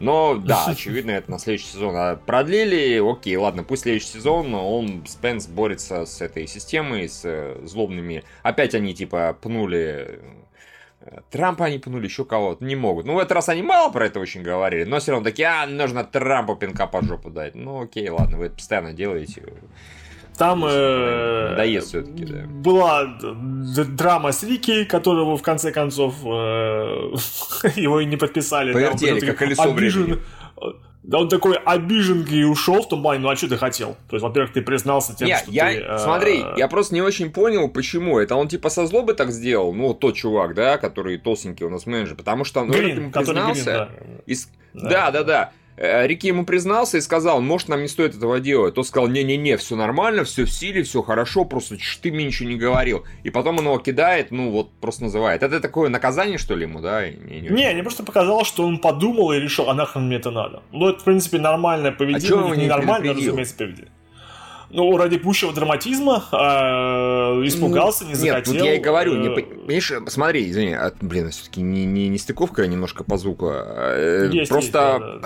[0.00, 1.94] Но да, очевидно, это на следующий сезон.
[1.96, 7.60] А продлили, окей, ладно, пусть следующий сезон, он, Спенс борется с этой системой, с э,
[7.64, 8.24] злобными.
[8.42, 10.20] Опять они, типа, пнули
[11.00, 12.64] э, Трампа они пнули, еще кого-то.
[12.64, 13.06] Не могут.
[13.06, 15.66] Ну, в этот раз они мало про это очень говорили, но все равно такие, а,
[15.66, 17.54] нужно Трампу пинка под жопу дать.
[17.54, 19.42] Ну, окей, ладно, вы это постоянно делаете.
[20.36, 22.44] Там э, все-таки, да.
[22.46, 26.26] была драма с Рики, которого в конце концов э,
[27.76, 28.72] его и не подписали.
[28.72, 30.22] Повертели, да, как колесо обижен, времени.
[31.04, 33.96] Да он такой обижен и ушел в том плане, ну а что ты хотел?
[34.08, 35.76] То есть, во-первых, ты признался тем, Нет, что я, ты...
[35.80, 35.98] Э...
[35.98, 38.18] Смотри, я просто не очень понял, почему.
[38.18, 41.84] Это он типа со злобы так сделал, ну, тот чувак, да, который толстенький у нас
[41.84, 43.64] менеджер, потому что он Грин, ему признался...
[43.64, 43.88] Грин, да.
[44.26, 44.34] И...
[44.72, 45.22] Да, да, да.
[45.22, 45.52] да.
[45.76, 48.74] Э, Рики ему признался и сказал, может, нам не стоит этого делать.
[48.74, 52.56] Тот сказал, не-не-не, все нормально, все в силе, все хорошо, просто ты мне ничего не
[52.56, 53.04] говорил.
[53.24, 55.42] И потом он его кидает, ну вот, просто называет.
[55.42, 57.08] Это такое наказание, что ли, ему, да?
[57.08, 60.30] Не, не, не, мне просто показалось, что он подумал и решил, а нахрен мне это
[60.30, 60.62] надо.
[60.72, 62.52] Ну, это, в принципе, нормальное поведение.
[62.52, 63.93] А не нормальное, разумеется, поведение
[64.70, 66.36] ну, ради пущего драматизма э,
[67.46, 68.52] испугался, не захотел.
[68.54, 72.08] Нет, вот я и говорю, не, э, понимаешь, смотри, извини, а, блин, все-таки не, не,
[72.08, 73.48] не стыковка немножко по звуку.
[73.50, 75.22] А, есть, Просто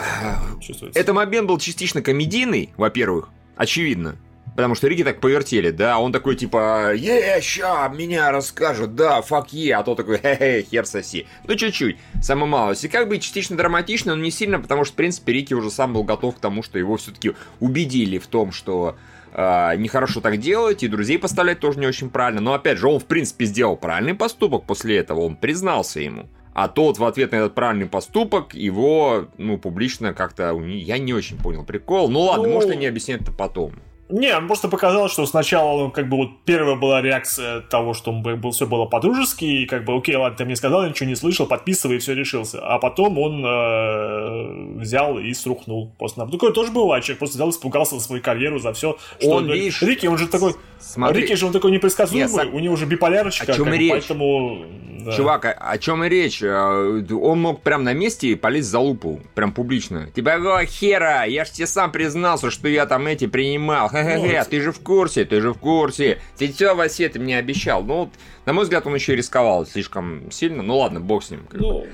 [0.60, 4.16] есть, да, да, этот момент был частично комедийный, во-первых, очевидно.
[4.59, 9.52] Потому что Риги так повертели, да, он такой типа, е, ща, меня расскажут, да, фак
[9.52, 11.27] е, а то такой, хе-хе, хер соси.
[11.47, 12.85] Ну, чуть-чуть, самое малость.
[12.85, 15.93] И как бы частично драматично, но не сильно, потому что, в принципе, Рики уже сам
[15.93, 18.97] был готов к тому, что его все-таки убедили в том, что
[19.39, 22.40] э, нехорошо так делать, и друзей поставлять тоже не очень правильно.
[22.40, 26.28] Но опять же, он в принципе сделал правильный поступок после этого, он признался ему.
[26.55, 30.59] А тот в ответ на этот правильный поступок его, ну, публично как-то...
[30.60, 32.09] Я не очень понял прикол.
[32.10, 32.55] Ну ладно, ну...
[32.55, 33.74] может, они объяснят это потом.
[34.09, 38.11] Не, он просто показалось, что сначала, ну, как бы, вот первая была реакция того, что
[38.13, 41.15] был, все было по-дружески, и как бы, окей, ладно, ты мне сказал, я ничего не
[41.15, 42.59] слышал, подписывай, и все решился.
[42.63, 46.25] А потом он э, взял и срухнул просто.
[46.25, 48.97] Ну, такое тоже бывает, человек просто взял, испугался за свою карьеру, за все.
[49.21, 49.83] Что он, видишь...
[49.83, 50.55] Рики, он же такой...
[50.81, 51.23] Смотри.
[51.23, 53.91] Рики же он такой непредсказуемый, Нет, у него уже биполярочка, о чем как, речь?
[53.91, 54.65] поэтому...
[55.01, 55.13] Да.
[55.13, 56.43] Чувак, о, о чем и речь?
[56.43, 60.11] Э, он мог прям на месте полезть за лупу, прям публично.
[60.15, 61.25] Тебя какого хера?
[61.25, 63.91] Я ж тебе сам признался, что я там эти принимал.
[64.05, 66.20] Хе-хе-хе, ты же в курсе, ты же в курсе.
[66.37, 67.83] Ты все, Васе, ты мне обещал.
[67.83, 68.11] Ну,
[68.47, 70.62] на мой взгляд, он еще и рисковал слишком сильно.
[70.62, 71.47] Ну ладно, бог с ним.
[71.53, 71.87] Ну...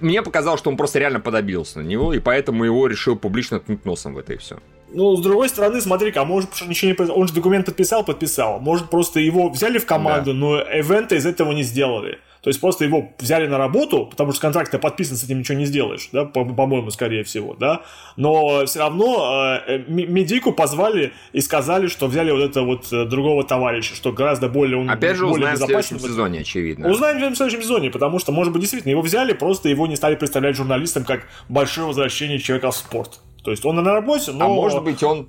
[0.00, 3.84] Мне показалось, что он просто реально подобился на него, и поэтому его решил публично ткнуть
[3.84, 4.58] носом в это и все.
[4.92, 8.60] Ну, с другой стороны, смотри-ка, а может, ничего не Он же документ подписал, подписал.
[8.60, 10.38] Может, просто его взяли в команду, да.
[10.38, 12.18] но эвента из этого не сделали.
[12.42, 15.66] То есть просто его взяли на работу, потому что контракт подписан, с этим ничего не
[15.66, 17.82] сделаешь, да, по-моему, скорее всего, да.
[18.16, 23.42] Но все равно э, Медику позвали и сказали, что взяли вот это вот э, другого
[23.42, 26.88] товарища, что гораздо более он Опять же, более узнаем в следующем сезоне, очевидно.
[26.88, 30.14] Узнаем в следующем сезоне, потому что, может быть, действительно, его взяли, просто его не стали
[30.14, 33.20] представлять журналистам как большое возвращение человека в спорт.
[33.42, 34.46] То есть он на работе, но...
[34.46, 35.28] А может быть, он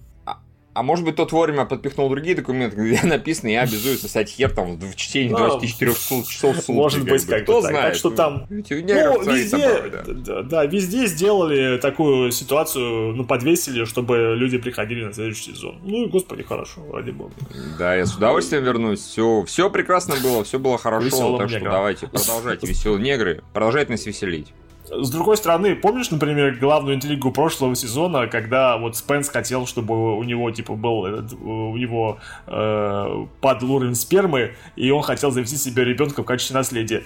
[0.80, 4.78] а может быть, тот вовремя подпихнул другие документы, где написано, я обязуюсь сосать хер там
[4.78, 6.72] в течение 24 часов в сутки.
[6.72, 7.82] Может быть, как Кто знает.
[7.82, 8.46] Так что там...
[8.50, 15.54] Ну, везде, да, да, везде сделали такую ситуацию, ну, подвесили, чтобы люди приходили на следующий
[15.54, 15.80] сезон.
[15.84, 17.34] Ну и, господи, хорошо, ради бога.
[17.78, 19.02] Да, я с удовольствием вернусь.
[19.02, 21.38] Все, все прекрасно было, все было хорошо.
[21.40, 23.44] Так что давайте, продолжайте, веселые негры.
[23.54, 24.54] Продолжайте нас веселить.
[24.92, 30.24] С другой стороны, помнишь, например, главную интригу прошлого сезона, когда вот Спенс хотел, чтобы у
[30.24, 35.84] него, типа, был этот, у него э, падал уровень спермы, и он хотел завести себе
[35.86, 37.04] ребенка в качестве наследия.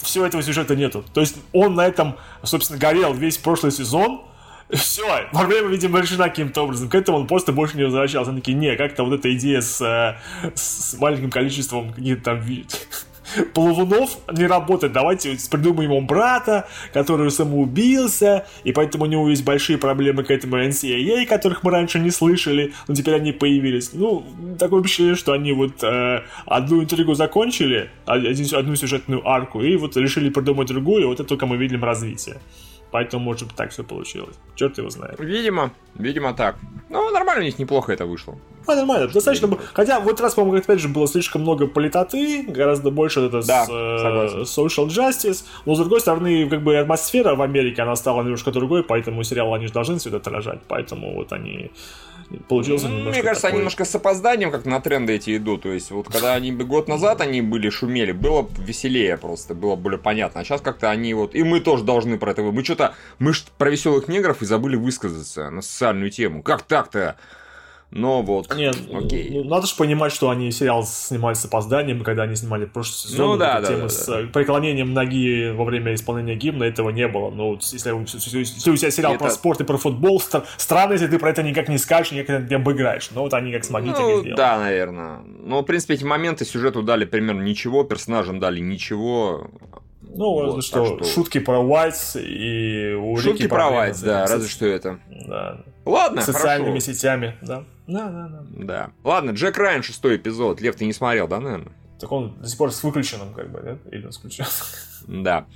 [0.00, 1.04] Всего этого сюжета нету.
[1.12, 4.22] То есть он на этом, собственно, горел весь прошлый сезон,
[4.70, 6.88] все, проблема, видимо, решена каким-то образом.
[6.88, 8.30] К этому он просто больше не возвращался.
[8.30, 10.16] Он такие, не, как-то вот эта идея с, э,
[10.56, 12.40] с маленьким количеством каких-то там
[13.54, 14.92] плавунов не работает.
[14.92, 20.56] Давайте придумаем ему брата, который самоубился, и поэтому у него есть большие проблемы к этому
[20.56, 23.90] NCAA, которых мы раньше не слышали, но теперь они появились.
[23.92, 24.24] Ну,
[24.58, 29.96] такое впечатление, что они вот э, одну интригу закончили, один, одну сюжетную арку, и вот
[29.96, 32.36] решили придумать другую, и вот это только мы видим развитие.
[32.96, 34.36] Поэтому, может быть, так все получилось.
[34.54, 35.20] Черт его знает.
[35.20, 36.56] Видимо, видимо так.
[36.88, 38.38] Ну, нормально у них неплохо это вышло.
[38.66, 39.50] А, нормально, достаточно.
[39.74, 43.66] Хотя в этот раз, по-моему, опять же, было слишком много политоты, гораздо больше это да,
[43.66, 45.44] с, э, social justice.
[45.66, 49.52] Но, с другой стороны, как бы атмосфера в Америке, она стала немножко другой, поэтому сериал
[49.52, 50.60] они же должны все это отражать.
[50.66, 51.70] Поэтому вот они
[52.48, 53.50] получился немножко Мне кажется, такой...
[53.50, 55.62] они немножко с опозданием как на тренды эти идут.
[55.62, 59.98] То есть, вот когда они год назад они были, шумели, было веселее просто, было более
[59.98, 60.40] понятно.
[60.40, 61.34] А сейчас как-то они вот...
[61.34, 62.42] И мы тоже должны про это...
[62.42, 62.94] Мы что-то...
[63.18, 66.42] Мы про веселых негров и забыли высказаться на социальную тему.
[66.42, 67.16] Как так-то?
[67.92, 69.30] Но вот, Нет, окей.
[69.30, 73.30] Ну, надо же понимать, что они сериал снимали с опозданием, когда они снимали прошлый сезон.
[73.30, 74.22] Ну да, да, тема да, с да.
[74.32, 77.30] преклонением ноги во время исполнения гимна, этого не было.
[77.30, 77.90] Ну, если,
[78.36, 79.24] если у тебя сериал это...
[79.24, 80.20] про спорт и про футбол,
[80.56, 83.10] странно, если ты про это никак не скажешь, никак не обыграешь.
[83.12, 84.36] Но вот они как смогли, ну, так и сделали.
[84.36, 85.20] Да, наверное.
[85.24, 89.48] Но, в принципе, эти моменты сюжету дали примерно ничего, персонажам дали ничего.
[90.02, 94.48] Ну, вот, разве что, что шутки про Уайтс и у Шутки про Уайтс, да, разве
[94.48, 94.98] что это.
[95.26, 95.60] Да.
[95.84, 96.92] Ладно, Социальными хорошо.
[96.92, 97.64] сетями, да.
[97.86, 98.44] Да, да, да.
[98.50, 98.90] Да.
[99.04, 100.60] Ладно, Джек Райан, шестой эпизод.
[100.60, 101.72] Лев, ты не смотрел, да, наверное?
[102.00, 103.78] Так он до сих пор с выключенным, как бы, нет?
[103.92, 104.50] Или он с включенным?
[105.06, 105.46] Да.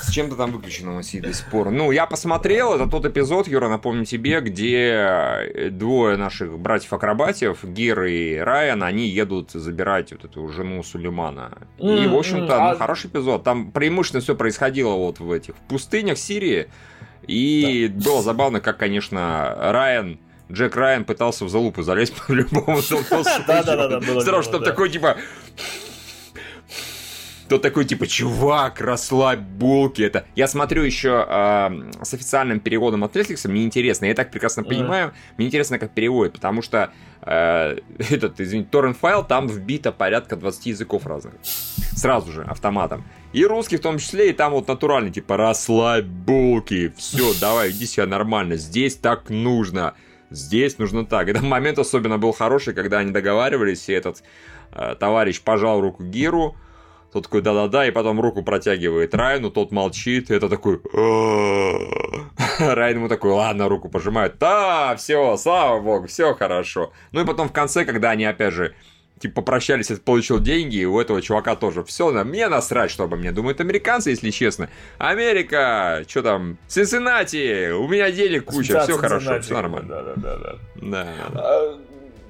[0.00, 1.70] С чем-то там выключено сидит до сих пор.
[1.70, 8.36] Ну, я посмотрел, это тот эпизод, Юра, напомню тебе, где двое наших братьев-акробатов, Гир и
[8.36, 11.68] Райан, они едут забирать вот эту жену Сулеймана.
[11.78, 13.44] И, в общем-то, ну, а хороший эпизод.
[13.44, 16.68] Там преимущественно все происходило вот в этих в пустынях Сирии.
[17.26, 18.04] И да.
[18.04, 20.18] было забавно, как, конечно, Райан
[20.54, 22.80] Джек Райан пытался в залупу залезть по любому
[23.46, 24.20] Да-да-да.
[24.20, 25.16] Сразу, чтобы такой, типа...
[27.48, 30.00] Тот такой, типа, чувак, расслабь булки.
[30.00, 34.06] Это я смотрю еще э, с официальным переводом от Netflix, мне интересно.
[34.06, 36.90] Я так прекрасно понимаю, мне интересно, как переводят, потому что
[37.20, 41.34] э, этот, извините, торрент файл, там вбито порядка 20 языков разных.
[41.94, 43.04] Сразу же, автоматом.
[43.34, 46.94] И русский в том числе, и там вот натуральный, типа, расслабь булки.
[46.96, 48.56] Все, давай, иди себя нормально.
[48.56, 49.94] Здесь так нужно
[50.30, 51.28] здесь нужно так.
[51.28, 54.22] Этот момент особенно был хороший, когда они договаривались, и этот
[54.72, 56.56] э, товарищ пожал руку Гиру,
[57.12, 60.80] тот такой, да-да-да, и потом руку протягивает Райну, тот молчит, и это такой...
[62.58, 64.38] Райан ему такой, ладно, руку пожимает.
[64.38, 66.92] Да, все, слава богу, все хорошо.
[67.12, 68.74] Ну и потом в конце, когда они опять же
[69.24, 73.04] типа попрощались, это получил деньги, и у этого чувака тоже все, на мне насрать, что
[73.04, 74.68] обо мне думают американцы, если честно.
[74.98, 79.88] Америка, что там, Цинциннати, у меня денег куча, все хорошо, все нормально.
[79.88, 80.36] Да, да, да.
[80.36, 81.04] Да, да.
[81.32, 81.40] да.
[81.40, 81.80] А,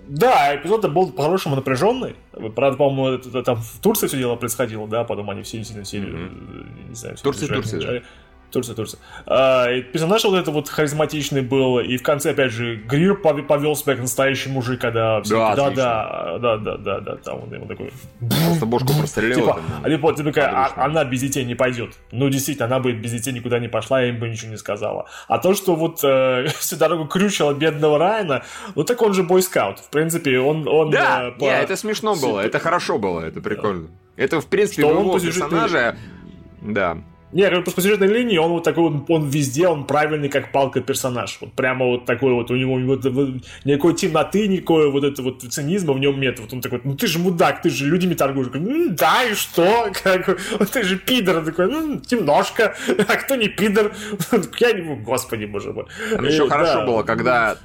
[0.07, 2.15] да, эпизод был по-хорошему напряженный.
[2.55, 6.17] Правда, по-моему, это, там в Турции все дело происходило, да, потом они все сильно сильно,
[6.17, 6.89] mm-hmm.
[6.91, 8.07] не знаю, Турция, Турция, да.
[8.55, 9.01] Турция, Турция.
[9.27, 13.75] А, и персонаж вот это вот харизматичный был, и в конце, опять же, Грир повел
[13.75, 17.53] себя как настоящий мужик, когда все да, да, да, да, да, да, да, там он
[17.53, 17.93] ему такой...
[18.21, 19.41] Просто бошку прострелил.
[19.41, 21.95] Типа, а типа, типа такая, а, она без детей не пойдет.
[22.13, 25.07] Ну, действительно, она бы без детей никуда не пошла, я им бы ничего не сказала.
[25.27, 28.45] А то, что вот э, всю дорогу крючила бедного Райана,
[28.77, 29.81] ну так он же бойскаут.
[29.81, 30.69] В принципе, он...
[30.69, 31.43] он да, э, по...
[31.43, 33.89] не, это смешно было, это хорошо было, это прикольно.
[34.17, 35.97] Это, в принципе, что его персонажа...
[36.63, 36.99] Да.
[37.35, 40.81] Не, говорю, по сюжетной линии он вот такой, он, он везде, он правильный, как палка
[40.81, 41.37] персонаж.
[41.41, 43.31] Вот прямо вот такой вот, у него вот, вот,
[43.65, 46.39] никакой темноты, никакой вот это вот цинизма в нем нет.
[46.39, 48.47] Вот он такой, ну ты же мудак, ты же людьми торгуешь.
[48.55, 49.91] Ну, да, и что?
[50.05, 50.39] Как,
[50.73, 51.39] ты же пидор.
[51.39, 52.77] Он такой, ну, темножко.
[53.09, 53.93] А кто не пидор?
[54.61, 54.95] Я не...
[55.03, 55.87] Господи, боже мой.
[56.15, 57.59] Там еще хорошо было, когда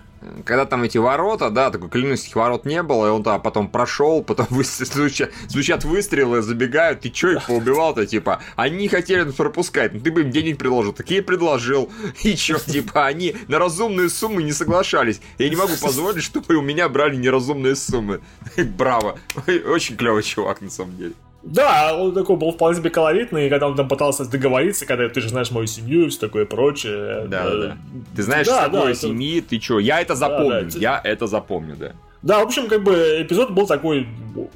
[0.46, 4.24] когда там эти ворота, да, такой клинических ворот не было, и он там потом прошел,
[4.24, 9.94] потом вы, звучат, звучат выстрелы, забегают, ты чё их поубивал-то, типа, они хотели нас пропускать,
[9.94, 11.90] ну ты бы им денег предложил, такие предложил,
[12.24, 16.62] и чё, типа, они на разумные суммы не соглашались, я не могу позволить, чтобы у
[16.62, 18.22] меня брали неразумные суммы,
[18.58, 19.18] браво,
[19.48, 21.14] очень клевый чувак, на самом деле.
[21.42, 25.22] Да, он такой был вполне себе колоритный, и когда он там пытался договориться, когда ты
[25.22, 27.28] же знаешь мою семью и все такое прочее.
[27.28, 27.78] Да, да, да.
[28.16, 30.80] Ты знаешь да, да, семьи, ты чё, я это запомню, да, да.
[30.80, 31.94] я это запомню, да.
[32.22, 34.06] Да, в общем, как бы эпизод был такой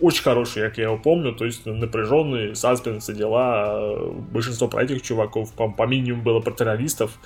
[0.02, 4.12] очень хороший, как я его помню, то есть напряженный, саспенс и дела.
[4.34, 7.18] Большинство про этих чуваков, по, по минимуму было про террористов,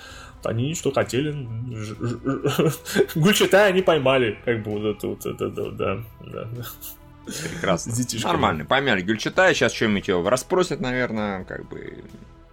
[0.44, 1.34] они что хотели,
[3.16, 6.48] Гульчатай они поймали, как бы вот это вот, это, да, да.
[7.52, 7.92] Прекрасно.
[8.22, 8.64] Нормально.
[8.64, 12.04] Поймали Гюльчатай, сейчас что-нибудь его расспросят, наверное, как бы...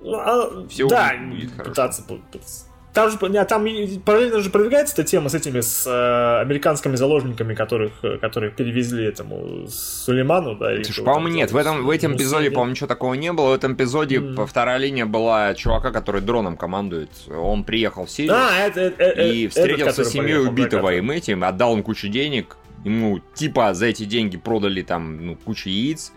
[0.01, 2.65] Ну, а, Все да, будет пытаться, пытаться.
[2.95, 3.67] Там же там
[4.05, 7.91] параллельно же продвигается эта тема с этими с э, американскими заложниками, которых,
[8.21, 10.81] которых перевезли этому Сулейману, да?
[10.81, 11.51] Слушай, по-моему, нет.
[11.51, 13.49] В этом в этом эпизоде, по-моему, ничего такого не было.
[13.49, 14.47] В этом эпизоде mm.
[14.47, 17.09] вторая линия была чувака, который дроном командует.
[17.27, 21.11] Он приехал в Сирию а, это, это, э, и встретился этот, с семьей убитого им
[21.11, 26.13] этим, отдал им кучу денег, Ему типа за эти деньги продали там ну, кучу яиц,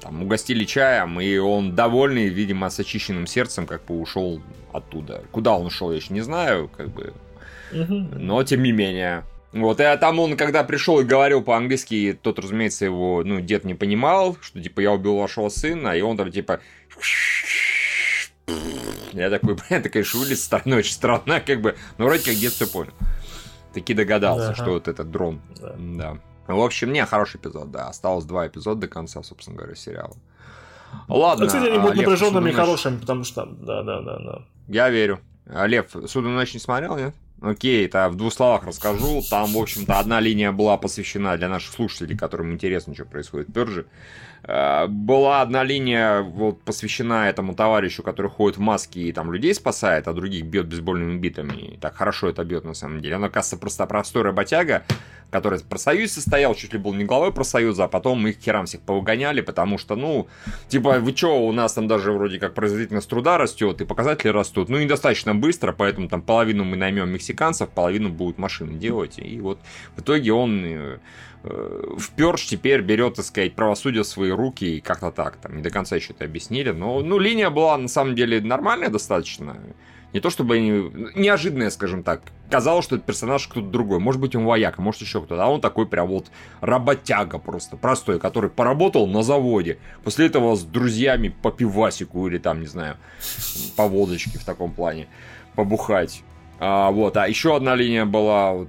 [0.00, 4.40] там, угостили чаем, и он довольный, видимо, с очищенным сердцем, как бы ушел
[4.72, 5.22] оттуда.
[5.30, 7.12] Куда он ушел, я еще не знаю, как бы.
[7.70, 9.24] Но тем не менее.
[9.52, 13.74] Вот, и там он, когда пришел и говорил по-английски, тот, разумеется, его, ну, дед не
[13.74, 16.60] понимал, что, типа, я убил вашего сына, и он там, типа,
[19.12, 22.66] я такой, блин, конечно, выглядит странно, очень странно, как бы, но вроде как дед все
[22.66, 22.94] понял.
[23.72, 24.54] Таки догадался, ага.
[24.54, 25.40] что вот этот дрон.
[25.60, 25.74] Да.
[25.78, 26.18] да.
[26.46, 27.88] В общем, не, хороший эпизод, да.
[27.88, 30.16] Осталось два эпизода до конца, собственно говоря, сериала.
[31.08, 31.44] Ладно.
[31.44, 34.42] Ну, кстати, они будут напряженными и хорошими, потому что, да, да, да, да.
[34.68, 35.20] Я верю.
[35.46, 37.14] А Лев, Суду ночь не смотрел, нет?
[37.40, 39.20] Окей, это в двух словах расскажу.
[39.28, 43.52] Там, в общем-то, одна линия была посвящена для наших слушателей, которым интересно, что происходит в
[43.52, 43.86] Пёрже.
[44.44, 49.54] Э, была одна линия вот, посвящена этому товарищу, который ходит в маске и там людей
[49.54, 51.74] спасает, а других бьет бейсбольными битами.
[51.74, 53.16] И так хорошо это бьет на самом деле.
[53.16, 54.82] Он, оказывается, просто простой работяга,
[55.30, 58.80] который в профсоюзе состоял, чуть ли был не главой профсоюза, а потом их херам всех
[58.82, 60.28] повыгоняли, потому что, ну,
[60.68, 64.68] типа, вы чё, у нас там даже вроде как производительность труда растет, и показатели растут,
[64.68, 69.58] ну, недостаточно быстро, поэтому там половину мы наймем мексиканцев, половину будут машины делать, и вот
[69.96, 71.00] в итоге он
[71.44, 75.36] э, э, в Перш теперь берет, так сказать, правосудие в свои руки и как-то так,
[75.36, 78.88] там, не до конца еще это объяснили, но, ну, линия была на самом деле нормальная
[78.88, 79.56] достаточно,
[80.12, 80.90] не то чтобы они...
[81.14, 82.20] Неожиданное, скажем так.
[82.50, 83.98] Казалось, что этот персонаж кто-то другой.
[83.98, 85.42] Может быть, он вояка, может, еще кто-то.
[85.42, 86.26] А он такой прям вот
[86.60, 89.78] работяга просто, простой, который поработал на заводе.
[90.04, 92.98] После этого с друзьями по пивасику или там, не знаю,
[93.76, 95.08] по водочке в таком плане
[95.54, 96.22] побухать.
[96.58, 98.68] А, вот, а еще одна линия была вот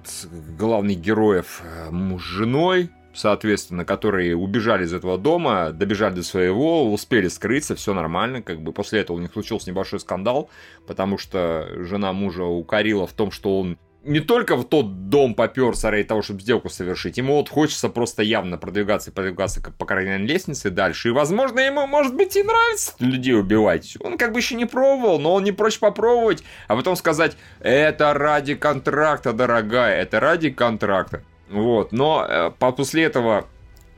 [0.57, 6.91] главных героев э, муж с женой, соответственно, которые убежали из этого дома, добежали до своего,
[6.91, 8.73] успели скрыться, все нормально, как бы.
[8.73, 10.49] После этого у них случился небольшой скандал,
[10.88, 15.89] потому что жена мужа укорила в том, что он не только в тот дом поперся
[15.89, 20.27] ради того, чтобы сделку совершить, ему вот хочется просто явно продвигаться и продвигаться по карьерной
[20.27, 23.97] лестнице дальше, и, возможно, ему, может быть, и нравится людей убивать.
[24.01, 28.13] Он как бы еще не пробовал, но он не прочь попробовать, а потом сказать, это
[28.13, 31.23] ради контракта, дорогая, это ради контракта.
[31.49, 33.47] Вот, но э, после этого,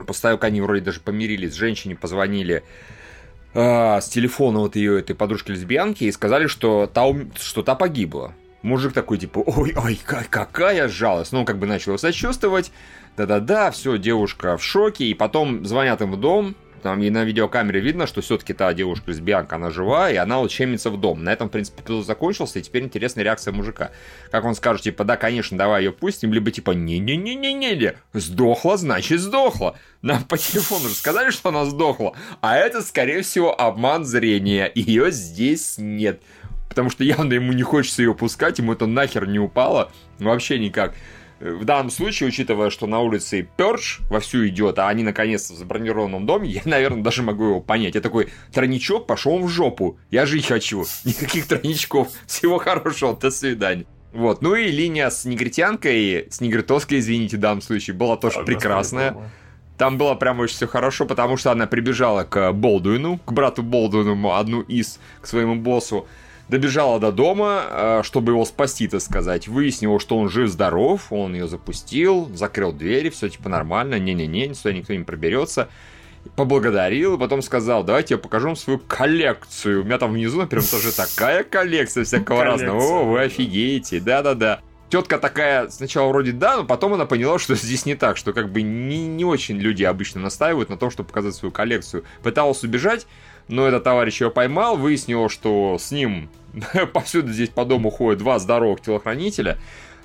[0.06, 2.62] после того, как они вроде даже помирились, женщине позвонили
[3.54, 7.06] э, с телефона вот ее этой подружки-лесбиянки и сказали, что та,
[7.40, 8.34] что та погибла.
[8.66, 11.30] Мужик такой, типа, ой, ой, какая жалость.
[11.30, 12.72] Ну, он как бы начал его сочувствовать.
[13.16, 15.04] Да-да-да, все, девушка в шоке.
[15.04, 19.54] И потом звонят им в дом, там и на видеокамере видно, что все-таки та девушка-лесбиянка,
[19.54, 21.22] она жива, и она вот чемится в дом.
[21.22, 23.92] На этом, в принципе, эпизод закончился, и теперь интересная реакция мужика.
[24.32, 29.78] Как он скажет, типа, да, конечно, давай ее пустим, либо типа, не-не-не-не-не, сдохла, значит сдохла.
[30.02, 35.12] Нам по телефону же сказали, что она сдохла, а это, скорее всего, обман зрения, ее
[35.12, 36.20] здесь нет.
[36.68, 40.94] Потому что явно ему не хочется ее пускать, ему это нахер не упало, вообще никак
[41.40, 46.26] в данном случае, учитывая, что на улице Перш вовсю идет, а они наконец-то в забронированном
[46.26, 47.94] доме, я, наверное, даже могу его понять.
[47.94, 49.98] Я такой, тройничок пошел в жопу.
[50.10, 50.84] Я жить хочу.
[51.04, 52.08] Никаких тройничков.
[52.26, 53.16] Всего хорошего.
[53.16, 53.84] До свидания.
[54.12, 54.40] Вот.
[54.40, 59.16] Ну и линия с негритянкой, с негритовской, извините, в данном случае, была тоже а, прекрасная.
[59.76, 64.32] Там было прям очень все хорошо, потому что она прибежала к Болдуину, к брату Болдуину,
[64.32, 66.08] одну из, к своему боссу
[66.48, 69.48] добежала до дома, э, чтобы его спасти, так сказать.
[69.48, 74.94] Выяснила, что он жив-здоров, он ее запустил, закрыл двери, все типа нормально, не-не-не, сюда никто
[74.94, 75.68] не проберется.
[76.34, 79.82] Поблагодарил, и потом сказал, давайте я покажу вам свою коллекцию.
[79.82, 83.00] У меня там внизу, например, тоже такая коллекция всякого коллекция, разного.
[83.00, 84.60] О, вы офигеете, да-да-да.
[84.88, 88.50] Тетка такая сначала вроде да, но потом она поняла, что здесь не так, что как
[88.50, 92.04] бы не, не очень люди обычно настаивают на том, чтобы показать свою коллекцию.
[92.22, 93.06] Пыталась убежать,
[93.48, 96.28] но этот товарищ его поймал, выяснил, что с ним
[96.92, 99.58] повсюду здесь по дому ходят два здоровых телохранителя.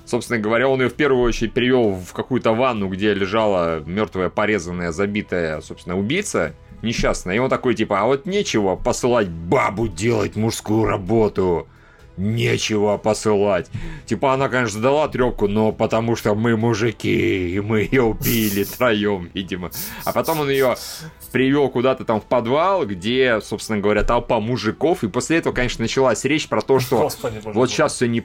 [0.04, 4.90] Собственно говоря, он ее в первую очередь привел в какую-то ванну, где лежала мертвая, порезанная,
[4.90, 7.36] забитая, собственно, убийца несчастная.
[7.36, 11.68] И он такой, типа, а вот нечего посылать бабу делать мужскую работу
[12.16, 13.70] нечего посылать.
[14.06, 19.30] Типа она, конечно, дала трепку, но потому что мы мужики, и мы ее убили троем,
[19.34, 19.70] видимо.
[20.04, 20.76] А потом он ее
[21.32, 25.02] привел куда-то там в подвал, где, собственно говоря, толпа мужиков.
[25.04, 28.24] И после этого, конечно, началась речь про то, что Господи, вот сейчас все не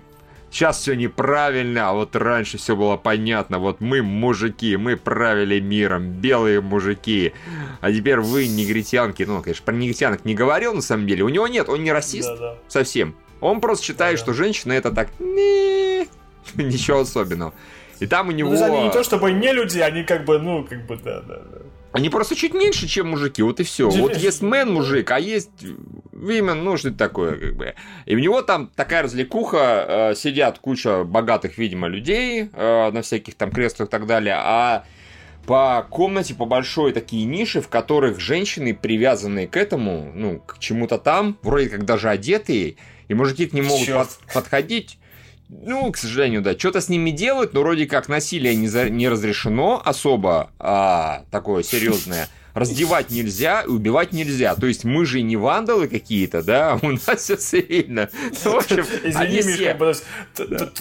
[0.49, 3.59] Сейчас все неправильно, а вот раньше все было понятно.
[3.59, 7.33] Вот мы мужики, мы правили миром, белые мужики.
[7.81, 9.23] А теперь вы негритянки.
[9.23, 11.23] Ну, конечно, про негритянок не говорил на самом деле.
[11.23, 12.55] У него нет, он не расист да, да.
[12.69, 13.15] совсем.
[13.41, 15.09] Он просто считает, да, что женщина это так...
[15.19, 17.53] Ничего особенного.
[17.99, 18.51] И там у него...
[18.51, 21.35] Ну, они не то чтобы не люди, они как бы, ну, как бы, да, да,
[21.37, 21.57] да.
[21.93, 23.89] Они просто чуть меньше, чем мужики, вот и все.
[23.89, 25.49] Вот есть мэн мужик, а есть
[26.11, 27.75] Вимен, ну что это такое, как бы.
[28.05, 33.35] И у него там такая развлекуха, э, сидят куча богатых, видимо, людей э, на всяких
[33.35, 34.83] там креслах и так далее, а
[35.47, 40.97] по комнате, по большой такие ниши, в которых женщины, привязанные к этому, ну, к чему-то
[40.97, 42.75] там, вроде как даже одетые,
[43.07, 44.97] и мужики к ним могут под, подходить.
[45.49, 48.89] ну, к сожалению, да, что-то с ними делают, но вроде как насилие не, за...
[48.89, 54.55] не разрешено особо, а, такое серьезное раздевать нельзя и убивать нельзя.
[54.55, 58.09] То есть мы же не вандалы какие-то, да, у нас все цивильно.
[59.03, 59.77] Извини, Миша,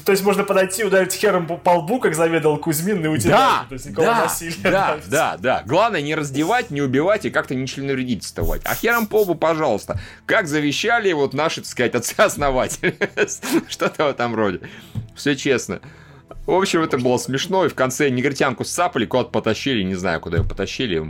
[0.04, 3.86] то есть можно подойти, ударить хером по лбу, как заведал Кузьмин, и уйти То есть
[3.86, 4.56] никакого насилия.
[4.62, 5.62] Да, да, да.
[5.66, 8.62] Главное не раздевать, не убивать и как-то не членовредительствовать.
[8.64, 10.00] А хером по лбу, пожалуйста.
[10.24, 12.96] Как завещали вот наши, так сказать, отцы-основатели.
[13.68, 14.60] Что-то в этом роде.
[15.14, 15.80] Все честно.
[16.46, 20.38] В общем, это было смешно, и в конце негритянку сцапали, куда-то потащили, не знаю, куда
[20.38, 21.04] ее потащили,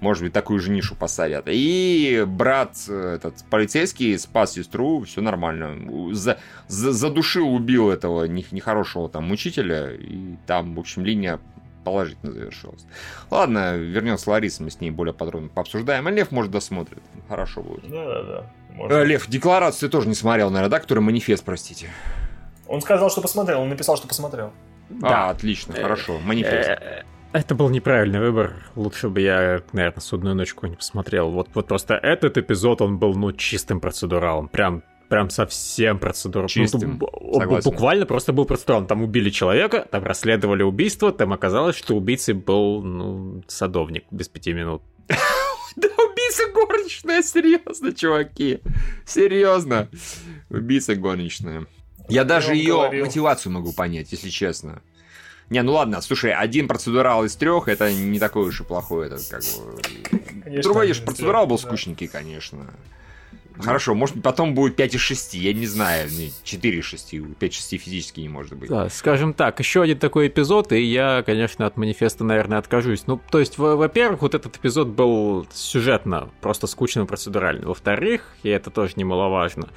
[0.00, 1.44] может быть, такую же нишу посадят.
[1.48, 6.14] И брат этот полицейский спас сестру, все нормально.
[6.14, 6.38] За,
[6.68, 11.40] за, задушил, убил этого нехорошего там учителя, и там, в общем, линия
[11.84, 12.84] положительно завершилась.
[13.30, 16.06] Ладно, вернемся Ларисе, мы с ней более подробно пообсуждаем.
[16.06, 17.02] А Лев, может, досмотрит.
[17.28, 17.88] Хорошо будет.
[17.88, 18.50] Да-да-да.
[18.90, 20.80] Э, Лев, декларацию ты тоже не смотрел, наверное, да?
[20.80, 21.88] Который манифест, простите.
[22.68, 24.52] Он сказал, что посмотрел, он написал, что посмотрел.
[24.88, 26.18] Да, а, отлично, э, хорошо.
[26.20, 26.68] Манифест.
[26.68, 27.02] Э,
[27.32, 28.54] это был неправильный выбор.
[28.76, 31.30] Лучше бы я, наверное, судную ночку не посмотрел.
[31.30, 34.48] Вот, вот просто этот эпизод, он был, ну, чистым процедуралом.
[34.48, 36.48] Прям прям совсем процедурал.
[36.48, 38.86] Чистым, ну, буквально просто был процедурал.
[38.86, 44.52] Там убили человека, там расследовали убийство, там оказалось, что убийцей был, ну, садовник без пяти
[44.52, 44.82] минут.
[45.76, 48.60] Да убийца горничная, серьезно, чуваки.
[49.04, 49.88] Серьезно.
[50.48, 51.66] Убийца горничная.
[52.08, 53.04] Я даже ее говорил.
[53.06, 54.82] мотивацию могу понять, если честно.
[55.48, 59.24] Не, ну ладно, слушай, один процедурал из трех это не такой уж и плохой этот,
[59.28, 60.42] как бы.
[60.42, 61.62] Конечно, Другой же процедурал был да.
[61.62, 62.66] скучненький, конечно.
[63.58, 66.08] Хорошо, может потом будет 5 из 6, я не знаю,
[66.42, 68.68] 4 из 6, 5 из 6 физически не может быть.
[68.68, 73.06] Да, скажем так, еще один такой эпизод, и я, конечно, от манифеста, наверное, откажусь.
[73.06, 77.68] Ну, то есть, во-первых, вот этот эпизод был сюжетно, просто скучным процедуральным.
[77.68, 79.68] Во-вторых, и это тоже немаловажно,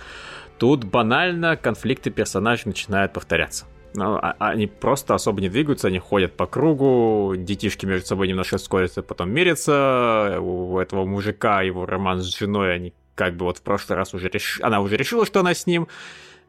[0.59, 3.65] Тут банально конфликты персонажей начинают повторяться.
[3.95, 8.57] Ну, а, они просто особо не двигаются, они ходят по кругу, детишки между собой немножко
[8.59, 13.61] скорятся, потом мирятся, у этого мужика его роман с женой, они как бы вот в
[13.63, 14.59] прошлый раз уже реш...
[14.61, 15.87] она уже решила, что она с ним,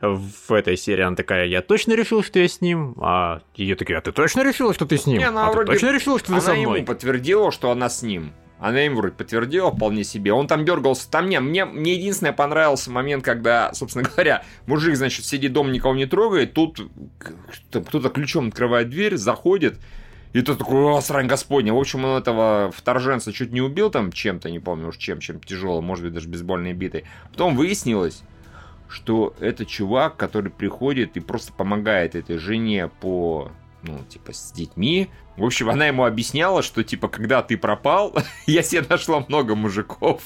[0.01, 3.99] в этой серии она такая, я точно решила, что я с ним, а ее такие,
[3.99, 5.19] а ты точно решила, что ты с ним?
[5.19, 5.67] Не, она а вроде...
[5.67, 6.65] ты точно решила, что она ты со мной?
[6.65, 8.33] Она ему подтвердила, что она с ним.
[8.61, 10.35] Она им вроде подтвердила вполне себе.
[10.35, 11.11] Он там дергался.
[11.11, 15.95] Там не, мне, мне единственное понравился момент, когда, собственно говоря, мужик, значит, сидит дома, никого
[15.95, 16.53] не трогает.
[16.53, 16.79] Тут
[17.71, 19.79] кто-то ключом открывает дверь, заходит.
[20.35, 21.73] И тут такой, о, срань господня.
[21.73, 25.41] В общем, он этого вторженца чуть не убил там чем-то, не помню уж чем, чем
[25.41, 27.05] тяжелым, может быть, даже бейсбольной битой.
[27.31, 28.23] Потом выяснилось,
[28.89, 33.51] что это чувак, который приходит и просто помогает этой жене по
[33.83, 35.09] ну, типа, с детьми.
[35.41, 38.15] В общем, она ему объясняла, что, типа, когда ты пропал,
[38.47, 40.23] я себе нашла много мужиков.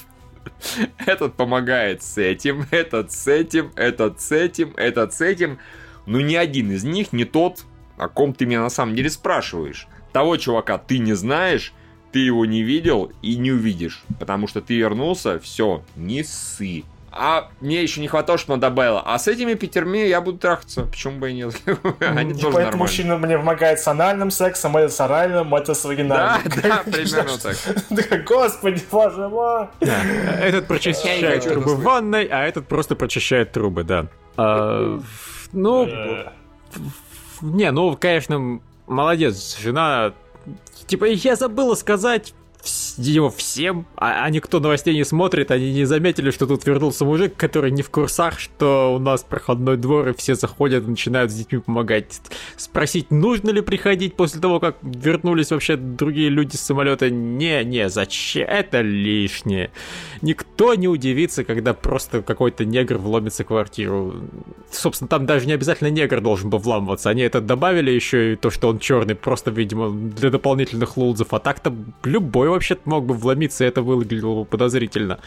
[1.05, 5.57] Этот помогает с этим, этот с этим, этот с этим, этот с этим.
[6.05, 7.63] Но ни один из них не тот,
[7.97, 9.87] о ком ты меня на самом деле спрашиваешь.
[10.11, 11.71] Того чувака ты не знаешь,
[12.11, 14.03] ты его не видел и не увидишь.
[14.19, 16.83] Потому что ты вернулся, все, не ссы.
[17.17, 19.01] А мне еще не хватало, что она добавила.
[19.05, 20.83] А с этими пятерми я буду трахаться.
[20.83, 21.55] Почему бы и нет?
[22.01, 26.51] Они тоже это мужчина мне помогает с анальным сексом, это с оральным, это с вагинальным.
[26.61, 28.25] Да, да, примерно так.
[28.25, 29.67] Господи, боже мой.
[29.79, 34.07] Этот прочищает трубы в ванной, а этот просто прочищает трубы, да.
[34.35, 34.99] А,
[35.53, 36.25] ну, э.
[37.39, 40.13] не, ну, конечно, молодец, жена
[40.87, 42.33] Типа, я забыла сказать,
[42.97, 47.35] его всем, а, а никто новостей не смотрит, они не заметили, что тут вернулся мужик,
[47.35, 51.59] который не в курсах, что у нас проходной двор, и все заходят, начинают с детьми
[51.59, 52.21] помогать.
[52.57, 57.09] Спросить, нужно ли приходить после того, как вернулись вообще другие люди с самолета?
[57.09, 58.47] Не, не, зачем?
[58.47, 59.71] Это лишнее.
[60.21, 64.13] Никто не удивится, когда просто какой-то негр вломится в квартиру.
[64.71, 67.09] Собственно, там даже не обязательно негр должен был вламываться.
[67.09, 71.33] Они это добавили еще и то, что он черный, просто, видимо, для дополнительных лулзов.
[71.33, 71.73] А так-то
[72.03, 75.19] любой вообще мог бы вломиться, и это выглядело бы подозрительно.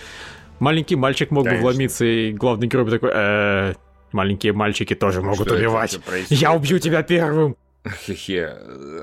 [0.59, 1.65] Маленький мальчик мог Конечно.
[1.65, 3.75] бы вломиться, и главный герой такой, э,
[4.13, 6.01] маленькие мальчики тоже могут Что убивать.
[6.31, 7.57] Я убью тебя первым.
[7.87, 8.57] Хе-хе.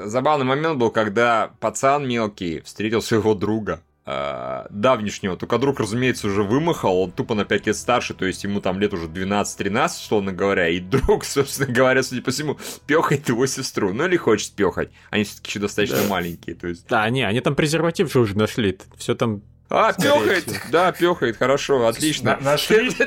[0.05, 5.37] Забавный момент был, когда пацан мелкий встретил своего друга э, давнишнего.
[5.37, 8.79] Только друг, разумеется, уже вымахал, он тупо на 5 лет старше, то есть ему там
[8.79, 12.57] лет уже 12-13, условно говоря, и друг, собственно говоря, судя по всему,
[12.87, 13.93] пехает его сестру.
[13.93, 14.89] Ну или хочет пехать.
[15.09, 16.07] Они все-таки еще достаточно да.
[16.07, 16.87] маленькие, то есть.
[16.87, 18.77] Да, не, они там презерватив же уже нашли.
[18.97, 22.37] Все там а, пехает, да, пехает, хорошо, отлично.
[22.41, 22.91] нашли?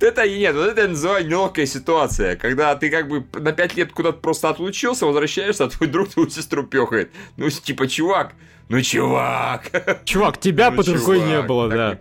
[0.00, 3.92] Это нет, вот это я называю неловкая ситуация, когда ты как бы на 5 лет
[3.92, 7.10] куда-то просто отлучился, возвращаешься, а твой друг твою сестру пехает.
[7.36, 8.34] Ну, типа, чувак,
[8.70, 10.02] ну, чувак.
[10.04, 11.98] Чувак, тебя ну, под рукой не было, да.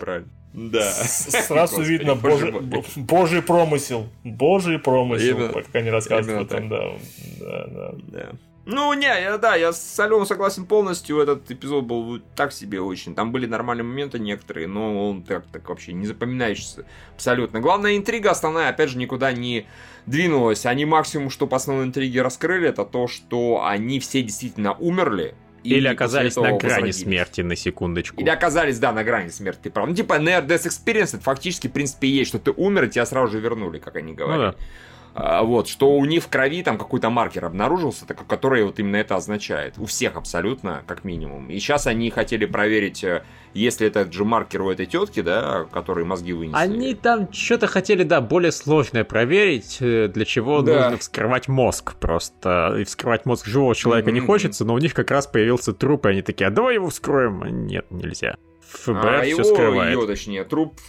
[0.53, 0.91] Да.
[0.91, 2.53] Сразу видно божий,
[2.95, 4.07] божий промысел.
[4.23, 6.91] Божий промысел, как они рассказывают там, да.
[7.39, 8.29] Да, да.
[8.71, 11.17] Ну, не, я, да, я с Аленой согласен полностью.
[11.19, 13.15] Этот эпизод был так себе очень.
[13.15, 16.85] Там были нормальные моменты некоторые, но он так, так вообще не запоминающийся
[17.15, 17.61] абсолютно.
[17.61, 19.65] Главная интрига основная, опять же, никуда не
[20.05, 20.67] двинулась.
[20.67, 25.33] Они максимум, что по основной интриге раскрыли, это то, что они все действительно умерли.
[25.63, 28.21] Или оказались на грани смерти, на секундочку.
[28.21, 29.87] Или оказались, да, на грани смерти, ты прав.
[29.87, 33.05] Ну, типа, Near Death Experience, это фактически, в принципе, есть, что ты умер, и тебя
[33.05, 34.55] сразу же вернули, как они говорят.
[34.55, 34.65] Ну, да.
[35.15, 39.15] А, вот, что у них в крови там какой-то маркер обнаружился, который вот именно это
[39.15, 39.75] означает.
[39.77, 41.49] У всех абсолютно, как минимум.
[41.49, 43.23] И сейчас они хотели проверить, э,
[43.53, 46.57] если этот же маркер у этой тетки, да, который мозги вынесли.
[46.57, 50.83] Они там что-то хотели, да, более сложное проверить, э, для чего да.
[50.83, 52.77] нужно вскрывать мозг просто.
[52.79, 54.13] И вскрывать мозг живого человека mm-hmm.
[54.13, 56.89] не хочется, но у них как раз появился труп, и они такие, а давай его
[56.89, 57.65] вскроем.
[57.65, 58.37] Нет, нельзя.
[58.71, 59.97] ФБР а все его, скрывает.
[59.97, 60.79] Ее, точнее, труп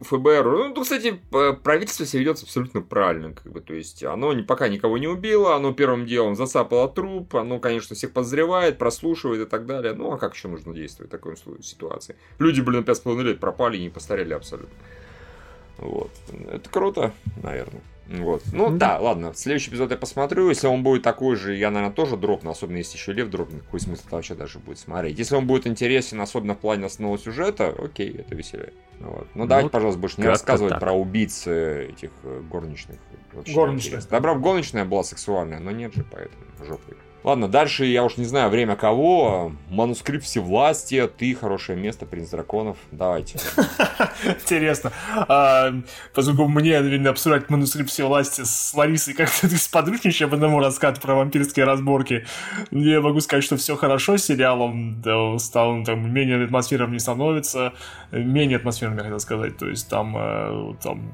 [0.00, 1.20] ФБР, ну, кстати,
[1.62, 5.72] правительство себя ведет абсолютно правильно, как бы, то есть, оно пока никого не убило, оно
[5.72, 10.34] первым делом засапало труп, оно, конечно, всех подозревает, прослушивает и так далее, ну, а как
[10.34, 12.16] еще нужно действовать в такой ситуации?
[12.38, 14.76] Люди, блин, 5,5 лет пропали и не постарели абсолютно.
[15.78, 16.10] Вот.
[16.50, 17.12] Это круто,
[17.42, 17.82] наверное.
[18.08, 18.42] Вот.
[18.52, 18.98] Ну да.
[18.98, 20.48] да, ладно, следующий эпизод я посмотрю.
[20.48, 23.80] Если он будет такой же, я, наверное, тоже дропну, особенно если еще Лев дропнет, какой
[23.80, 25.18] смысл вообще даже будет смотреть.
[25.18, 28.72] Если он будет интересен, особенно в плане основного сюжета, окей, это веселее.
[29.00, 29.26] Вот.
[29.34, 30.80] Ну, ну давайте, пожалуйста, больше не рассказывать так.
[30.80, 32.98] про убийц этих э, горничных.
[33.52, 34.08] Горничных.
[34.08, 36.96] Добра, горничная была сексуальная, но нет же, поэтому жопой.
[37.26, 39.50] Ладно, дальше я уж не знаю время кого.
[39.68, 42.76] Манускрипт Всевластия, ты, хорошее место, принц драконов.
[42.92, 43.40] Давайте.
[44.24, 44.92] Интересно.
[45.26, 45.74] А,
[46.14, 51.16] поскольку мне, наверное, обсуждать манускрипт Всевластия с Ларисой как-то ты сподручничаешь об одному рассказу про
[51.16, 52.24] вампирские разборки.
[52.70, 55.02] Я могу сказать, что все хорошо с сериалом.
[55.40, 57.72] Стал там менее атмосферным не становится.
[58.12, 59.58] Менее атмосферным, я хотел сказать.
[59.58, 61.12] То есть там, э, там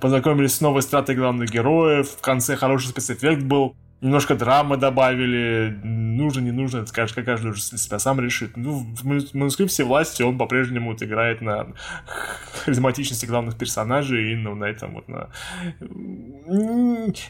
[0.00, 2.10] познакомились с новой стратой главных героев.
[2.10, 7.62] В конце хороший спецэффект был немножко драмы добавили, нужно, не нужно, это каждый, каждый уже
[7.62, 8.54] себя сам решит.
[8.56, 11.68] Ну, в манускрипте власти он по-прежнему вот играет на
[12.64, 15.30] харизматичности главных персонажей и ну, на этом вот на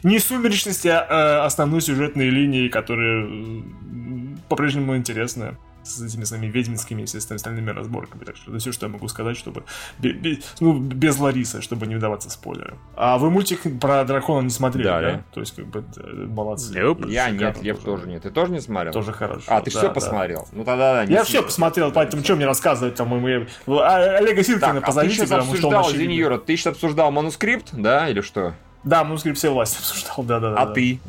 [0.03, 3.25] не сумеречности а, а основной сюжетной линии, которая
[4.49, 8.23] по-прежнему интересная с этими своими ведьминскими и всеми остальными разборками.
[8.23, 9.63] Так что это все, что я могу сказать, чтобы...
[10.59, 12.75] ну, без Ларисы, чтобы не вдаваться в спойлеры.
[12.95, 15.01] А вы мультик про дракона не смотрели, да?
[15.01, 15.23] да?
[15.33, 15.83] То есть, как бы,
[16.27, 16.73] молодцы.
[16.73, 17.09] Nope.
[17.09, 18.23] Я нет, я тоже нет.
[18.23, 18.93] Ты тоже не смотрел?
[18.93, 19.43] Тоже хорошо.
[19.47, 19.93] А, ты да, все да.
[19.93, 20.47] посмотрел?
[20.51, 21.03] Ну тогда да.
[21.03, 23.09] Я все посмотрел, поэтому что мне рассказывать там?
[23.09, 23.47] Мы...
[23.67, 27.69] А, Олега Силкина а позовите, а потому что он Извини, Юра, ты сейчас обсуждал манускрипт,
[27.73, 28.53] да, или что?
[28.83, 30.61] Да, манускрипт все власти обсуждал, да-да-да.
[30.61, 30.99] А ты?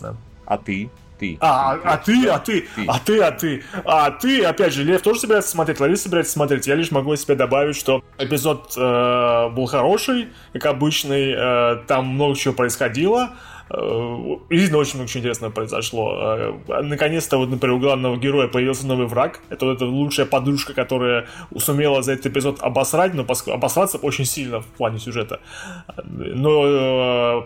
[0.46, 0.90] А ты?
[1.18, 1.38] Ты.
[1.40, 4.84] А, а, а ты, а ты, ты, а ты, а ты, а ты, опять же,
[4.84, 6.66] Лев тоже собирается смотреть, Лариса собирается смотреть.
[6.66, 12.36] Я лишь могу себе добавить, что эпизод э, был хороший, как обычный, э, там много
[12.36, 13.30] чего происходило.
[13.68, 16.16] Действительно, очень много интересного произошло.
[16.68, 19.40] Э, наконец-то, вот, например, у главного героя появился новый враг.
[19.50, 21.26] Это вот эта лучшая подружка, которая
[21.58, 25.40] сумела за этот эпизод обосрать, но обосраться очень сильно в плане сюжета.
[26.04, 27.42] Но э,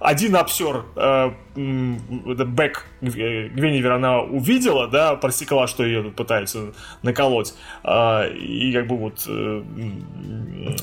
[0.00, 7.54] один обсер, э, Бэк Гвеневер, она увидела, да, просекла, что ее тут пытаются наколоть.
[7.82, 9.26] И как бы вот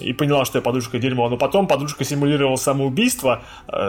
[0.02, 1.30] и поняла, что я подружка дерьмо.
[1.30, 3.44] Но потом подружка симулировала самоубийство,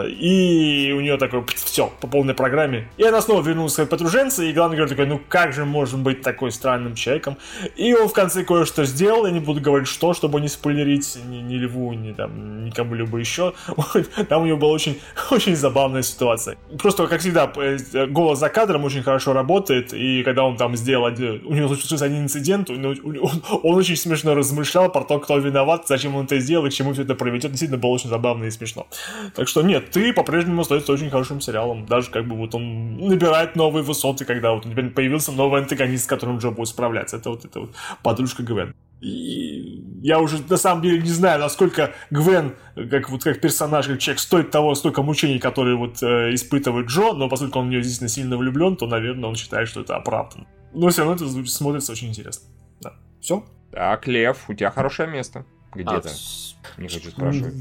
[0.07, 2.89] и и у нее такой, все, по полной программе.
[2.97, 5.97] И она снова вернулась к своей подруженце, и главный герой такой, ну как же можно
[5.97, 7.37] быть такой странным человеком?
[7.77, 11.37] И он в конце кое-что сделал, я не буду говорить что, чтобы не спойлерить ни,
[11.37, 13.53] ни Льву, ни там, никому либо еще.
[14.29, 14.99] Там у него была очень,
[15.31, 16.57] очень забавная ситуация.
[16.77, 21.05] Просто, как всегда, э, голос за кадром очень хорошо работает, и когда он там сделал,
[21.05, 22.85] у него случился один инцидент, он,
[23.63, 26.91] он очень смешно размышлял про то, кто виноват, зачем он это сделал, и к чему
[26.93, 27.51] все это приведет.
[27.51, 28.87] Действительно, было очень забавно и смешно.
[29.33, 31.85] Так что нет, ты по-прежнему остается очень хорошим сериалом.
[31.85, 36.07] Даже как бы вот он набирает новые высоты, когда вот теперь появился новый антагонист, с
[36.07, 37.17] которым Джо будет справляться.
[37.17, 38.73] Это вот эта вот подружка Гвен.
[38.99, 42.55] И я уже на самом деле не знаю, насколько Гвен,
[42.89, 47.13] как вот как персонаж, как человек, стоит того, столько мучений, которые вот э, испытывает Джо,
[47.13, 50.47] но поскольку он в нее действительно сильно влюблен, то, наверное, он считает, что это оправдан.
[50.73, 52.49] Но все равно это смотрится очень интересно.
[52.81, 52.93] Да.
[53.21, 53.45] Все?
[53.71, 55.45] Так, Лев, у тебя хорошее место.
[55.75, 56.09] Где-то.
[56.09, 57.53] А, не хочу спрашивать.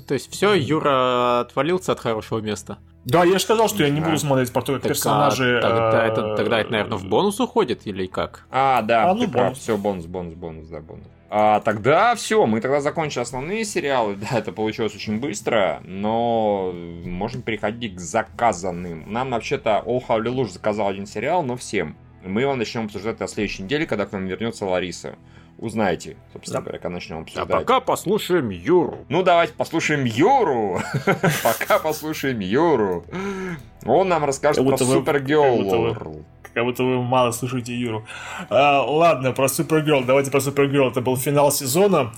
[0.00, 2.78] То есть все, Юра отвалился от хорошего места.
[3.04, 5.58] Да, я же сказал, что я не буду смотреть про то, как персонажи...
[5.58, 8.46] А, тогда, это, тогда это, наверное, в бонус уходит или как?
[8.50, 9.58] А, да, а, ну, бонус.
[9.58, 11.06] Все, бонус, бонус, бонус, да, бонус.
[11.28, 14.16] А, тогда все, мы тогда закончили основные сериалы.
[14.20, 19.10] Да, это получилось очень быстро, но можем переходить к заказанным.
[19.12, 21.96] Нам вообще-то All Lush заказал один сериал, но всем.
[22.24, 25.16] Мы его начнем обсуждать на следующей неделе, когда к нам вернется Лариса.
[25.62, 26.64] Узнаете, собственно да.
[26.64, 27.48] говоря, когда начнем обсуждать.
[27.48, 28.98] А пока послушаем Юру.
[29.08, 30.80] Ну, давайте послушаем Юру.
[31.42, 33.04] Пока послушаем Юру.
[33.84, 36.14] Он нам расскажет про Супергерл.
[36.52, 38.04] Как будто вы мало слушаете Юру.
[38.50, 40.04] А, ладно, про Супергерл.
[40.04, 40.90] Давайте про Супергерл.
[40.90, 42.12] Это был финал сезона.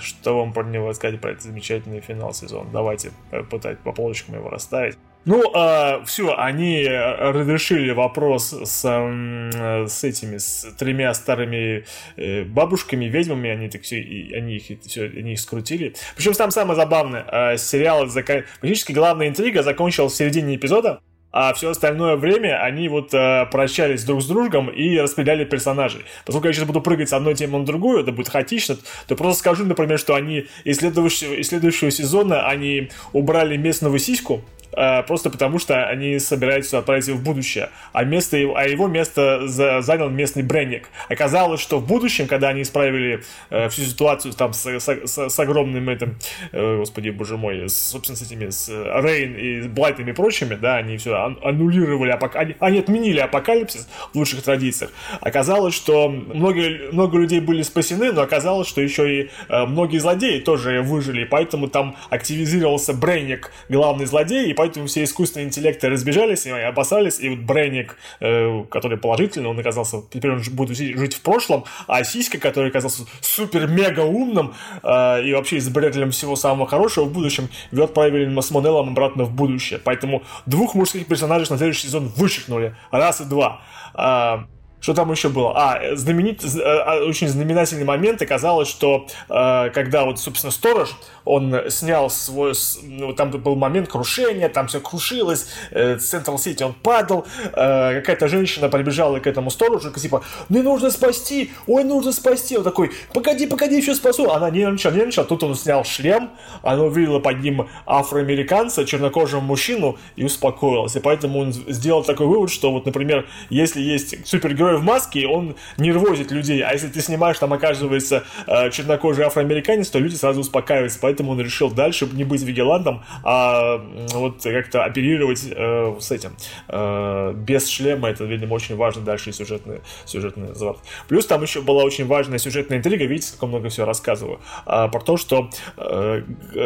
[0.00, 2.68] Что вам про него сказать про этот замечательный финал сезона?
[2.70, 3.12] Давайте
[3.48, 4.98] пытать по полочкам его расставить.
[5.26, 11.84] Ну, э, а, все, они разрешили вопрос с, э, с этими, с тремя старыми
[12.16, 15.94] э, бабушками, ведьмами, они так все, и, они их все, они их скрутили.
[16.16, 21.00] Причем там самое забавное, э, сериал, практически главная интрига закончилась в середине эпизода,
[21.32, 26.04] а все остальное время они вот э, прощались друг с другом и распределяли персонажей.
[26.24, 29.40] Поскольку я сейчас буду прыгать с одной темы на другую, это будет хаотично, то просто
[29.40, 34.42] скажу, например, что они из следующего, из следующего сезона они убрали местную сиську,
[34.80, 40.08] Э, просто потому что они собираются отправиться в будущее, а, место, а его место занял
[40.08, 40.88] местный Бренник.
[41.10, 45.38] Оказалось, что в будущем, когда они исправили э, всю ситуацию там с, с, с, с
[45.38, 46.16] огромным этим,
[46.52, 50.76] э, господи, боже мой, с, собственно, с этими, с Рейн и Блайтом и прочими, да,
[50.76, 52.36] они все аннулировали, апок...
[52.36, 54.92] они, они отменили апокалипсис в лучших традициях.
[55.20, 60.40] Оказалось, что много, много людей были спасены, но оказалось, что еще и э, многие злодеи
[60.40, 66.50] тоже выжили, поэтому там активизировался Бренник, главный злодей, и поэтому все искусственные интеллекты разбежались и
[66.50, 71.64] обосрались, и вот Бренник, э, который положительный, он оказался, теперь он будет жить в прошлом,
[71.86, 77.48] а Сиська, который оказался супер-мега умным э, и вообще избирателем всего самого хорошего в будущем,
[77.70, 79.80] его отправили с Монеллом обратно в будущее.
[79.82, 82.74] Поэтому двух мужских персонажей на следующий сезон вычеркнули.
[82.90, 83.62] Раз и два.
[83.94, 84.46] А,
[84.80, 85.52] что там еще было?
[85.54, 88.22] А, знаменит, э, а, очень знаменательный момент.
[88.22, 90.90] Оказалось, что э, когда вот, собственно, сторож,
[91.24, 92.54] он снял свой...
[92.82, 98.28] Ну, там был момент крушения, там все крушилось, э, Централ Сити он падал, э, какая-то
[98.28, 102.56] женщина прибежала к этому сторожу, типа, мне нужно спасти, ой, нужно спасти.
[102.56, 104.30] Он такой, погоди, погоди, еще спасу.
[104.30, 105.26] Она нервничала, нервничала.
[105.26, 106.30] Тут он снял шлем,
[106.62, 110.96] она увидела под ним афроамериканца, чернокожего мужчину и успокоилась.
[110.96, 115.26] И поэтому он сделал такой вывод, что вот, например, если есть супергерой герой в маске,
[115.26, 116.62] он нервозит людей.
[116.62, 120.98] А если ты снимаешь, там оказывается э, чернокожий афроамериканец, то люди сразу успокаиваются.
[121.00, 123.78] Поэтому он решил дальше не быть вигелантом, а
[124.12, 126.36] вот как-то оперировать э, с этим.
[126.68, 128.08] Э, без шлема.
[128.08, 130.80] Это, видимо, очень важно дальше сюжетный, сюжетный заворот.
[131.08, 133.04] Плюс там еще была очень важная сюжетная интрига.
[133.04, 134.40] Видите, как много всего рассказываю.
[134.66, 136.22] А, про то, что э,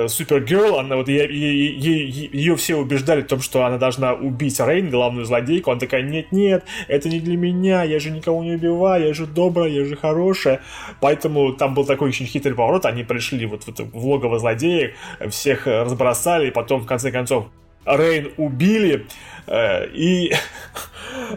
[0.09, 4.90] Супергерл, она вот ее, ее, ее все убеждали в том, что она должна убить Рейн,
[4.90, 5.70] главную злодейку.
[5.70, 9.68] Она такая, нет-нет, это не для меня, я же никого не убиваю, я же добрая,
[9.68, 10.60] я же хорошая.
[11.00, 14.92] Поэтому там был такой очень хитрый поворот, они пришли вот в, это, в логово злодеев,
[15.30, 17.46] всех разбросали, и потом, в конце концов,
[17.86, 19.06] Рейн убили, э,
[19.46, 20.32] и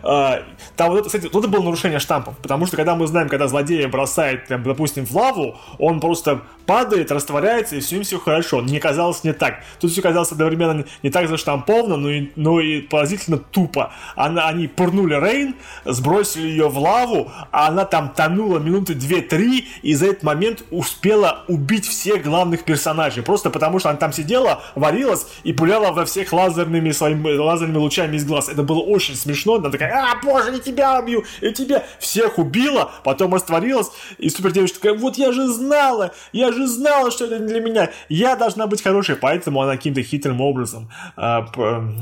[0.03, 0.41] э,
[0.75, 3.47] там вот это, кстати, вот это было нарушение штампов, потому что когда мы знаем, когда
[3.47, 8.61] злодея бросает, там, допустим, в лаву, он просто падает, растворяется, и все им все хорошо.
[8.61, 9.63] Не казалось не так.
[9.79, 13.93] Тут все казалось одновременно не так заштамповано, но и, но и поразительно тупо.
[14.15, 15.55] Она, они пырнули Рейн,
[15.85, 21.45] сбросили ее в лаву, а она там тонула минуты 2-3, и за этот момент успела
[21.47, 23.23] убить всех главных персонажей.
[23.23, 27.96] Просто потому что она там сидела, варилась и пуляла во всех лазерными своими лазерными лучами
[28.05, 28.49] из глаз.
[28.49, 29.55] Это было очень смешно.
[29.55, 34.51] Она такая, а, боже, я тебя убью, и тебя всех убила, потом растворилась, и супер
[34.51, 38.35] девочка такая, вот я же знала, я же знала, что это не для меня, я
[38.35, 41.39] должна быть хорошей, поэтому она каким-то хитрым образом э,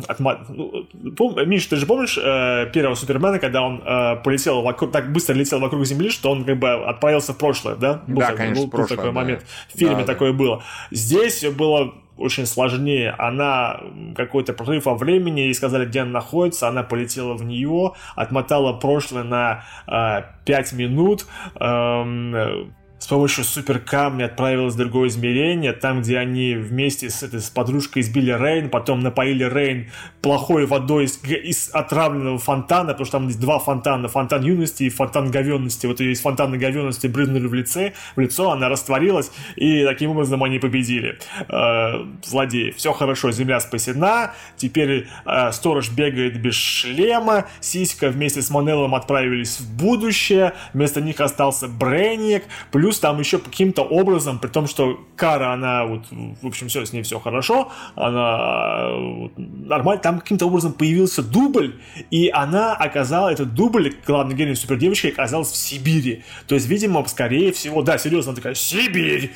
[0.08, 0.46] отма...
[0.50, 0.86] ну,
[1.16, 1.36] пом...
[1.48, 5.60] Миш, ты же помнишь э, первого Супермена, когда он э, полетел вокруг, так быстро летел
[5.60, 8.02] вокруг Земли, что он как бы отправился в прошлое, да?
[8.08, 9.12] Был да, конечно, был, прошлое, такой да.
[9.12, 9.46] момент.
[9.74, 10.38] В фильме да, такое да.
[10.38, 10.64] было.
[10.92, 13.12] Здесь было очень сложнее.
[13.18, 13.80] Она
[14.16, 19.24] какой-то прорыв во времени, и сказали, где она находится, она полетела в нее, отмотала прошлое
[19.24, 21.26] на э, 5 минут,
[21.60, 22.66] э,
[22.98, 27.50] с помощью супер камня отправилась в другое измерение, там, где они вместе с, этой, с
[27.50, 29.92] подружкой избили Рейн, потом напоили Рейн
[30.22, 34.90] плохой водой из, из отравленного фонтана, потому что там есть два фонтана, фонтан юности и
[34.90, 35.86] фонтан говенности.
[35.86, 40.44] Вот ее из фонтана говенности брызнули в, лице, в лицо, она растворилась, и таким образом
[40.44, 42.76] они победили э, злодеев.
[42.78, 49.60] Все хорошо, земля спасена, теперь э, сторож бегает без шлема, Сиська вместе с Манеллом отправились
[49.60, 55.04] в будущее, вместо них остался Бренник, плюс Плюс там еще каким-то образом, при том, что
[55.16, 60.46] Кара, она вот, в общем, все, с ней все хорошо, она вот, нормально, там каким-то
[60.46, 61.80] образом появился дубль,
[62.12, 66.24] и она оказала, этот дубль, главный гений супердевочки, оказалась в Сибири.
[66.48, 69.32] То есть, видимо, скорее всего, да, серьезно, она такая, Сибирь!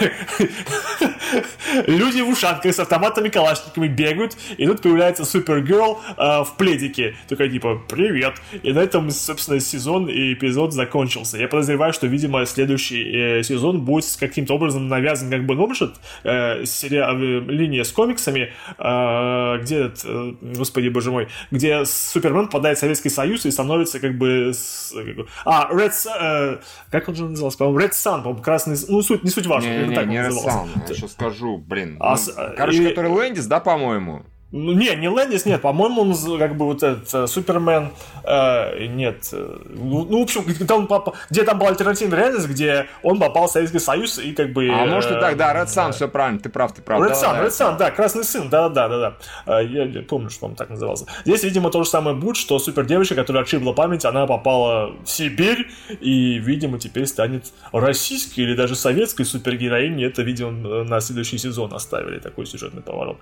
[1.86, 7.16] Люди в ушанках с автоматами калашниками бегают, и тут появляется Супергерл э, в пледике.
[7.28, 8.34] Такая типа, привет.
[8.62, 11.38] И на этом, собственно, сезон и эпизод закончился.
[11.38, 15.94] Я подозреваю, что, видимо, следующий э, сезон будет каким-то образом навязан как бы новшит
[16.24, 22.78] э, сериал, э, линия с комиксами, э, где, э, господи боже мой, где Супермен попадает
[22.78, 24.52] в Советский Союз и становится как бы...
[24.54, 26.58] С, как а, Red э,
[26.90, 27.58] как он же назывался?
[27.58, 28.76] По-моему, Red Sun, по-моему, красный...
[28.88, 29.68] Ну, суть, не суть важно.
[29.68, 31.96] Не, не, не, не Red Sun, я сейчас скажу, блин.
[32.00, 32.88] А, ну, короче, и...
[32.88, 34.24] который Лэндис, да, по-моему?
[34.52, 37.90] Ну, не, не Лэндис, нет, по-моему, он как бы вот этот э, Супермен,
[38.24, 40.88] э, нет, э, ну, ну, в общем, где там,
[41.30, 44.68] где там была альтернативная реальность, где он попал в Советский Союз и как бы...
[44.68, 47.00] А э, может и так, да, Red Sun, все правильно, ты прав, ты прав.
[47.00, 49.14] Sun, да, Red Sun, да, Красный Сын, да-да-да,
[49.46, 49.60] да.
[49.60, 51.06] Я, я помню, что он так назывался.
[51.24, 55.06] Здесь, видимо, то же самое будет, что супер девочка, которая отшибла память, она попала в
[55.06, 55.68] Сибирь
[56.00, 60.06] и, видимо, теперь станет российской или даже советской супергероиней.
[60.06, 63.18] Это, видимо, на следующий сезон оставили такой сюжетный поворот.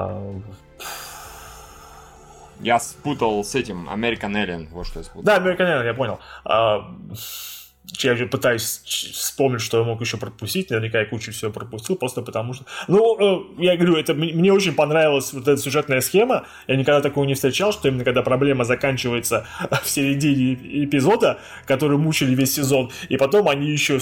[0.00, 0.40] А,
[2.60, 5.22] я спутал с этим American Alien, вот что я спутал.
[5.22, 6.18] Да, American Alien, я понял.
[8.02, 10.70] Я же пытаюсь вспомнить, что я мог еще пропустить.
[10.70, 12.64] Наверняка я кучу всего пропустил, просто потому что...
[12.88, 16.44] Ну, э, я говорю, это мне очень понравилась вот эта сюжетная схема.
[16.66, 19.46] Я никогда такого не встречал, что именно когда проблема заканчивается
[19.82, 23.98] в середине эпизода, который мучили весь сезон, и потом они еще...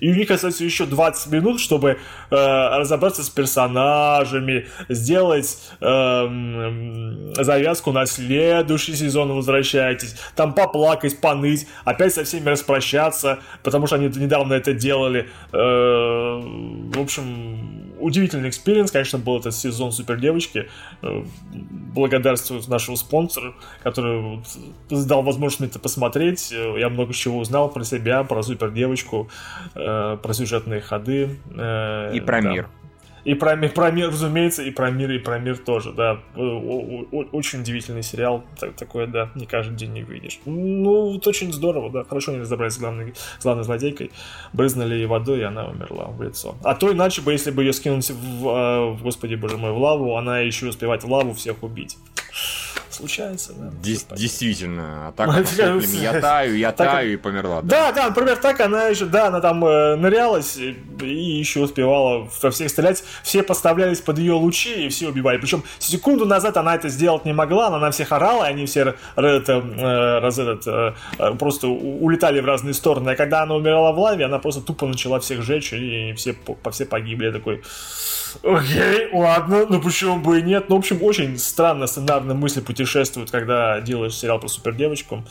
[0.00, 1.96] И у них остается еще 20 минут, чтобы э,
[2.30, 12.24] разобраться с персонажами, сделать э, завязку на следующий сезон «Возвращайтесь», там поплакать, поныть, опять со
[12.24, 15.28] всеми распрощаться, Netflix, потому что они недавно это делали.
[15.52, 20.68] Э, в общем, удивительный experience, конечно, был этот сезон Супер Девочки.
[21.02, 24.42] Э, благодарствую нашему спонсору, который
[24.90, 26.52] дал возможность мне это посмотреть.
[26.52, 29.28] Э, я много чего узнал про себя, про Супер Девочку,
[29.74, 31.36] про сюжетные ходы.
[32.14, 32.50] И про да.
[32.50, 32.68] мир.
[33.28, 36.18] И про, про мир, разумеется, и про мир, и про мир тоже, да.
[36.34, 38.42] Очень удивительный сериал,
[38.78, 40.40] такое, да, не каждый день не видишь.
[40.46, 44.12] Ну, вот очень здорово, да, хорошо они разобрались с главной, с главной злодейкой,
[44.54, 46.56] брызнули ей водой, и она умерла в лицо.
[46.64, 49.78] А то иначе бы, если бы ее скинуть в, а, в господи боже мой, в
[49.78, 51.98] лаву, она еще успевает в лаву всех убить
[52.98, 53.52] случается.
[53.56, 55.28] Да, Дес- действительно, а так
[55.92, 57.62] я таю, я таю и померла.
[57.62, 57.88] Да.
[57.88, 62.28] да, да, например, так она еще, да, она там э, нырялась и, и еще успевала
[62.42, 63.04] во всех стрелять.
[63.22, 65.38] Все подставлялись под ее лучи и все убивали.
[65.38, 68.94] Причем секунду назад она это сделать не могла, она на всех орала, и они все
[69.16, 73.10] это, э, раз, этот, э, э, просто улетали в разные стороны.
[73.10, 76.70] А когда она умирала в лаве, она просто тупо начала всех жечь, и все, по,
[76.70, 77.26] все погибли.
[77.26, 77.62] Я такой,
[78.42, 80.68] окей, ладно, ну почему бы и нет.
[80.68, 85.24] Ну, в общем, очень странно сценарные мысли путешествуют, когда делаешь сериал про супердевочку.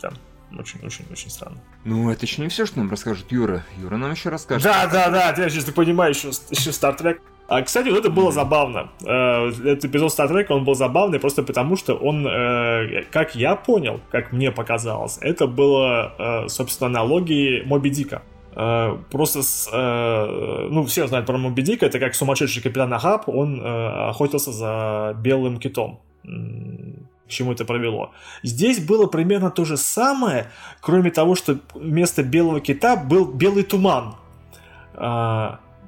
[0.00, 0.14] Там,
[0.58, 1.58] очень-очень-очень странно.
[1.84, 3.64] Ну, это еще не все, что нам расскажет Юра.
[3.80, 4.64] Юра нам еще расскажет.
[4.64, 7.18] Да, да, да, я сейчас так понимаю, еще, еще Star Trek.
[7.48, 8.90] А, кстати, вот это было забавно.
[9.04, 13.56] Э, этот эпизод Star Trek, он был забавный просто потому, что он, э, как я
[13.56, 18.22] понял, как мне показалось, это было, э, собственно, аналогии Моби Дика.
[18.54, 23.28] Э, просто с, э, ну, все знают про Моби Дика, это как сумасшедший капитан Ахаб,
[23.28, 26.00] он э, охотился за белым китом.
[26.22, 28.12] К чему это провело?
[28.42, 30.50] Здесь было примерно то же самое,
[30.80, 34.14] кроме того, что вместо белого кита был белый туман.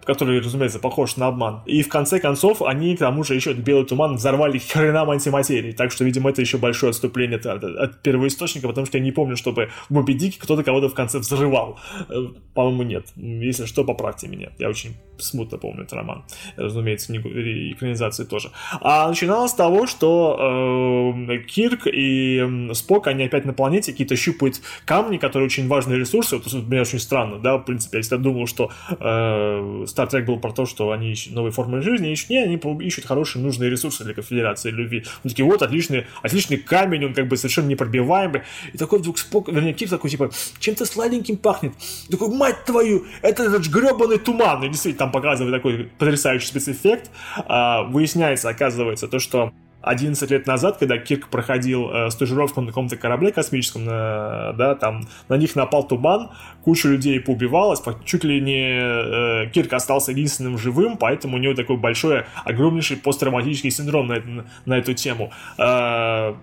[0.05, 1.62] Который, разумеется, похож на обман.
[1.66, 5.72] И в конце концов они, к тому же, еще этот белый туман взорвали хренам антиматерии.
[5.72, 9.36] Так что, видимо, это еще большое отступление от, от, первоисточника, потому что я не помню,
[9.36, 11.78] чтобы в Моби Дике кто-то кого-то в конце взрывал.
[12.09, 12.14] Э,
[12.55, 13.06] по-моему, нет.
[13.16, 14.51] Если что, поправьте меня.
[14.59, 16.24] Я очень смутно помню этот роман.
[16.56, 18.51] Разумеется, книгу, экранизации тоже.
[18.81, 24.60] А начиналось с того, что э, Кирк и Спок, они опять на планете какие-то щупают
[24.85, 26.36] камни, которые очень важные ресурсы.
[26.36, 30.38] Вот, мне очень странно, да, в принципе, я всегда думал, что э, Star Trek был
[30.38, 34.04] про то, что они ищут новые формы жизни, ищут, не, они ищут хорошие нужные ресурсы
[34.04, 35.04] для конфедерации любви.
[35.22, 38.42] Он такие, вот, отличный, отличный камень, он как бы совершенно непробиваемый.
[38.72, 41.72] И такой вдруг Спок, вернее, Кирк такой, типа, чем-то сладеньким пахнет.
[42.08, 44.64] И такой, мать твою, это этот гребаный туман.
[44.64, 47.10] И действительно, там показывает такой потрясающий спецэффект.
[47.46, 49.52] А, выясняется, оказывается, то, что
[49.85, 55.09] 11 лет назад, когда Кирк проходил э, стажировку на каком-то корабле космическом, э, да, там
[55.28, 56.31] на них напал туман,
[56.65, 61.77] куча людей поубивалась, чуть ли не э, Кирк остался единственным живым, поэтому у него такой
[61.77, 65.32] большой, огромнейший посттравматический синдром на, на, на эту тему.
[65.59, 66.35] Э,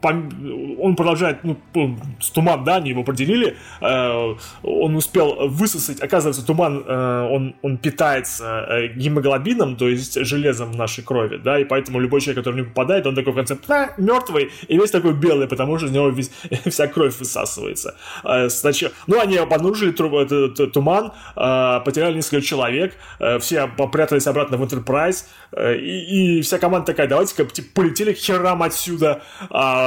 [0.00, 1.56] он продолжает, ну,
[2.20, 7.78] с туман, да, они его поделили, э, он успел высосать, оказывается, туман, э, он, он
[7.78, 12.60] питается э, гемоглобином, то есть железом в нашей крови, да, и поэтому любой человек, который
[12.60, 15.92] не попадает, он такой в конце, а, мертвый, и весь такой белый, потому что из
[15.92, 16.30] него весь,
[16.66, 17.96] вся кровь высасывается.
[18.48, 22.94] Сначала, ну, они обнаружили туман, потеряли несколько человек,
[23.40, 25.24] все попрятались обратно в Enterprise,
[25.56, 29.22] и, и вся команда такая, давайте-ка типа, полетели к херам отсюда,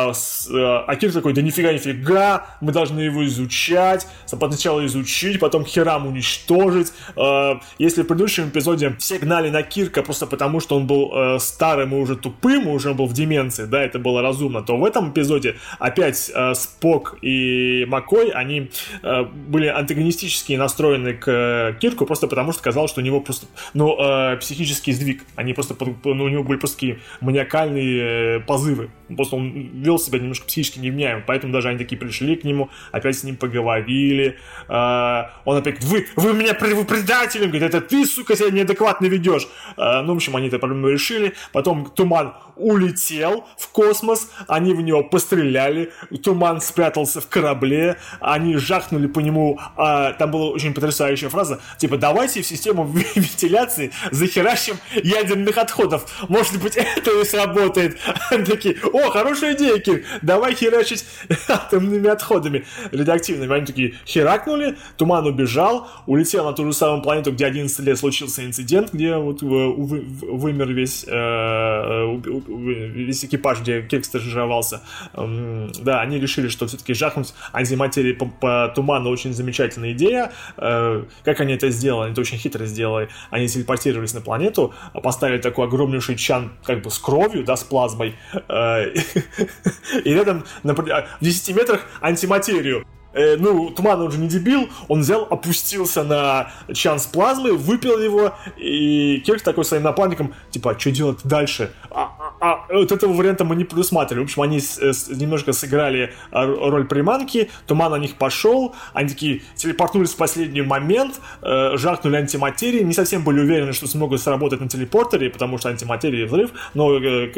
[0.10, 0.14] а,
[0.54, 6.08] а, а Кир такой, да нифига, нифига, мы должны его изучать, сначала изучить, потом Херам
[6.08, 6.94] уничтожить.
[7.16, 11.40] А, если в предыдущем эпизоде все гнали на Кирка просто потому, что он был э,
[11.40, 14.86] старым и уже тупым, и уже был в деменции, да, это было разумно, то в
[14.86, 18.72] этом эпизоде опять э, Спок и Макой, они
[19.04, 23.98] э, были антагонистически настроены к Кирку просто потому, что казалось, что у него просто, ну,
[24.40, 25.24] психический сдвиг.
[25.36, 28.90] Они просто, ну, у него были просто такие маниакальные позывы.
[29.16, 29.52] Просто он
[29.82, 33.36] вел себя немножко психически невменяемо, поэтому даже они такие пришли к нему, опять с ним
[33.36, 34.38] поговорили.
[34.68, 39.48] А, он опять вы, вы меня вы предатель, говорит, это ты, сука, себя неадекватно ведешь.
[39.78, 41.34] А, ну, в общем, они эту проблему решили.
[41.52, 45.92] Потом Туман улетел в космос, они в него постреляли,
[46.24, 51.98] Туман спрятался в корабле, они жахнули по нему, а, там была очень потрясающая фраза, типа,
[51.98, 52.86] давайте в систему
[53.16, 57.98] вентиляции захеращим ядерных отходов, может быть, это и сработает.
[58.30, 61.06] Такие, о, хорошая идея, Кир, давай херачить
[61.48, 63.54] атомными отходами радиоактивными.
[63.54, 68.46] Они такие херакнули, Туман убежал, улетел на ту же самую планету, где 11 лет случился
[68.46, 74.82] инцидент, где вот вымер весь э, весь экипаж, где Кирк стажировался,
[75.14, 80.32] да, они решили, что все-таки жахнуть антиматерии по, по туману очень замечательная идея.
[80.58, 82.06] Э, как они это сделали?
[82.06, 83.10] Они это очень хитро сделали.
[83.30, 84.74] Они телепортировались на планету,
[85.04, 88.91] поставили такой огромнейший чан как бы с кровью, да, с плазмой, э,
[90.04, 95.02] и рядом на, в 10 метрах антиматерию э, ну, Туман, он же не дебил, он
[95.02, 100.80] взял, опустился на чан с плазмой, выпил его, и Кирк такой своим напарником, типа, а
[100.80, 101.72] что делать дальше?
[101.90, 104.22] А, а, вот этого варианта мы не предусматривали.
[104.22, 109.10] В общем, они с, с, немножко сыграли а, роль приманки, Туман на них пошел, они
[109.10, 114.62] такие телепортнулись в последний момент, э, жахнули антиматерии, не совсем были уверены, что смогут сработать
[114.62, 117.32] на телепортере, потому что антиматерия взрыв, но э,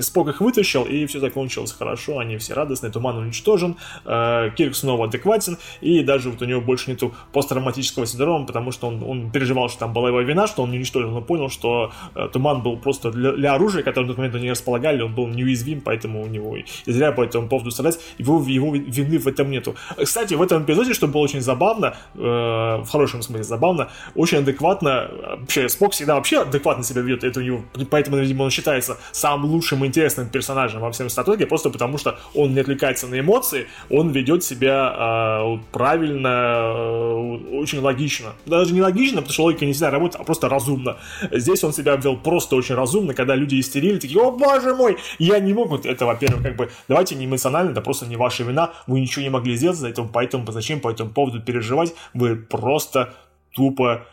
[0.00, 4.99] Спок их вытащил, и все закончилось хорошо, они все радостные, Туман уничтожен, э, Кирк снова
[5.00, 9.30] снова адекватен, и даже вот у него больше нету посттравматического синдрома, потому что он, он
[9.30, 12.62] переживал, что там была его вина, что он не уничтожил, но понял, что э, туман
[12.62, 16.22] был просто для, для оружия, которое на тот момент они располагали, он был неуязвим, поэтому
[16.22, 19.74] у него и зря по этому поводу страдать, его, его вины в этом нету.
[20.02, 25.10] Кстати, в этом эпизоде, что было очень забавно, э, в хорошем смысле забавно, очень адекватно,
[25.40, 27.60] вообще Спок всегда вообще адекватно себя ведет, это у него,
[27.90, 32.18] поэтому, видимо, он считается самым лучшим и интересным персонажем во всем Стратеге, просто потому что
[32.34, 38.32] он не отвлекается на эмоции, он ведет себя э, правильно, э, очень логично.
[38.46, 40.96] Даже не логично, потому что логика не всегда работает, а просто разумно.
[41.30, 45.38] Здесь он себя вел просто очень разумно, когда люди истерили, такие, о боже мой, я
[45.38, 48.72] не мог, вот это, во-первых, как бы, давайте не эмоционально, это просто не ваша вина,
[48.86, 53.14] вы ничего не могли сделать, это, поэтому зачем по этому поводу переживать, вы просто
[53.54, 54.06] тупо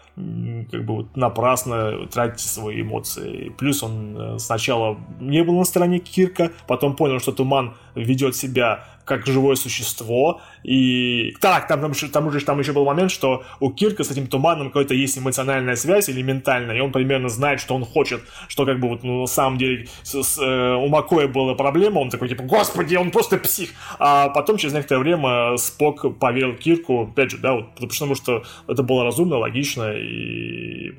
[0.71, 3.53] как бы вот напрасно тратите свои эмоции.
[3.55, 8.85] Плюс он э, сначала не был на стороне Кирка, потом понял, что Туман ведет себя
[9.07, 10.41] как живое существо.
[10.63, 14.27] И так, там, там, там, уже, там еще был момент, что у Кирка с этим
[14.27, 18.65] туманом какая-то есть эмоциональная связь или ментальная, и он примерно знает, что он хочет, что
[18.65, 22.09] как бы вот ну, на самом деле с, с, э, у Макоя была проблема, он
[22.09, 23.69] такой типа, господи, он просто псих.
[23.97, 28.83] А потом через некоторое время Спок поверил Кирку, опять же, да, вот, потому что это
[28.83, 30.91] было разумно, логично и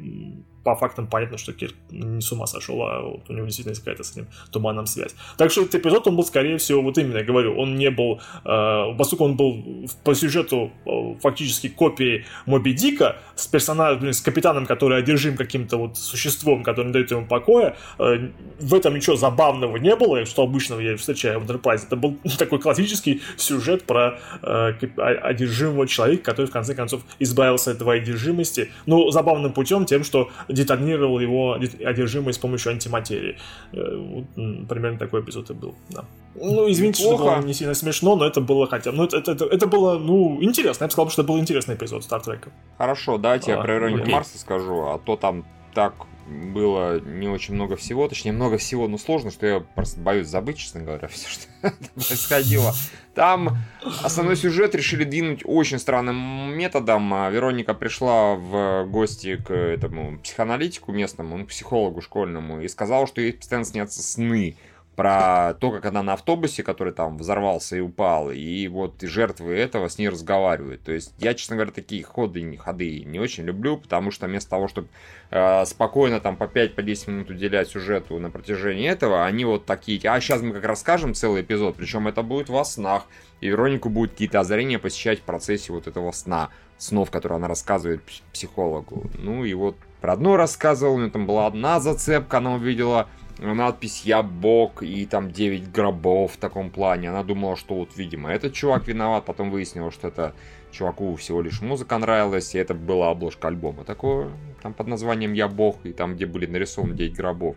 [0.68, 3.80] по фактам понятно, что Кирк не с ума сошел, а вот у него действительно есть
[3.82, 5.14] какая-то с этим туманом связь.
[5.38, 8.20] Так что этот эпизод, он был, скорее всего, вот именно, я говорю, он не был,
[8.44, 14.66] э, поскольку он был по сюжету э, фактически копией Моби Дика с персонажем, с капитаном,
[14.66, 18.28] который одержим каким-то вот существом, которое не дает ему покоя, э,
[18.60, 21.86] в этом ничего забавного не было, что обычно я встречаю в Enterprise.
[21.86, 27.78] Это был такой классический сюжет про э, одержимого человека, который в конце концов избавился от
[27.78, 33.36] твоей одержимости, но забавным путем тем, что детонировал его одержимость с помощью антиматерии.
[33.72, 34.24] Э, вот,
[34.68, 36.04] примерно такой эпизод и был, да.
[36.34, 37.24] Ну, извините, Неплохо.
[37.24, 38.96] что было не сильно смешно, но это было хотя бы...
[38.96, 40.84] Ну, это, это, это было, ну, интересно.
[40.84, 42.50] Я бы сказал, что это был интересный эпизод Стартрека.
[42.78, 45.44] Хорошо, давайте а, я про Иронию Марса скажу, а то там
[45.78, 45.94] так
[46.26, 50.58] было не очень много всего, точнее много всего, но сложно, что я просто боюсь забыть,
[50.58, 51.46] честно говоря, все, что
[51.94, 52.74] происходило.
[53.14, 53.56] Там
[54.02, 56.16] основной сюжет решили двинуть очень странным
[56.58, 57.14] методом.
[57.14, 63.20] А Вероника пришла в гости к этому психоаналитику местному, ну, психологу школьному, и сказала, что
[63.20, 64.56] ей постоянно снятся сны
[64.98, 69.86] про то, как она на автобусе, который там взорвался и упал, и вот жертвы этого
[69.86, 70.82] с ней разговаривают.
[70.82, 74.66] То есть я, честно говоря, такие ходы, ходы не очень люблю, потому что вместо того,
[74.66, 74.88] чтобы
[75.30, 80.00] э, спокойно там по 5-10 по минут уделять сюжету на протяжении этого, они вот такие,
[80.10, 83.06] а сейчас мы как расскажем целый эпизод, причем это будет во снах,
[83.40, 88.02] и Веронику будут какие-то озарения посещать в процессе вот этого сна, снов, которые она рассказывает
[88.32, 89.08] психологу.
[89.16, 93.08] Ну и вот про одно рассказывал, у нее там была одна зацепка, она увидела
[93.38, 97.10] надпись «Я Бог» и там 9 гробов в таком плане.
[97.10, 99.24] Она думала, что вот, видимо, этот чувак виноват.
[99.24, 100.34] Потом выяснилось, что это
[100.70, 104.30] чуваку всего лишь музыка нравилась, и это была обложка альбома такого,
[104.62, 107.56] там под названием «Я Бог», и там, где были нарисованы 9 гробов.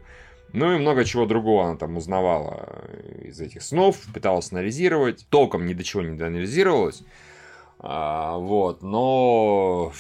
[0.54, 2.68] Ну и много чего другого она там узнавала
[3.24, 5.26] из этих снов, пыталась анализировать.
[5.30, 7.04] Толком ни до чего не доанализировалась.
[7.80, 9.92] А, вот, но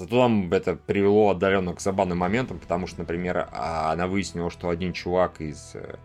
[0.00, 4.70] Зато там это привело отдаленно к забавным моментам, потому что, например, а, она выяснила, что
[4.70, 5.96] один чувак из э,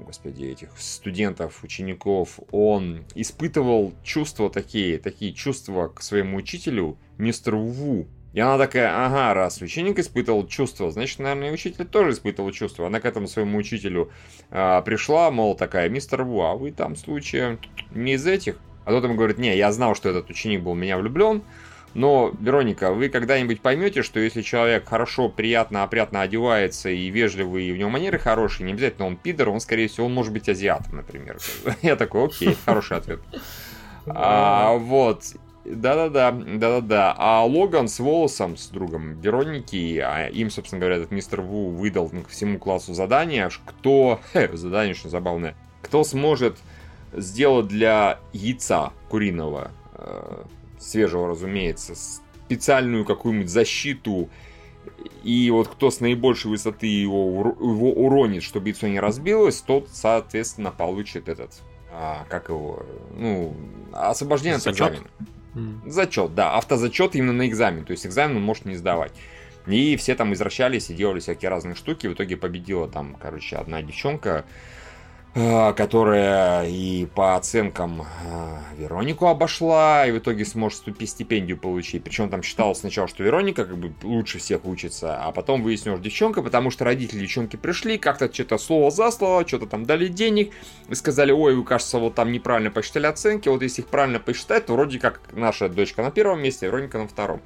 [0.00, 8.06] господи, этих студентов, учеников, он испытывал чувства такие, такие чувства к своему учителю, мистеру Ву.
[8.32, 12.86] И она такая, ага, раз ученик испытывал чувства, значит, наверное, учитель тоже испытывал чувства.
[12.86, 14.10] Она к этому своему учителю
[14.50, 17.58] а, пришла, мол, такая, мистер Ву, а вы там случае
[17.90, 18.56] не из этих?
[18.86, 21.42] А тот ему говорит, не, я знал, что этот ученик был в меня влюблен,
[21.94, 27.72] но, Вероника, вы когда-нибудь поймете, что если человек хорошо, приятно, опрятно одевается и вежливый, и
[27.72, 30.96] у него манеры хорошие, не обязательно он пидор, он, скорее всего, он может быть азиатом,
[30.96, 31.38] например.
[31.82, 33.20] Я такой, окей, хороший ответ.
[34.06, 35.24] А, вот.
[35.64, 37.14] Да-да-да, да-да-да.
[37.18, 42.10] А Логан с Волосом, с другом Вероники, а им, собственно говоря, этот мистер Ву выдал
[42.28, 44.20] всему классу задание, кто...
[44.52, 45.54] Задание что забавное.
[45.82, 46.56] Кто сможет
[47.12, 50.42] сделать для яйца куриного э,
[50.78, 54.28] свежего, разумеется, специальную какую-нибудь защиту,
[55.22, 60.70] и вот кто с наибольшей высоты его, его уронит, чтобы яйцо не разбилось, тот, соответственно,
[60.70, 61.60] получит этот,
[61.92, 62.86] а, как его,
[63.16, 63.54] ну,
[63.92, 65.06] освобождение от экзамена.
[65.54, 65.90] Mm.
[65.90, 69.12] Зачет, да, автозачет именно на экзамен, то есть экзамен он может не сдавать.
[69.66, 72.06] И все там извращались и делали всякие разные штуки.
[72.06, 74.46] В итоге победила там, короче, одна девчонка,
[75.34, 82.02] которая и по оценкам э, Веронику обошла, и в итоге сможет стипендию получить.
[82.02, 86.42] Причем там считалось сначала, что Вероника как бы лучше всех учится, а потом выяснилось девчонка,
[86.42, 90.52] потому что родители девчонки пришли, как-то что-то слово за слово, что-то там дали денег,
[90.88, 94.66] и сказали, ой, вы, кажется, вот там неправильно посчитали оценки, вот если их правильно посчитать,
[94.66, 97.42] то вроде как наша дочка на первом месте, а Вероника на втором.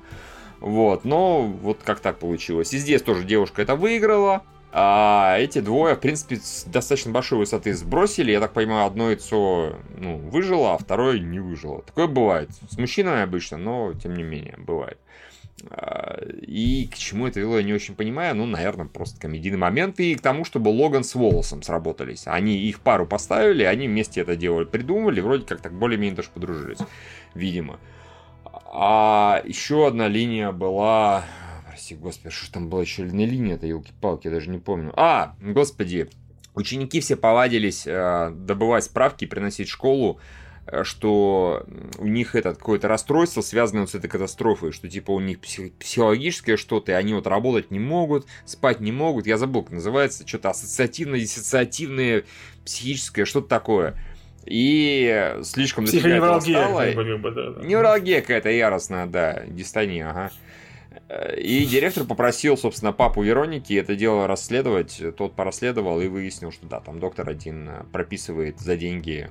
[0.60, 2.72] Вот, но вот как так получилось.
[2.72, 7.74] И здесь тоже девушка это выиграла, а эти двое, в принципе, с достаточно большой высоты
[7.74, 8.32] сбросили.
[8.32, 11.82] Я так понимаю, одно яйцо ну, выжило, а второе не выжило.
[11.82, 12.48] Такое бывает.
[12.70, 14.98] С мужчинами обычно, но тем не менее, бывает.
[15.68, 18.34] А, и к чему это вело, я не очень понимаю.
[18.34, 20.00] Ну, наверное, просто комедийный момент.
[20.00, 22.22] И к тому, чтобы Логан с Волосом сработались.
[22.24, 25.20] Они их пару поставили, они вместе это делали, придумали.
[25.20, 26.78] Вроде как так более-менее даже подружились,
[27.34, 27.78] видимо.
[28.72, 31.24] А еще одна линия была
[31.82, 34.92] прости, господи, что там была еще на линия это елки-палки, я даже не помню.
[34.94, 36.08] А, господи,
[36.54, 40.20] ученики все повадились э, добывать справки и приносить в школу,
[40.66, 41.66] э, что
[41.98, 45.72] у них это какое-то расстройство, связанное вот с этой катастрофой, что типа у них псих-
[45.72, 50.24] психологическое что-то, и они вот работать не могут, спать не могут, я забыл, как называется,
[50.24, 52.22] что-то ассоциативно-диссоциативное,
[52.64, 53.96] психическое, что-то такое.
[54.46, 56.94] И слишком Психоневралгия.
[57.60, 60.30] Да, Невралгия какая-то яростная, да, дистония, ага.
[61.36, 65.00] И директор попросил, собственно, папу Вероники это дело расследовать.
[65.16, 69.30] Тот порасследовал и выяснил, что да, там доктор один э, прописывает за деньги,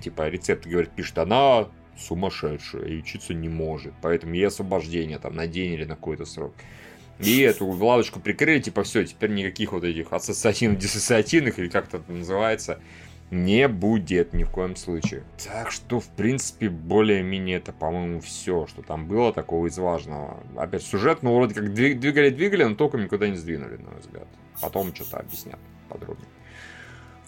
[0.00, 1.68] типа рецепт, говорит, пишет, она
[1.98, 6.54] сумасшедшая и учиться не может, поэтому ей освобождение там на день или на какой-то срок.
[7.18, 12.00] И эту лавочку прикрыли, типа все, теперь никаких вот этих ассоциативных, диссоциативных, или как это
[12.12, 12.78] называется,
[13.30, 15.22] не будет ни в коем случае.
[15.46, 20.38] Так что, в принципе, более-менее это, по-моему, все, что там было такого из важного.
[20.56, 24.26] Опять сюжет, ну, вроде как двигали-двигали, но только никуда не сдвинули, на мой взгляд.
[24.60, 26.28] Потом что-то объяснят подробнее.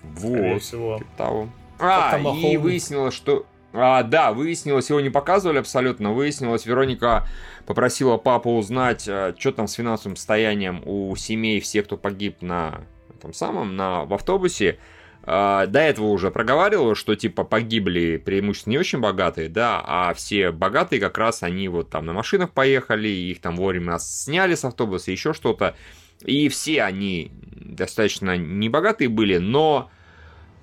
[0.03, 0.63] Вот.
[0.63, 0.99] Всего.
[0.99, 1.49] Типа того.
[1.79, 3.47] А, и выяснилось, что...
[3.73, 6.13] А, да, выяснилось, его не показывали абсолютно.
[6.13, 7.27] Выяснилось, Вероника
[7.67, 12.81] попросила папу узнать, а, что там с финансовым состоянием у семей всех, кто погиб на
[13.15, 14.79] этом самом, на, в автобусе.
[15.23, 20.51] А, до этого уже проговаривал, что типа погибли преимущественно не очень богатые, да, а все
[20.51, 25.11] богатые как раз они вот там на машинах поехали, их там вовремя сняли с автобуса,
[25.11, 25.77] еще что-то.
[26.25, 29.91] И все они достаточно небогатые были, но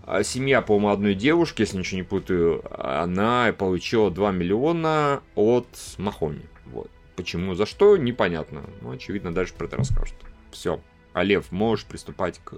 [0.04, 5.68] а, семья, по-моему, одной девушки, если ничего не путаю, она получила 2 миллиона от
[5.98, 6.46] Махони.
[6.66, 6.90] Вот.
[7.16, 8.64] Почему, за что, непонятно.
[8.82, 10.16] Ну, очевидно, дальше про это расскажут.
[10.52, 10.80] Все.
[11.14, 12.56] А Лев, можешь приступать к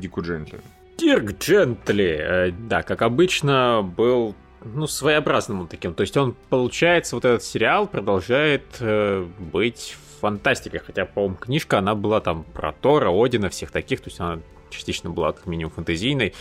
[0.00, 0.60] Дику Джентли?
[0.98, 5.94] Дирк Джентли, э, да, как обычно, был ну, своеобразным таким.
[5.94, 10.80] То есть он, получается, вот этот сериал продолжает э, быть фантастикой.
[10.80, 14.00] Хотя, по-моему, книжка, она была там про Тора, Одина, всех таких.
[14.00, 14.40] То есть она
[14.70, 16.34] частично была как минимум фантазийной.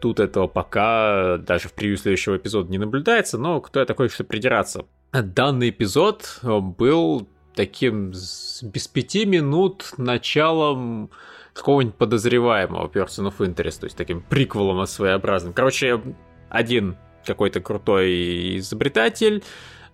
[0.00, 4.24] Тут этого пока даже в превью следующего эпизода не наблюдается, но кто я такой, что
[4.24, 4.84] придираться.
[5.12, 11.10] Данный эпизод был таким без пяти минут началом
[11.52, 15.52] какого-нибудь подозреваемого Person of Interest, то есть таким приквелом своеобразным.
[15.52, 16.00] Короче,
[16.48, 19.42] один какой-то крутой изобретатель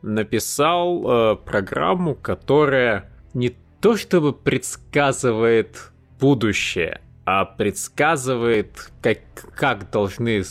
[0.03, 9.19] написал э, программу, которая не то чтобы предсказывает будущее, а предсказывает, как,
[9.55, 10.43] как должны,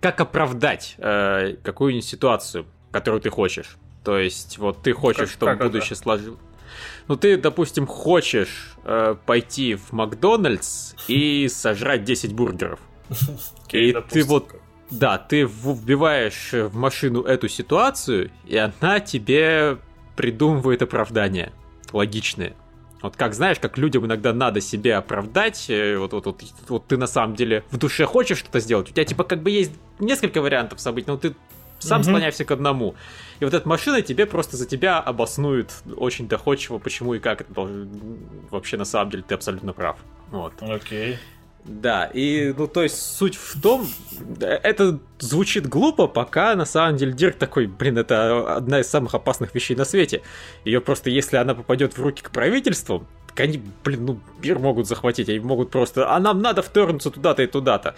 [0.00, 3.76] как оправдать э, какую-нибудь ситуацию, которую ты хочешь.
[4.04, 6.38] То есть, вот ты хочешь, как, чтобы как будущее сложилось.
[7.08, 12.80] Ну, ты, допустим, хочешь э, пойти в Макдональдс и сожрать 10 бургеров.
[13.72, 14.54] И ты вот
[14.90, 19.78] да, ты вбиваешь в машину эту ситуацию, и она тебе
[20.16, 21.52] придумывает оправдание
[21.92, 22.54] логичное.
[23.00, 26.96] Вот как знаешь, как людям иногда надо себе оправдать, э, вот, вот, вот, вот ты
[26.96, 30.40] на самом деле в душе хочешь что-то сделать, у тебя типа как бы есть несколько
[30.40, 31.34] вариантов событий, но ты
[31.86, 32.08] сам угу.
[32.08, 32.94] склоняешься к одному.
[33.40, 37.52] И вот эта машина тебе просто за тебя обоснует очень доходчиво, почему и как это
[38.50, 39.96] вообще на самом деле ты абсолютно прав.
[40.30, 40.54] Вот.
[40.60, 41.18] Окей.
[41.64, 43.88] Да, и, ну, то есть, суть в том,
[44.40, 49.54] это звучит глупо, пока на самом деле Дирк такой, блин, это одна из самых опасных
[49.54, 50.22] вещей на свете.
[50.64, 54.88] Ее просто, если она попадет в руки к правительству, так они, блин, ну, мир могут
[54.88, 57.94] захватить, они могут просто, а нам надо вторгнуться туда-то и туда-то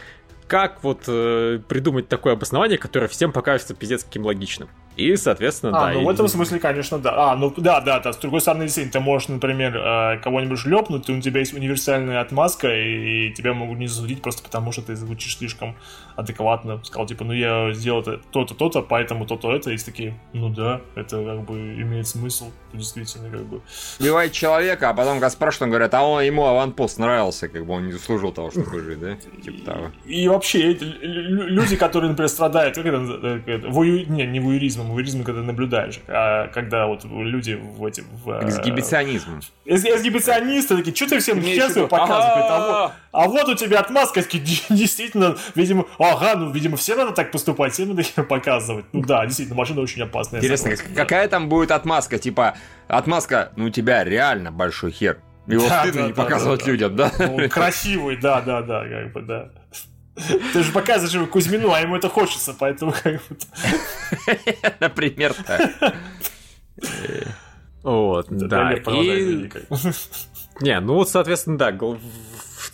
[0.47, 4.69] как вот э, придумать такое обоснование, которое всем покажется пиздец каким логичным.
[4.97, 5.93] И, соответственно, а, да.
[5.93, 6.05] ну и...
[6.05, 7.33] в этом смысле, конечно, да.
[7.33, 8.13] А, ну да, да, да.
[8.13, 12.21] С другой стороны, действительно, ты можешь, например, э, кого-нибудь шлепнуть, и у тебя есть универсальная
[12.21, 15.77] отмазка, и, и тебя могут не засудить просто потому, что ты звучишь слишком
[16.17, 16.81] адекватно.
[16.85, 19.71] Сказал, типа, ну я сделал это то-то, то-то, поэтому то-то, это.
[19.71, 23.61] И такие, ну да, это как бы имеет смысл, действительно, как бы.
[24.01, 27.87] Убивает человека, а потом, когда спрашивают, говорят, а он, ему аванпост нравился, как бы он
[27.87, 29.17] не заслужил того, чтобы жить, да?
[29.43, 29.91] Типа того.
[30.05, 35.43] И вообще, люди, которые, например, страдают, как это, это вою, не, не вуеризмом, вуеризм, когда
[35.43, 38.05] наблюдаешь, а когда вот люди в эти...
[38.25, 39.41] В, э, Эксгибиционизм.
[39.65, 44.23] Эксгибиционисты такие, что ты всем сейчас показывают, а вот, а вот у тебя отмазка,
[44.69, 48.87] действительно, видимо, ага, ну, видимо, все надо так поступать, все надо показывать.
[48.93, 50.41] Ну да, действительно, машина очень опасная.
[50.41, 52.57] Интересно, какая там будет отмазка, типа,
[52.89, 55.19] отмазка, ну, у тебя реально большой хер.
[55.47, 57.13] Его да, стыдно да, не да, показывать да, людям, да?
[57.19, 59.51] Ну, красивый, да, да, да, как бы, да.
[60.53, 63.37] Ты же показываешь его Кузьмину, а ему это хочется, поэтому как бы...
[64.81, 65.95] Например-то.
[67.83, 68.73] Вот, да.
[68.73, 69.51] И...
[70.61, 71.99] Не, ну вот, соответственно, да, в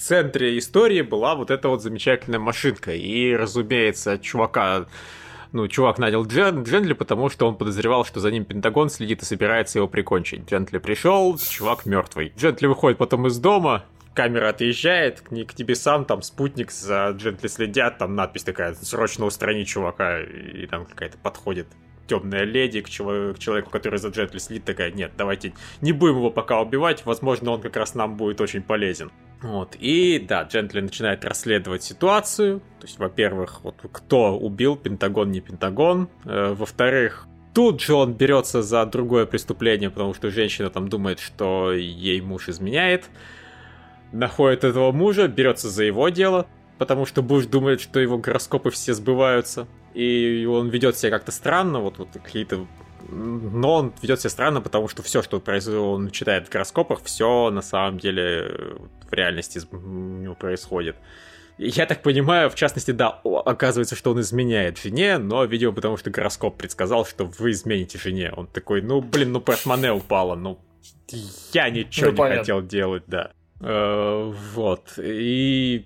[0.00, 2.92] центре истории была вот эта вот замечательная машинка.
[2.92, 4.86] И, разумеется, чувака
[5.52, 9.24] ну, чувак нанял Джен, Джентли, потому что он подозревал, что за ним Пентагон следит и
[9.24, 10.48] собирается его прикончить.
[10.48, 12.32] Джентли пришел, чувак мертвый.
[12.36, 17.48] Джентли выходит потом из дома, камера отъезжает, к, к тебе сам, там спутник за Джентли
[17.48, 21.66] следят, там надпись такая, срочно устранить чувака, и там какая-то подходит
[22.10, 26.16] темная леди к, человеку, к человеку, который за Джентли следит, такая, нет, давайте не будем
[26.16, 29.12] его пока убивать, возможно, он как раз нам будет очень полезен.
[29.42, 35.40] Вот, и да, Джентли начинает расследовать ситуацию, то есть, во-первых, вот кто убил, Пентагон, не
[35.40, 41.18] Пентагон, э, во-вторых, Тут же он берется за другое преступление, потому что женщина там думает,
[41.18, 43.10] что ей муж изменяет.
[44.12, 46.46] Находит этого мужа, берется за его дело,
[46.78, 49.66] потому что Буш думает, что его гороскопы все сбываются.
[49.94, 52.66] И он ведет себя как-то странно, вот, вот какие-то
[53.08, 55.42] но он ведет себя странно, потому что все, что
[55.82, 58.76] он читает в гороскопах, все на самом деле
[59.08, 59.60] в реальности
[60.38, 60.96] происходит.
[61.58, 66.10] Я так понимаю, в частности, да, оказывается, что он изменяет жене, но, видимо, потому что
[66.10, 68.32] гороскоп предсказал, что вы измените жене.
[68.34, 70.58] Он такой, ну, блин, ну, портмоне упало, ну,
[71.52, 72.38] я ничего ну, не понятно.
[72.40, 73.32] хотел делать, да.
[73.60, 74.94] Э, вот.
[74.96, 75.84] И,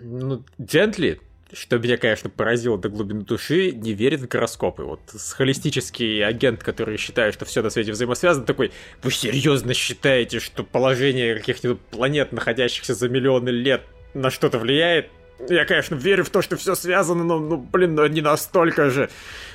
[0.00, 1.20] ну, Джентли,
[1.52, 4.82] что меня, конечно, поразило до глубины души, не верит в гороскопы.
[4.84, 5.00] Вот
[5.36, 8.72] холистический агент, который считает, что все на свете взаимосвязано, такой,
[9.02, 13.82] вы серьезно считаете, что положение каких-нибудь планет, находящихся за миллионы лет,
[14.14, 15.10] на что-то влияет?
[15.48, 19.08] Я, конечно, верю в то, что все связано, но, ну, блин, но не настолько же.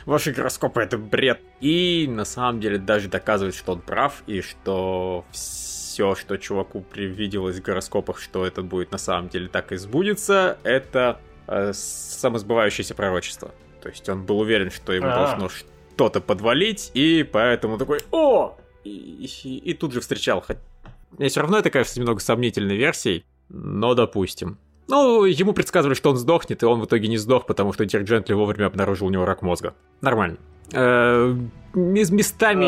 [0.05, 1.39] Ваши гороскопы— это бред.
[1.61, 7.57] И, на самом деле, даже доказывает, что он прав, и что все, что чуваку привиделось
[7.57, 13.51] в гороскопах, что это будет на самом деле так и сбудется, это э, самосбывающееся пророчество.
[13.81, 15.27] То есть он был уверен, что ему А-а-а.
[15.27, 20.41] должно что-то подвалить, и поэтому такой «О!» и, и, и тут же встречал.
[20.41, 20.57] Хоть...
[21.17, 24.57] Мне все равно это, кажется, немного сомнительной версией, но допустим.
[24.87, 28.33] Ну, ему предсказывали, что он сдохнет, и он в итоге не сдох, потому что Джентли
[28.33, 29.73] вовремя обнаружил у него рак мозга.
[30.01, 30.37] Нормально.
[30.71, 31.35] Э,
[31.73, 32.65] местами...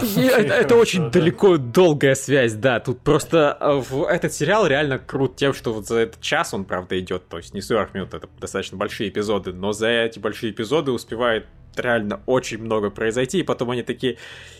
[0.00, 2.80] Это очень далеко долгая связь, да.
[2.80, 6.98] Тут просто э, этот сериал реально крут тем, что вот за этот час он, правда,
[6.98, 10.90] идет, то есть не 40 минут, это достаточно большие эпизоды, но за эти большие эпизоды
[10.90, 11.46] успевает
[11.76, 14.18] реально очень много произойти, и потом они такие,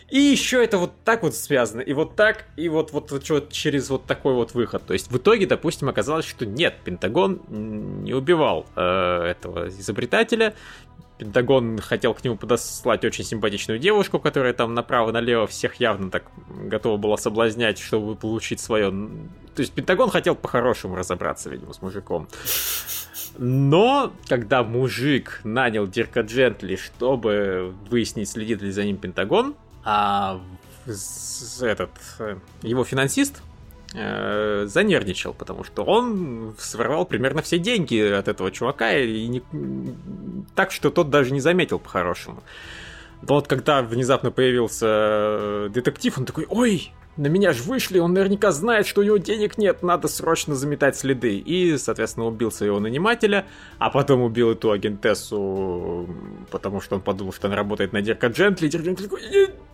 [0.09, 3.53] и еще это вот так вот связано, и вот так, и вот, вот, вот, вот
[3.53, 4.85] через вот такой вот выход.
[4.87, 10.55] То есть в итоге, допустим, оказалось, что нет, Пентагон не убивал э, этого изобретателя,
[11.23, 16.97] Пентагон хотел к нему подослать очень симпатичную девушку, которая там направо-налево всех явно так готова
[16.97, 18.91] была соблазнять, чтобы получить свое.
[18.91, 22.27] То есть Пентагон хотел по-хорошему разобраться, видимо, с мужиком.
[23.39, 29.55] Но, когда мужик нанял Дирка Джентли, чтобы выяснить, следит ли за ним Пентагон,
[29.85, 30.41] а
[31.61, 33.43] этот э, его финансист
[33.95, 39.43] э, занервничал, потому что он своровал примерно все деньги от этого чувака, и не...
[40.55, 42.43] так что тот даже не заметил по-хорошему.
[43.23, 48.15] Но вот когда внезапно появился э, детектив, он такой, ой, на меня же вышли, он
[48.15, 51.37] наверняка знает, что у него денег нет, надо срочно заметать следы.
[51.37, 53.47] И, соответственно, убил своего нанимателя,
[53.79, 56.09] а потом убил эту агентессу,
[56.51, 58.69] потому что он подумал, что она работает на Дирка Джентли.
[58.69, 59.23] Дирк Джентли такой,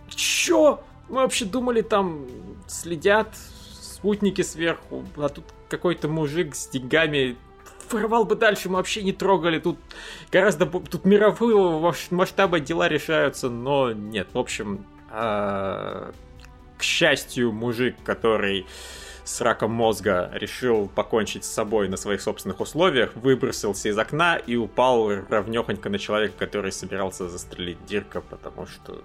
[0.09, 0.81] чё?
[1.07, 2.25] Мы вообще думали, там
[2.67, 3.29] следят
[3.99, 7.35] спутники сверху, а тут какой-то мужик с деньгами
[7.91, 9.59] воровал бы дальше, мы вообще не трогали.
[9.59, 9.77] Тут
[10.31, 14.27] гораздо тут мирового масштаба дела решаются, но нет.
[14.33, 16.11] В общем, а,
[16.77, 18.65] к счастью, мужик, который
[19.25, 24.55] с раком мозга решил покончить с собой на своих собственных условиях, выбросился из окна и
[24.55, 29.01] упал равнёхонько на человека, который собирался застрелить Дирка, потому что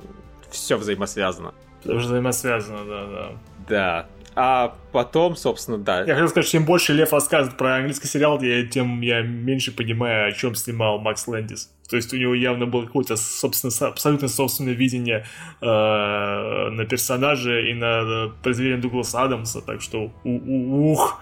[0.50, 1.52] все взаимосвязано.
[1.80, 3.32] Все взаимосвязано, да, да.
[3.68, 4.08] Да.
[4.36, 6.00] А потом, собственно, да.
[6.00, 8.40] Я хотел сказать, чем больше Лев рассказывает про английский сериал,
[8.70, 11.70] тем я меньше понимаю, о чем снимал Макс Лэндис.
[11.88, 15.26] То есть у него явно было какое-то собственно, абсолютно собственное видение
[15.60, 21.20] э, на персонажа и на произведение Дугласа Адамса, так что ух,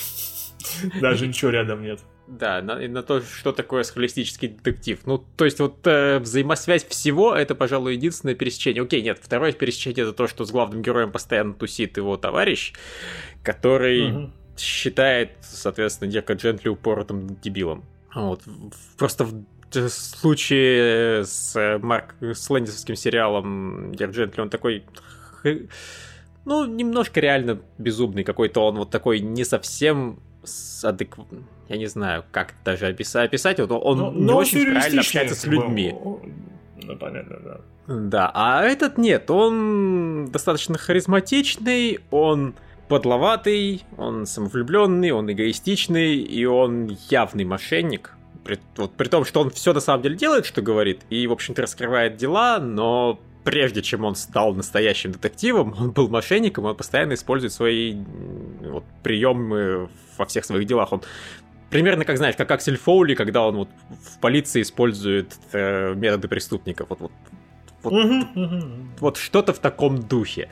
[1.00, 2.00] даже ничего рядом нет.
[2.28, 5.00] Да, на, на то, что такое схоластический детектив.
[5.06, 8.82] Ну, то есть вот э, взаимосвязь всего, это, пожалуй, единственное пересечение.
[8.82, 12.74] Окей, нет, второе пересечение это то, что с главным героем постоянно тусит его товарищ,
[13.42, 14.32] который угу.
[14.58, 17.86] считает, соответственно, Дирка Джентли упоротым дебилом.
[18.14, 18.42] Вот.
[18.98, 24.84] Просто в случае с Марк с Лэндисовским сериалом Дирк Джентли, он такой
[26.44, 30.20] ну, немножко реально безумный какой-то он, вот такой не совсем
[30.84, 31.18] адекв...
[31.68, 35.00] я не знаю, как даже описать, описать вот он но, ну, не но очень правильно
[35.00, 35.94] общается с людьми.
[36.82, 37.60] Ну, понятно, да.
[37.88, 42.54] Да, а этот нет, он достаточно харизматичный, он
[42.88, 48.14] подловатый, он самовлюбленный, он эгоистичный, и он явный мошенник.
[48.44, 51.32] При, вот, при том, что он все на самом деле делает, что говорит, и, в
[51.32, 57.14] общем-то, раскрывает дела, но прежде чем он стал настоящим детективом, он был мошенником, он постоянно
[57.14, 57.96] использует свои
[58.60, 59.88] вот, приемы
[60.18, 60.92] во всех своих делах.
[60.92, 61.02] Он
[61.70, 63.70] примерно как, знаешь, как Аксель Фоули, когда он вот
[64.02, 66.90] в полиции использует э, методы преступников.
[66.90, 67.12] Вот, вот,
[67.84, 68.26] вот,
[69.00, 70.50] вот что-то в таком духе.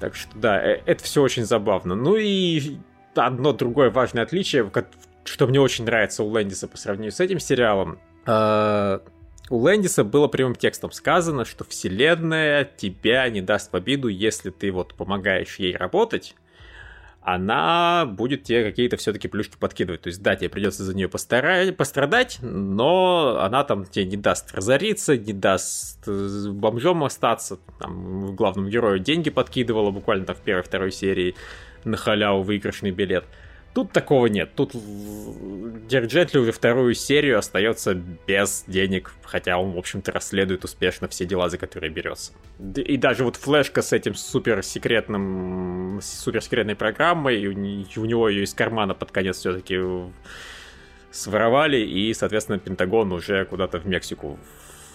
[0.00, 1.94] Так что да, э, это все очень забавно.
[1.94, 2.76] Ну и
[3.14, 4.70] одно другое важное отличие,
[5.24, 7.98] что мне очень нравится у Лэндиса по сравнению с этим сериалом.
[8.26, 8.98] Э,
[9.50, 14.70] у Лэндиса было прямым текстом сказано, что вселенная тебя не даст в обиду, если ты
[14.70, 16.36] вот помогаешь ей работать,
[17.20, 20.02] она будет тебе какие-то все-таки плюшки подкидывать.
[20.02, 21.70] То есть, да, тебе придется за нее постара...
[21.72, 27.58] пострадать, но она там тебе не даст разориться, не даст э, бомжом остаться.
[27.78, 31.34] Там главному герою деньги подкидывала буквально там в первой-второй серии
[31.84, 33.24] на халяву выигрышный билет.
[33.72, 34.50] Тут такого нет.
[34.56, 41.24] Тут Дирк уже вторую серию остается без денег, хотя он, в общем-то, расследует успешно все
[41.24, 42.32] дела, за которые берется.
[42.74, 49.12] И даже вот флешка с этим суперсекретным, суперсекретной программой, у него ее из кармана под
[49.12, 49.78] конец все-таки
[51.12, 54.38] своровали, и, соответственно, Пентагон уже куда-то в Мексику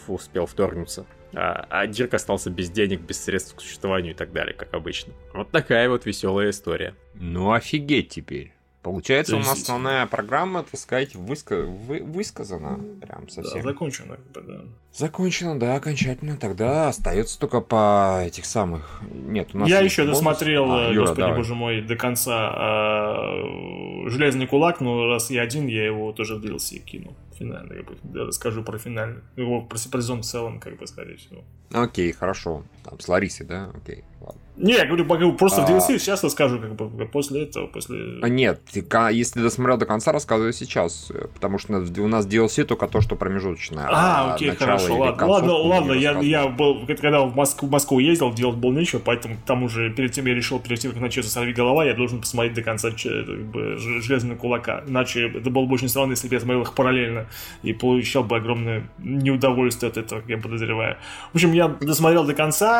[0.07, 1.05] успел вторгнуться.
[1.33, 5.13] А, а Дирк остался без денег, без средств к существованию и так далее, как обычно.
[5.33, 6.95] Вот такая вот веселая история.
[7.15, 8.54] Ну офигеть теперь.
[8.85, 11.63] Получается, То у нас основная программа, так сказать, выска...
[11.63, 12.03] вы...
[12.03, 12.79] высказана.
[13.01, 13.63] Прям совсем.
[13.63, 14.61] Да, закончена, да.
[14.93, 16.37] Закончена, да, окончательно.
[16.37, 19.01] Тогда остается только по этих самых.
[19.11, 19.67] Нет, у нас.
[19.67, 20.19] Я еще бонус.
[20.19, 21.35] досмотрел, а, Юра, господи давай.
[21.35, 26.45] боже мой, до конца э, Железный кулак, но раз я один, я его тоже в
[26.45, 27.15] DLC кинул.
[27.39, 31.17] финальный, как бы, расскажу про финальный, его про, про сезон в целом, как бы, скорее
[31.17, 31.43] всего.
[31.71, 32.63] Окей, хорошо.
[32.85, 33.71] Там, с Ларисой, да?
[33.75, 34.39] Окей, ладно.
[34.57, 35.65] Не, я говорю, просто а...
[35.65, 38.19] в DLC сейчас расскажу, как бы, после этого, после...
[38.21, 43.01] А нет, если досмотрел до конца, рассказывай сейчас, потому что у нас DLC только то,
[43.01, 43.87] что промежуточное.
[43.89, 48.33] А, окей, хорошо, ладно, ладно, ладно, я, я был, когда в Москву, в Москву ездил,
[48.33, 51.51] делать было нечего, поэтому там уже перед тем я решил, перед тем, как начнется «Сорви
[51.51, 55.89] голова», я должен посмотреть до конца как бы, «Железного кулака», иначе это было бы очень
[55.89, 57.25] странно, если бы я смотрел их параллельно
[57.61, 60.97] и получал бы огромное неудовольствие от этого, я подозреваю.
[61.33, 62.74] В общем, я досмотрел до конца,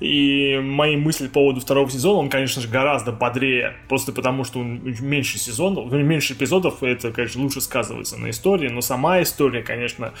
[0.00, 4.60] и мои мысли по поводу второго сезона, он, конечно же, гораздо бодрее, просто потому что
[4.60, 10.12] он меньше сезонов, меньше эпизодов, это, конечно, лучше сказывается на истории, но сама история, конечно,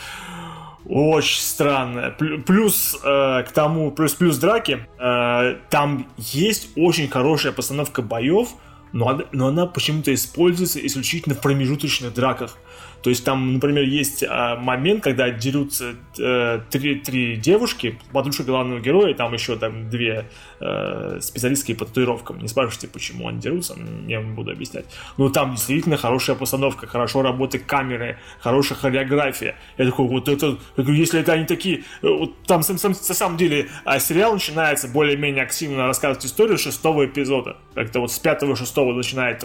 [0.86, 2.10] очень странная.
[2.10, 8.48] Плюс э, к тому, плюс плюс драки, э, там есть очень хорошая постановка боев,
[8.92, 12.56] но, но она почему-то используется исключительно в промежуточных драках.
[13.02, 18.80] То есть там, например, есть а, момент, когда дерутся э, три, три девушки, подружка главного
[18.80, 20.26] героя, там еще там две
[20.60, 22.38] э, специалистки по татуировкам.
[22.40, 23.76] Не спрашивайте, почему они дерутся,
[24.06, 24.86] я вам буду объяснять.
[25.16, 29.56] Но там действительно хорошая постановка, хорошо работает камеры, хорошая хореография.
[29.76, 33.36] Я такой, вот это, если это они такие, э, вот там сам, сам, на самом
[33.36, 37.56] деле а сериал начинается более-менее активно рассказывать историю шестого эпизода.
[37.74, 39.44] Как-то вот с пятого-шестого начинает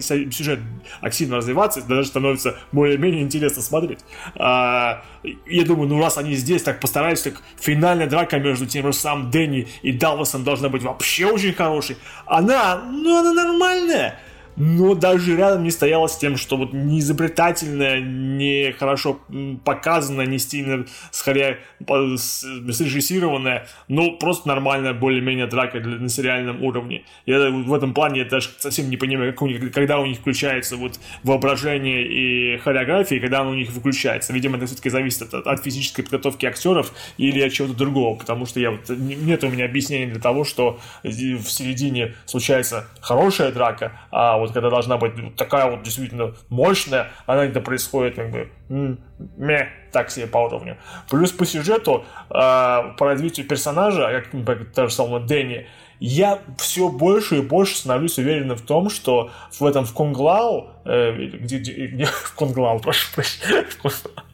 [0.00, 0.60] сюжет
[1.00, 4.00] активно развиваться, даже становится более-менее интересно смотреть.
[4.34, 5.04] А,
[5.46, 9.30] я думаю, ну раз они здесь так постарались, так финальная драка между тем же самым
[9.30, 11.96] Дэнни и Далласом должна быть вообще очень хорошей.
[12.26, 14.18] Она, ну она нормальная
[14.56, 19.18] но даже рядом не стояла с тем, что вот не изобретательная, не хорошо
[19.64, 27.04] показанная, не стильно скорее срежиссированная, но просто нормальная более-менее драка для, на сериальном уровне.
[27.26, 30.18] Я в этом плане я даже совсем не понимаю, как у них, когда у них
[30.18, 34.32] включается вот воображение и хореография, когда оно у них выключается.
[34.32, 38.60] Видимо, это все-таки зависит от, от физической подготовки актеров или от чего-то другого, потому что
[38.60, 44.41] я вот, нет у меня объяснения для того, что в середине случается хорошая драка, а
[44.42, 50.10] вот когда должна быть такая вот действительно мощная, она это происходит как бы ме, так
[50.10, 50.76] себе по уровню.
[51.08, 55.66] Плюс по сюжету, э, по развитию персонажа, как, например, та же самая Дэнни,
[56.00, 61.12] я все больше и больше становлюсь уверенным в том, что в этом в Конглау, э,
[61.12, 63.66] где, где, где в Конглау, прошу прощения,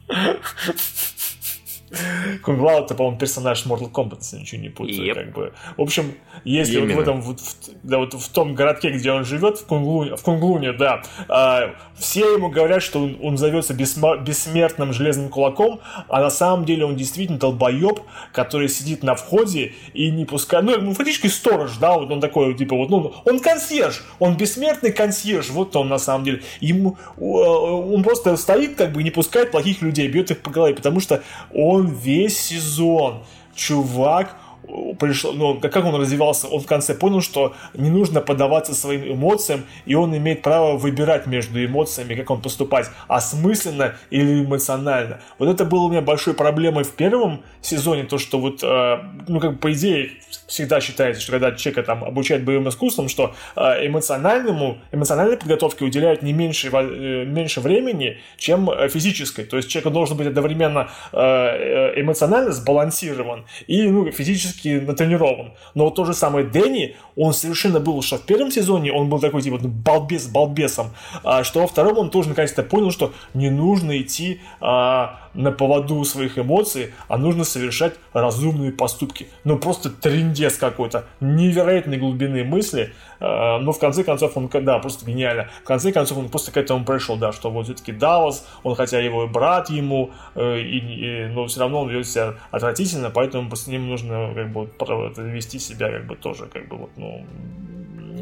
[2.43, 5.05] Кунг-Лао это, по-моему, персонаж Mortal Kombat, если ничего не путаю.
[5.05, 5.13] Yep.
[5.13, 5.53] Как бы.
[5.77, 6.13] В общем,
[6.43, 9.65] если вот в этом, вот, в, да, вот в том городке, где он живет, в
[9.65, 15.81] Кунглуне, в Кунглуне да, э, все ему говорят, что он, он зовется бессмертным железным кулаком,
[16.07, 18.01] а на самом деле он действительно долбоеб,
[18.33, 22.53] который сидит на входе и не пускает, ну, ну фактически сторож, да, вот он такой,
[22.53, 26.41] типа, вот, ну, он консьерж, он бессмертный консьерж, вот он на самом деле.
[26.59, 30.99] Ему, он просто стоит, как бы, не пускает плохих людей, бьет их по голове, потому
[30.99, 33.23] что он он весь сезон,
[33.55, 34.37] чувак,
[34.99, 39.65] пришло, ну, как он развивался, он в конце понял, что не нужно поддаваться своим эмоциям,
[39.85, 45.21] и он имеет право выбирать между эмоциями, как он поступать, осмысленно или эмоционально.
[45.39, 48.97] Вот это было у меня большой проблемой в первом сезоне, то, что вот, э,
[49.27, 50.11] ну, как бы, по идее,
[50.47, 56.21] всегда считается, что когда человека там обучают боевым искусствам, что э, эмоциональному, эмоциональной подготовке уделяют
[56.21, 59.45] не меньше, э, меньше времени, чем э, физической.
[59.45, 65.53] То есть человек должен быть одновременно эмоционально сбалансирован и ну, физически натренирован.
[65.75, 69.19] Но вот то же самое Дэнни, он совершенно был, что в первом сезоне он был
[69.19, 70.91] такой типа ну, балбес балбесом,
[71.23, 76.03] а что во втором он тоже наконец-то понял, что не нужно идти а, на поводу
[76.03, 79.27] своих эмоций, а нужно совершать разумные поступки.
[79.43, 85.05] Ну, просто трендец какой-то, невероятной глубины мысли, э, но в конце концов он, да, просто
[85.05, 85.49] гениально.
[85.63, 88.99] В конце концов он просто к этому пришел, да, что вот все-таки Даллас, он хотя
[88.99, 93.67] его брат ему, э, и, и, но все равно он ведет себя отвратительно, поэтому с
[93.67, 94.69] ним нужно как бы
[95.17, 97.25] вести себя как бы тоже как бы вот, ну,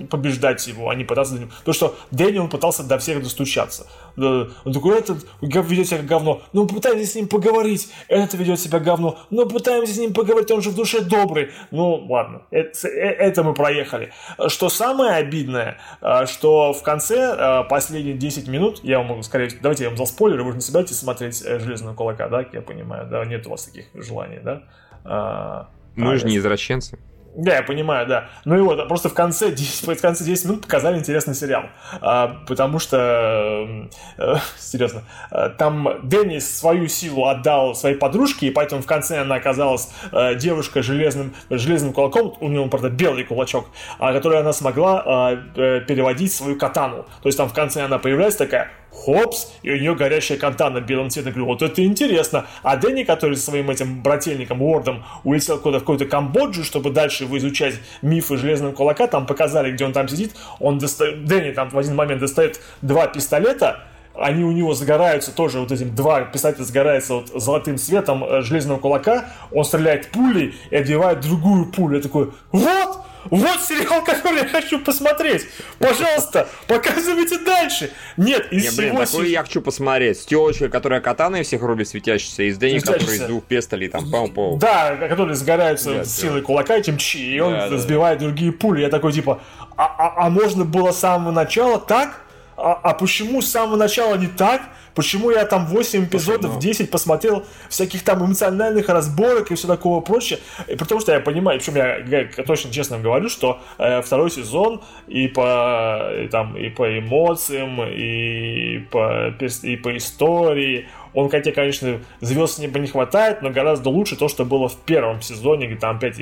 [0.06, 1.52] побеждать его, а не пытаться за ним.
[1.66, 3.88] То, что Дэнни, он пытался до всех достучаться.
[4.18, 6.42] Он такой, этот ведет себя как говно.
[6.54, 7.90] Ну, пытаемся с ним поговорить.
[8.08, 9.20] Этот ведет себя говно.
[9.30, 11.52] Ну, пытаемся с ним поговорить, он же в душе добрый.
[11.72, 14.12] Ну, ладно, это, э, это мы проехали.
[14.48, 19.50] Что самое обидное, э, что в конце э, последние 10 минут, я вам могу, скорее
[19.62, 23.08] давайте я вам за спойлеры, вы же не собираетесь смотреть «Железного кулака», да, я понимаю,
[23.10, 24.64] да, нет у вас таких желаний, да?
[25.04, 27.00] А, мы а, же не извращенцы.
[27.38, 28.30] Да, я понимаю, да.
[28.46, 31.66] Ну и вот, просто в конце 10, в конце 10 минут показали интересный сериал.
[32.02, 33.88] А, потому что,
[34.18, 39.36] э, серьезно, э, там Дэнни свою силу отдал своей подружке, и поэтому в конце она
[39.36, 43.68] оказалась э, девушка железным, железным кулаком, у него, правда, белый кулачок,
[44.00, 47.06] а, который она смогла э, переводить свою катану.
[47.22, 51.10] То есть там в конце она появляется такая, хопс, и у нее горящая катана белым
[51.10, 51.34] цветом.
[51.34, 52.46] Говорю, вот это интересно.
[52.64, 57.24] А Дэнни, который со своим этим брательником Уордом улетел куда-то в какую-то Камбоджу, чтобы дальше
[57.24, 61.70] его изучать мифы Железного Кулака, там показали, где он там сидит, он достает, Дэнни там
[61.70, 63.84] в один момент достает два пистолета,
[64.20, 68.80] они у него загораются тоже вот этим два писателя загорается вот золотым светом э, железного
[68.80, 71.98] кулака, он стреляет пулей и отбивает другую пулю.
[71.98, 73.00] Я такой, вот,
[73.30, 75.48] вот сериал, который я хочу посмотреть.
[75.80, 77.92] Пожалуйста, показывайте дальше.
[78.18, 80.20] Нет, из Не, блин, такой я хочу посмотреть.
[80.20, 84.10] С телочкой, которая катаной всех рубит светящийся, и с Дэнни, который из двух пестолей там
[84.10, 86.46] пау пау Да, который сгораются да, силой да.
[86.46, 88.26] кулака этим чи, и он да, сбивает да.
[88.26, 88.82] другие пули.
[88.82, 89.42] Я такой, типа,
[89.76, 92.27] а, а, а можно было с самого начала так?
[92.58, 94.62] А, а почему с самого начала не так?
[94.96, 96.60] Почему я там 8 эпизодов, ну...
[96.60, 100.40] 10 посмотрел всяких там эмоциональных разборок и все такого прочее?
[100.68, 104.82] И потому что я понимаю, причем я, я точно честно говорю, что э, второй сезон
[105.08, 109.28] и по, и, там, и по эмоциям, и по,
[109.62, 110.88] и по истории,
[111.18, 115.24] он, хотя, конечно, звезд неба не хватает, но гораздо лучше то, что было в первом
[115.24, 116.18] сезоне, где там опять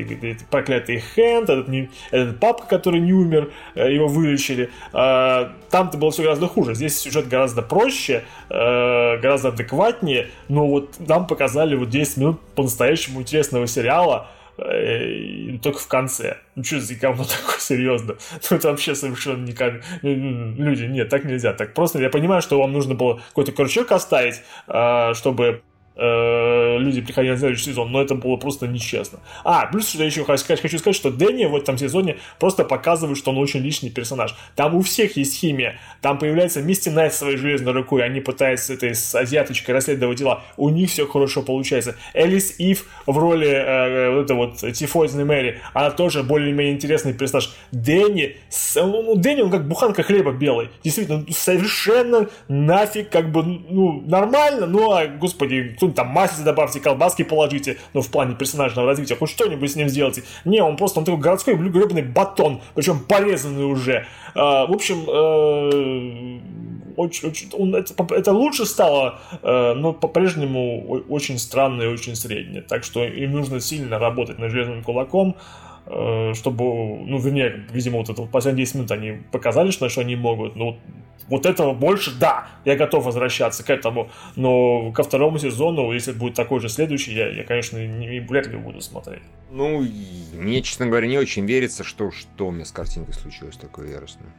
[0.49, 1.67] проклятый Хэнд, этот,
[2.11, 4.69] этот папка, который не умер, э, его вылечили.
[4.93, 6.76] А, там-то было все гораздо хуже.
[6.76, 13.19] Здесь сюжет гораздо проще, э, гораздо адекватнее, но вот нам показали вот 10 минут по-настоящему
[13.19, 16.38] интересного сериала, только в конце.
[16.56, 18.15] Ну что за говно такое, серьезно?
[18.49, 19.82] Ну это вообще совершенно никак...
[20.02, 21.53] Люди, нет, так нельзя.
[21.53, 27.01] Так просто я понимаю, что вам нужно было какой-то крючок оставить, а, чтобы Э, люди
[27.01, 29.19] приходили на следующий сезон, но это было просто нечестно.
[29.43, 32.65] А, плюс что я еще хочу сказать, хочу сказать, что Дэнни в этом сезоне просто
[32.65, 34.35] показывает, что он очень личный персонаж.
[34.55, 38.93] Там у всех есть химия, там появляется Мисти Найт своей железной рукой, они пытаются этой
[38.93, 41.95] с азиаточкой расследовать дела, у них все хорошо получается.
[42.13, 47.53] Элис Ив в роли э, вот это вот Тифозной Мэри, она тоже более-менее интересный персонаж.
[47.72, 53.43] Дэнни, с, ну, ну, Дэнни, он как буханка хлеба белый, действительно, совершенно нафиг, как бы,
[53.43, 58.87] ну, нормально, ну, а, господи, что там массе добавьте, колбаски положите, ну, в плане персонажного
[58.87, 60.23] развития, хоть что-нибудь с ним сделайте.
[60.45, 64.05] Не, он просто, он такой городской гребаный батон, причем порезанный уже.
[64.33, 66.39] А, в общем, э,
[66.97, 72.61] очень, очень, он, это, это лучше стало, э, но по-прежнему очень странно и очень среднее.
[72.61, 75.35] Так что им нужно сильно работать над железным кулаком,
[75.85, 80.15] чтобы, ну, вернее, видимо, вот это вот последние 10 минут они показали, что, что они
[80.15, 80.79] могут, но
[81.27, 86.35] вот этого больше, да, я готов возвращаться к этому, но ко второму сезону, если будет
[86.35, 89.21] такой же следующий, я, я конечно, не, вряд ли буду смотреть.
[89.51, 89.85] Ну,
[90.33, 94.29] мне, честно говоря, не очень верится, что что у меня с картинкой случилось такое яростное.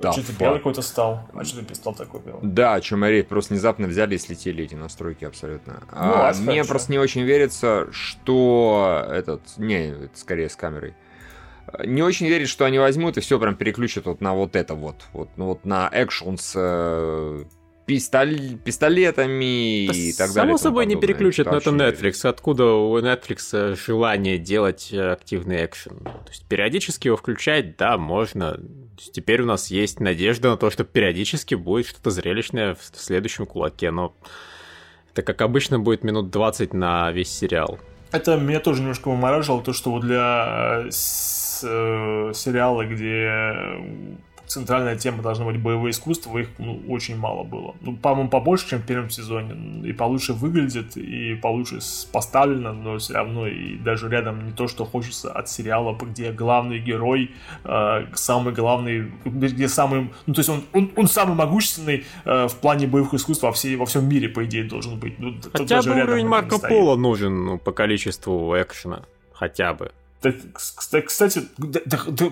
[0.00, 1.26] Да, что-то белый какой-то стал.
[1.32, 2.40] А что ты стал такой белый?
[2.42, 3.26] Да, речь.
[3.26, 5.82] Просто внезапно взяли и слетели эти настройки абсолютно.
[5.90, 9.42] Ну, а, мне просто не очень верится, что этот...
[9.56, 10.94] Не, это скорее с камерой
[11.84, 15.04] не очень верит, что они возьмут и все прям переключат вот на вот это вот.
[15.12, 17.44] Вот, ну, вот на экшен с э,
[17.86, 18.58] пистоль...
[18.64, 20.58] пистолетами да и так само далее.
[20.58, 22.28] Само собой не переключат, но это Netflix.
[22.28, 25.98] Откуда у Netflix э, желание делать э, активный экшен?
[25.98, 28.58] То есть периодически его включать, да, можно.
[28.96, 33.90] Теперь у нас есть надежда на то, что периодически будет что-то зрелищное в следующем кулаке,
[33.90, 34.14] но
[35.12, 37.78] это, как обычно, будет минут 20 на весь сериал.
[38.12, 43.30] Это меня тоже немножко вымораживало, то, что вот для э, сериала, где
[44.46, 47.74] центральная тема должна быть боевое искусство, их ну, очень мало было.
[47.80, 49.88] Ну, по-моему, побольше, чем в первом сезоне.
[49.88, 51.78] И получше выглядит, и получше
[52.12, 56.78] поставлено, но все равно и даже рядом не то, что хочется от сериала, где главный
[56.78, 57.32] герой,
[57.64, 62.56] э, самый главный, где самый, ну, то есть он, он, он самый могущественный э, в
[62.56, 65.18] плане боевых искусств во, всей, во всем мире, по идее, должен быть.
[65.18, 69.02] Ну, Хотя бы уровень Марко Поло нужен ну, по количеству экшена.
[69.32, 69.92] Хотя бы.
[70.54, 72.24] Кстати, да, да, да,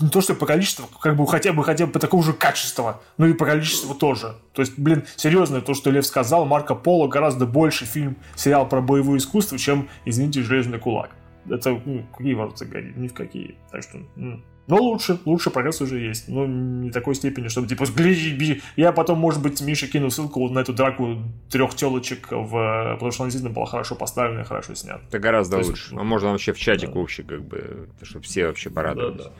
[0.00, 2.94] не то, что по количеству, как бы хотя бы хотя бы по такому же качеству,
[3.18, 4.36] но и по количеству тоже.
[4.52, 8.80] То есть, блин, серьезно, то, что Лев сказал, Марко Поло гораздо больше фильм, сериал про
[8.80, 11.10] боевое искусство, чем, извините, Железный кулак.
[11.48, 13.56] Это, ну, какие ворота говорить, ни в какие.
[13.70, 16.28] Так что, ну, но лучше, лучше прогресс уже есть.
[16.28, 20.60] Но не такой степени, чтобы типа гляди, Я потом, может быть, Миша кину ссылку на
[20.60, 21.18] эту драку
[21.50, 22.92] трех телочек, в...
[22.94, 25.02] потому что она действительно была хорошо поставлена и хорошо снята.
[25.08, 25.94] Это гораздо есть, лучше.
[25.96, 27.00] А можно вообще в чатик да.
[27.00, 29.24] общий, как бы, чтобы все вообще порадовались.
[29.24, 29.30] Да,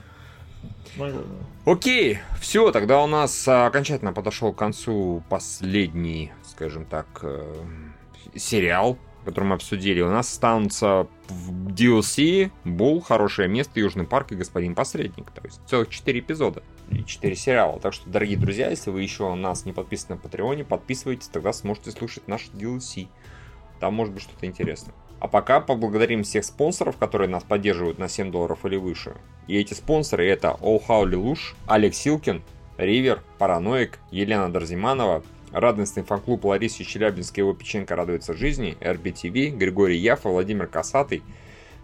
[0.98, 1.12] да.
[1.64, 7.54] Окей, все, тогда у нас окончательно подошел к концу последний, скажем так, э,
[8.36, 14.36] сериал который мы обсудили, у нас останутся в DLC Бул, Хорошее место, Южный парк и
[14.36, 15.30] Господин Посредник.
[15.30, 17.80] То есть целых 4 эпизода и 4 сериала.
[17.80, 21.52] Так что, дорогие друзья, если вы еще у нас не подписаны на Патреоне, подписывайтесь, тогда
[21.52, 23.08] сможете слушать наш DLC.
[23.80, 24.94] Там может быть что-то интересное.
[25.20, 29.16] А пока поблагодарим всех спонсоров, которые нас поддерживают на 7 долларов или выше.
[29.46, 32.42] И эти спонсоры это How Lelouch, Алекс Силкин,
[32.76, 35.22] Ривер, Параноик, Елена Дарзиманова,
[35.54, 41.22] Радостный фан-клуб Ларисы Челябинской его печенька радуется жизни, РБТВ, Григорий Яфа, Владимир Касатый,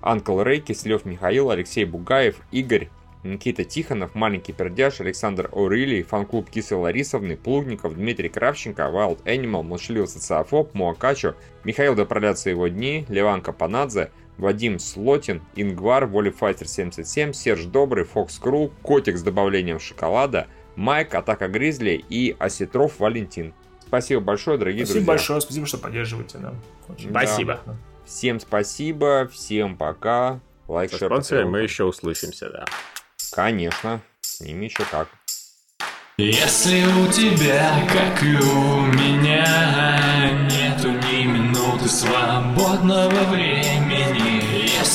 [0.01, 2.89] Uncle Ray, Кислев Михаил, Алексей Бугаев, Игорь,
[3.23, 10.09] Никита Тихонов, Маленький Пердяж, Александр Орили, фан-клуб Кисы Ларисовны, Плугников, Дмитрий Кравченко, Wild Animal, Молчаливый
[10.09, 18.05] социофоб, Муакачо, Михаил Допролятся его дни, Леван Капанадзе, Вадим Слотин, Ингвар, Волифайтер 77, Серж Добрый,
[18.05, 23.53] Fox Crew, Котик с добавлением шоколада, Майк, Атака Гризли и Осетров Валентин.
[23.87, 25.19] Спасибо большое, дорогие спасибо друзья.
[25.19, 26.39] Спасибо большое, спасибо, что поддерживаете.
[26.39, 26.55] Да.
[27.11, 27.61] Спасибо.
[27.67, 27.77] Да.
[28.05, 30.41] Всем спасибо, всем пока.
[30.69, 32.65] Лайк, share, мы еще услышимся, да.
[33.33, 35.09] Конечно, с ними еще как.
[36.17, 43.70] Если у тебя, как и у меня, нету ни минуты свободного времени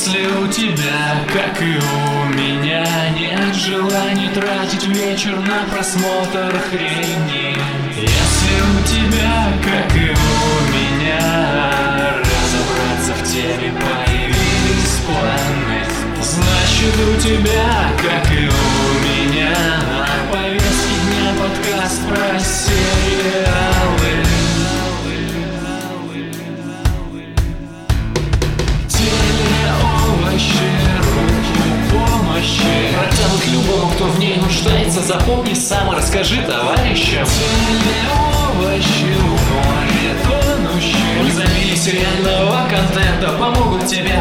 [0.05, 2.85] Если у тебя, как и у меня,
[3.17, 7.57] нет желания тратить вечер на просмотр хрени.
[7.89, 15.83] Если у тебя, как и у меня, разобраться в теме появились планы
[16.21, 18.51] Значит у тебя, как и у
[19.07, 19.55] меня
[19.89, 23.74] На повестке дня подкаст про сериалы
[32.45, 32.61] помощи
[32.97, 37.25] Протянут любому, кто в ней нуждается Запомни сам и расскажи товарищам.
[37.25, 39.15] Телеовощи,
[39.51, 41.23] море тонущие.
[41.23, 44.13] Независимо сериального контента Помогут тебе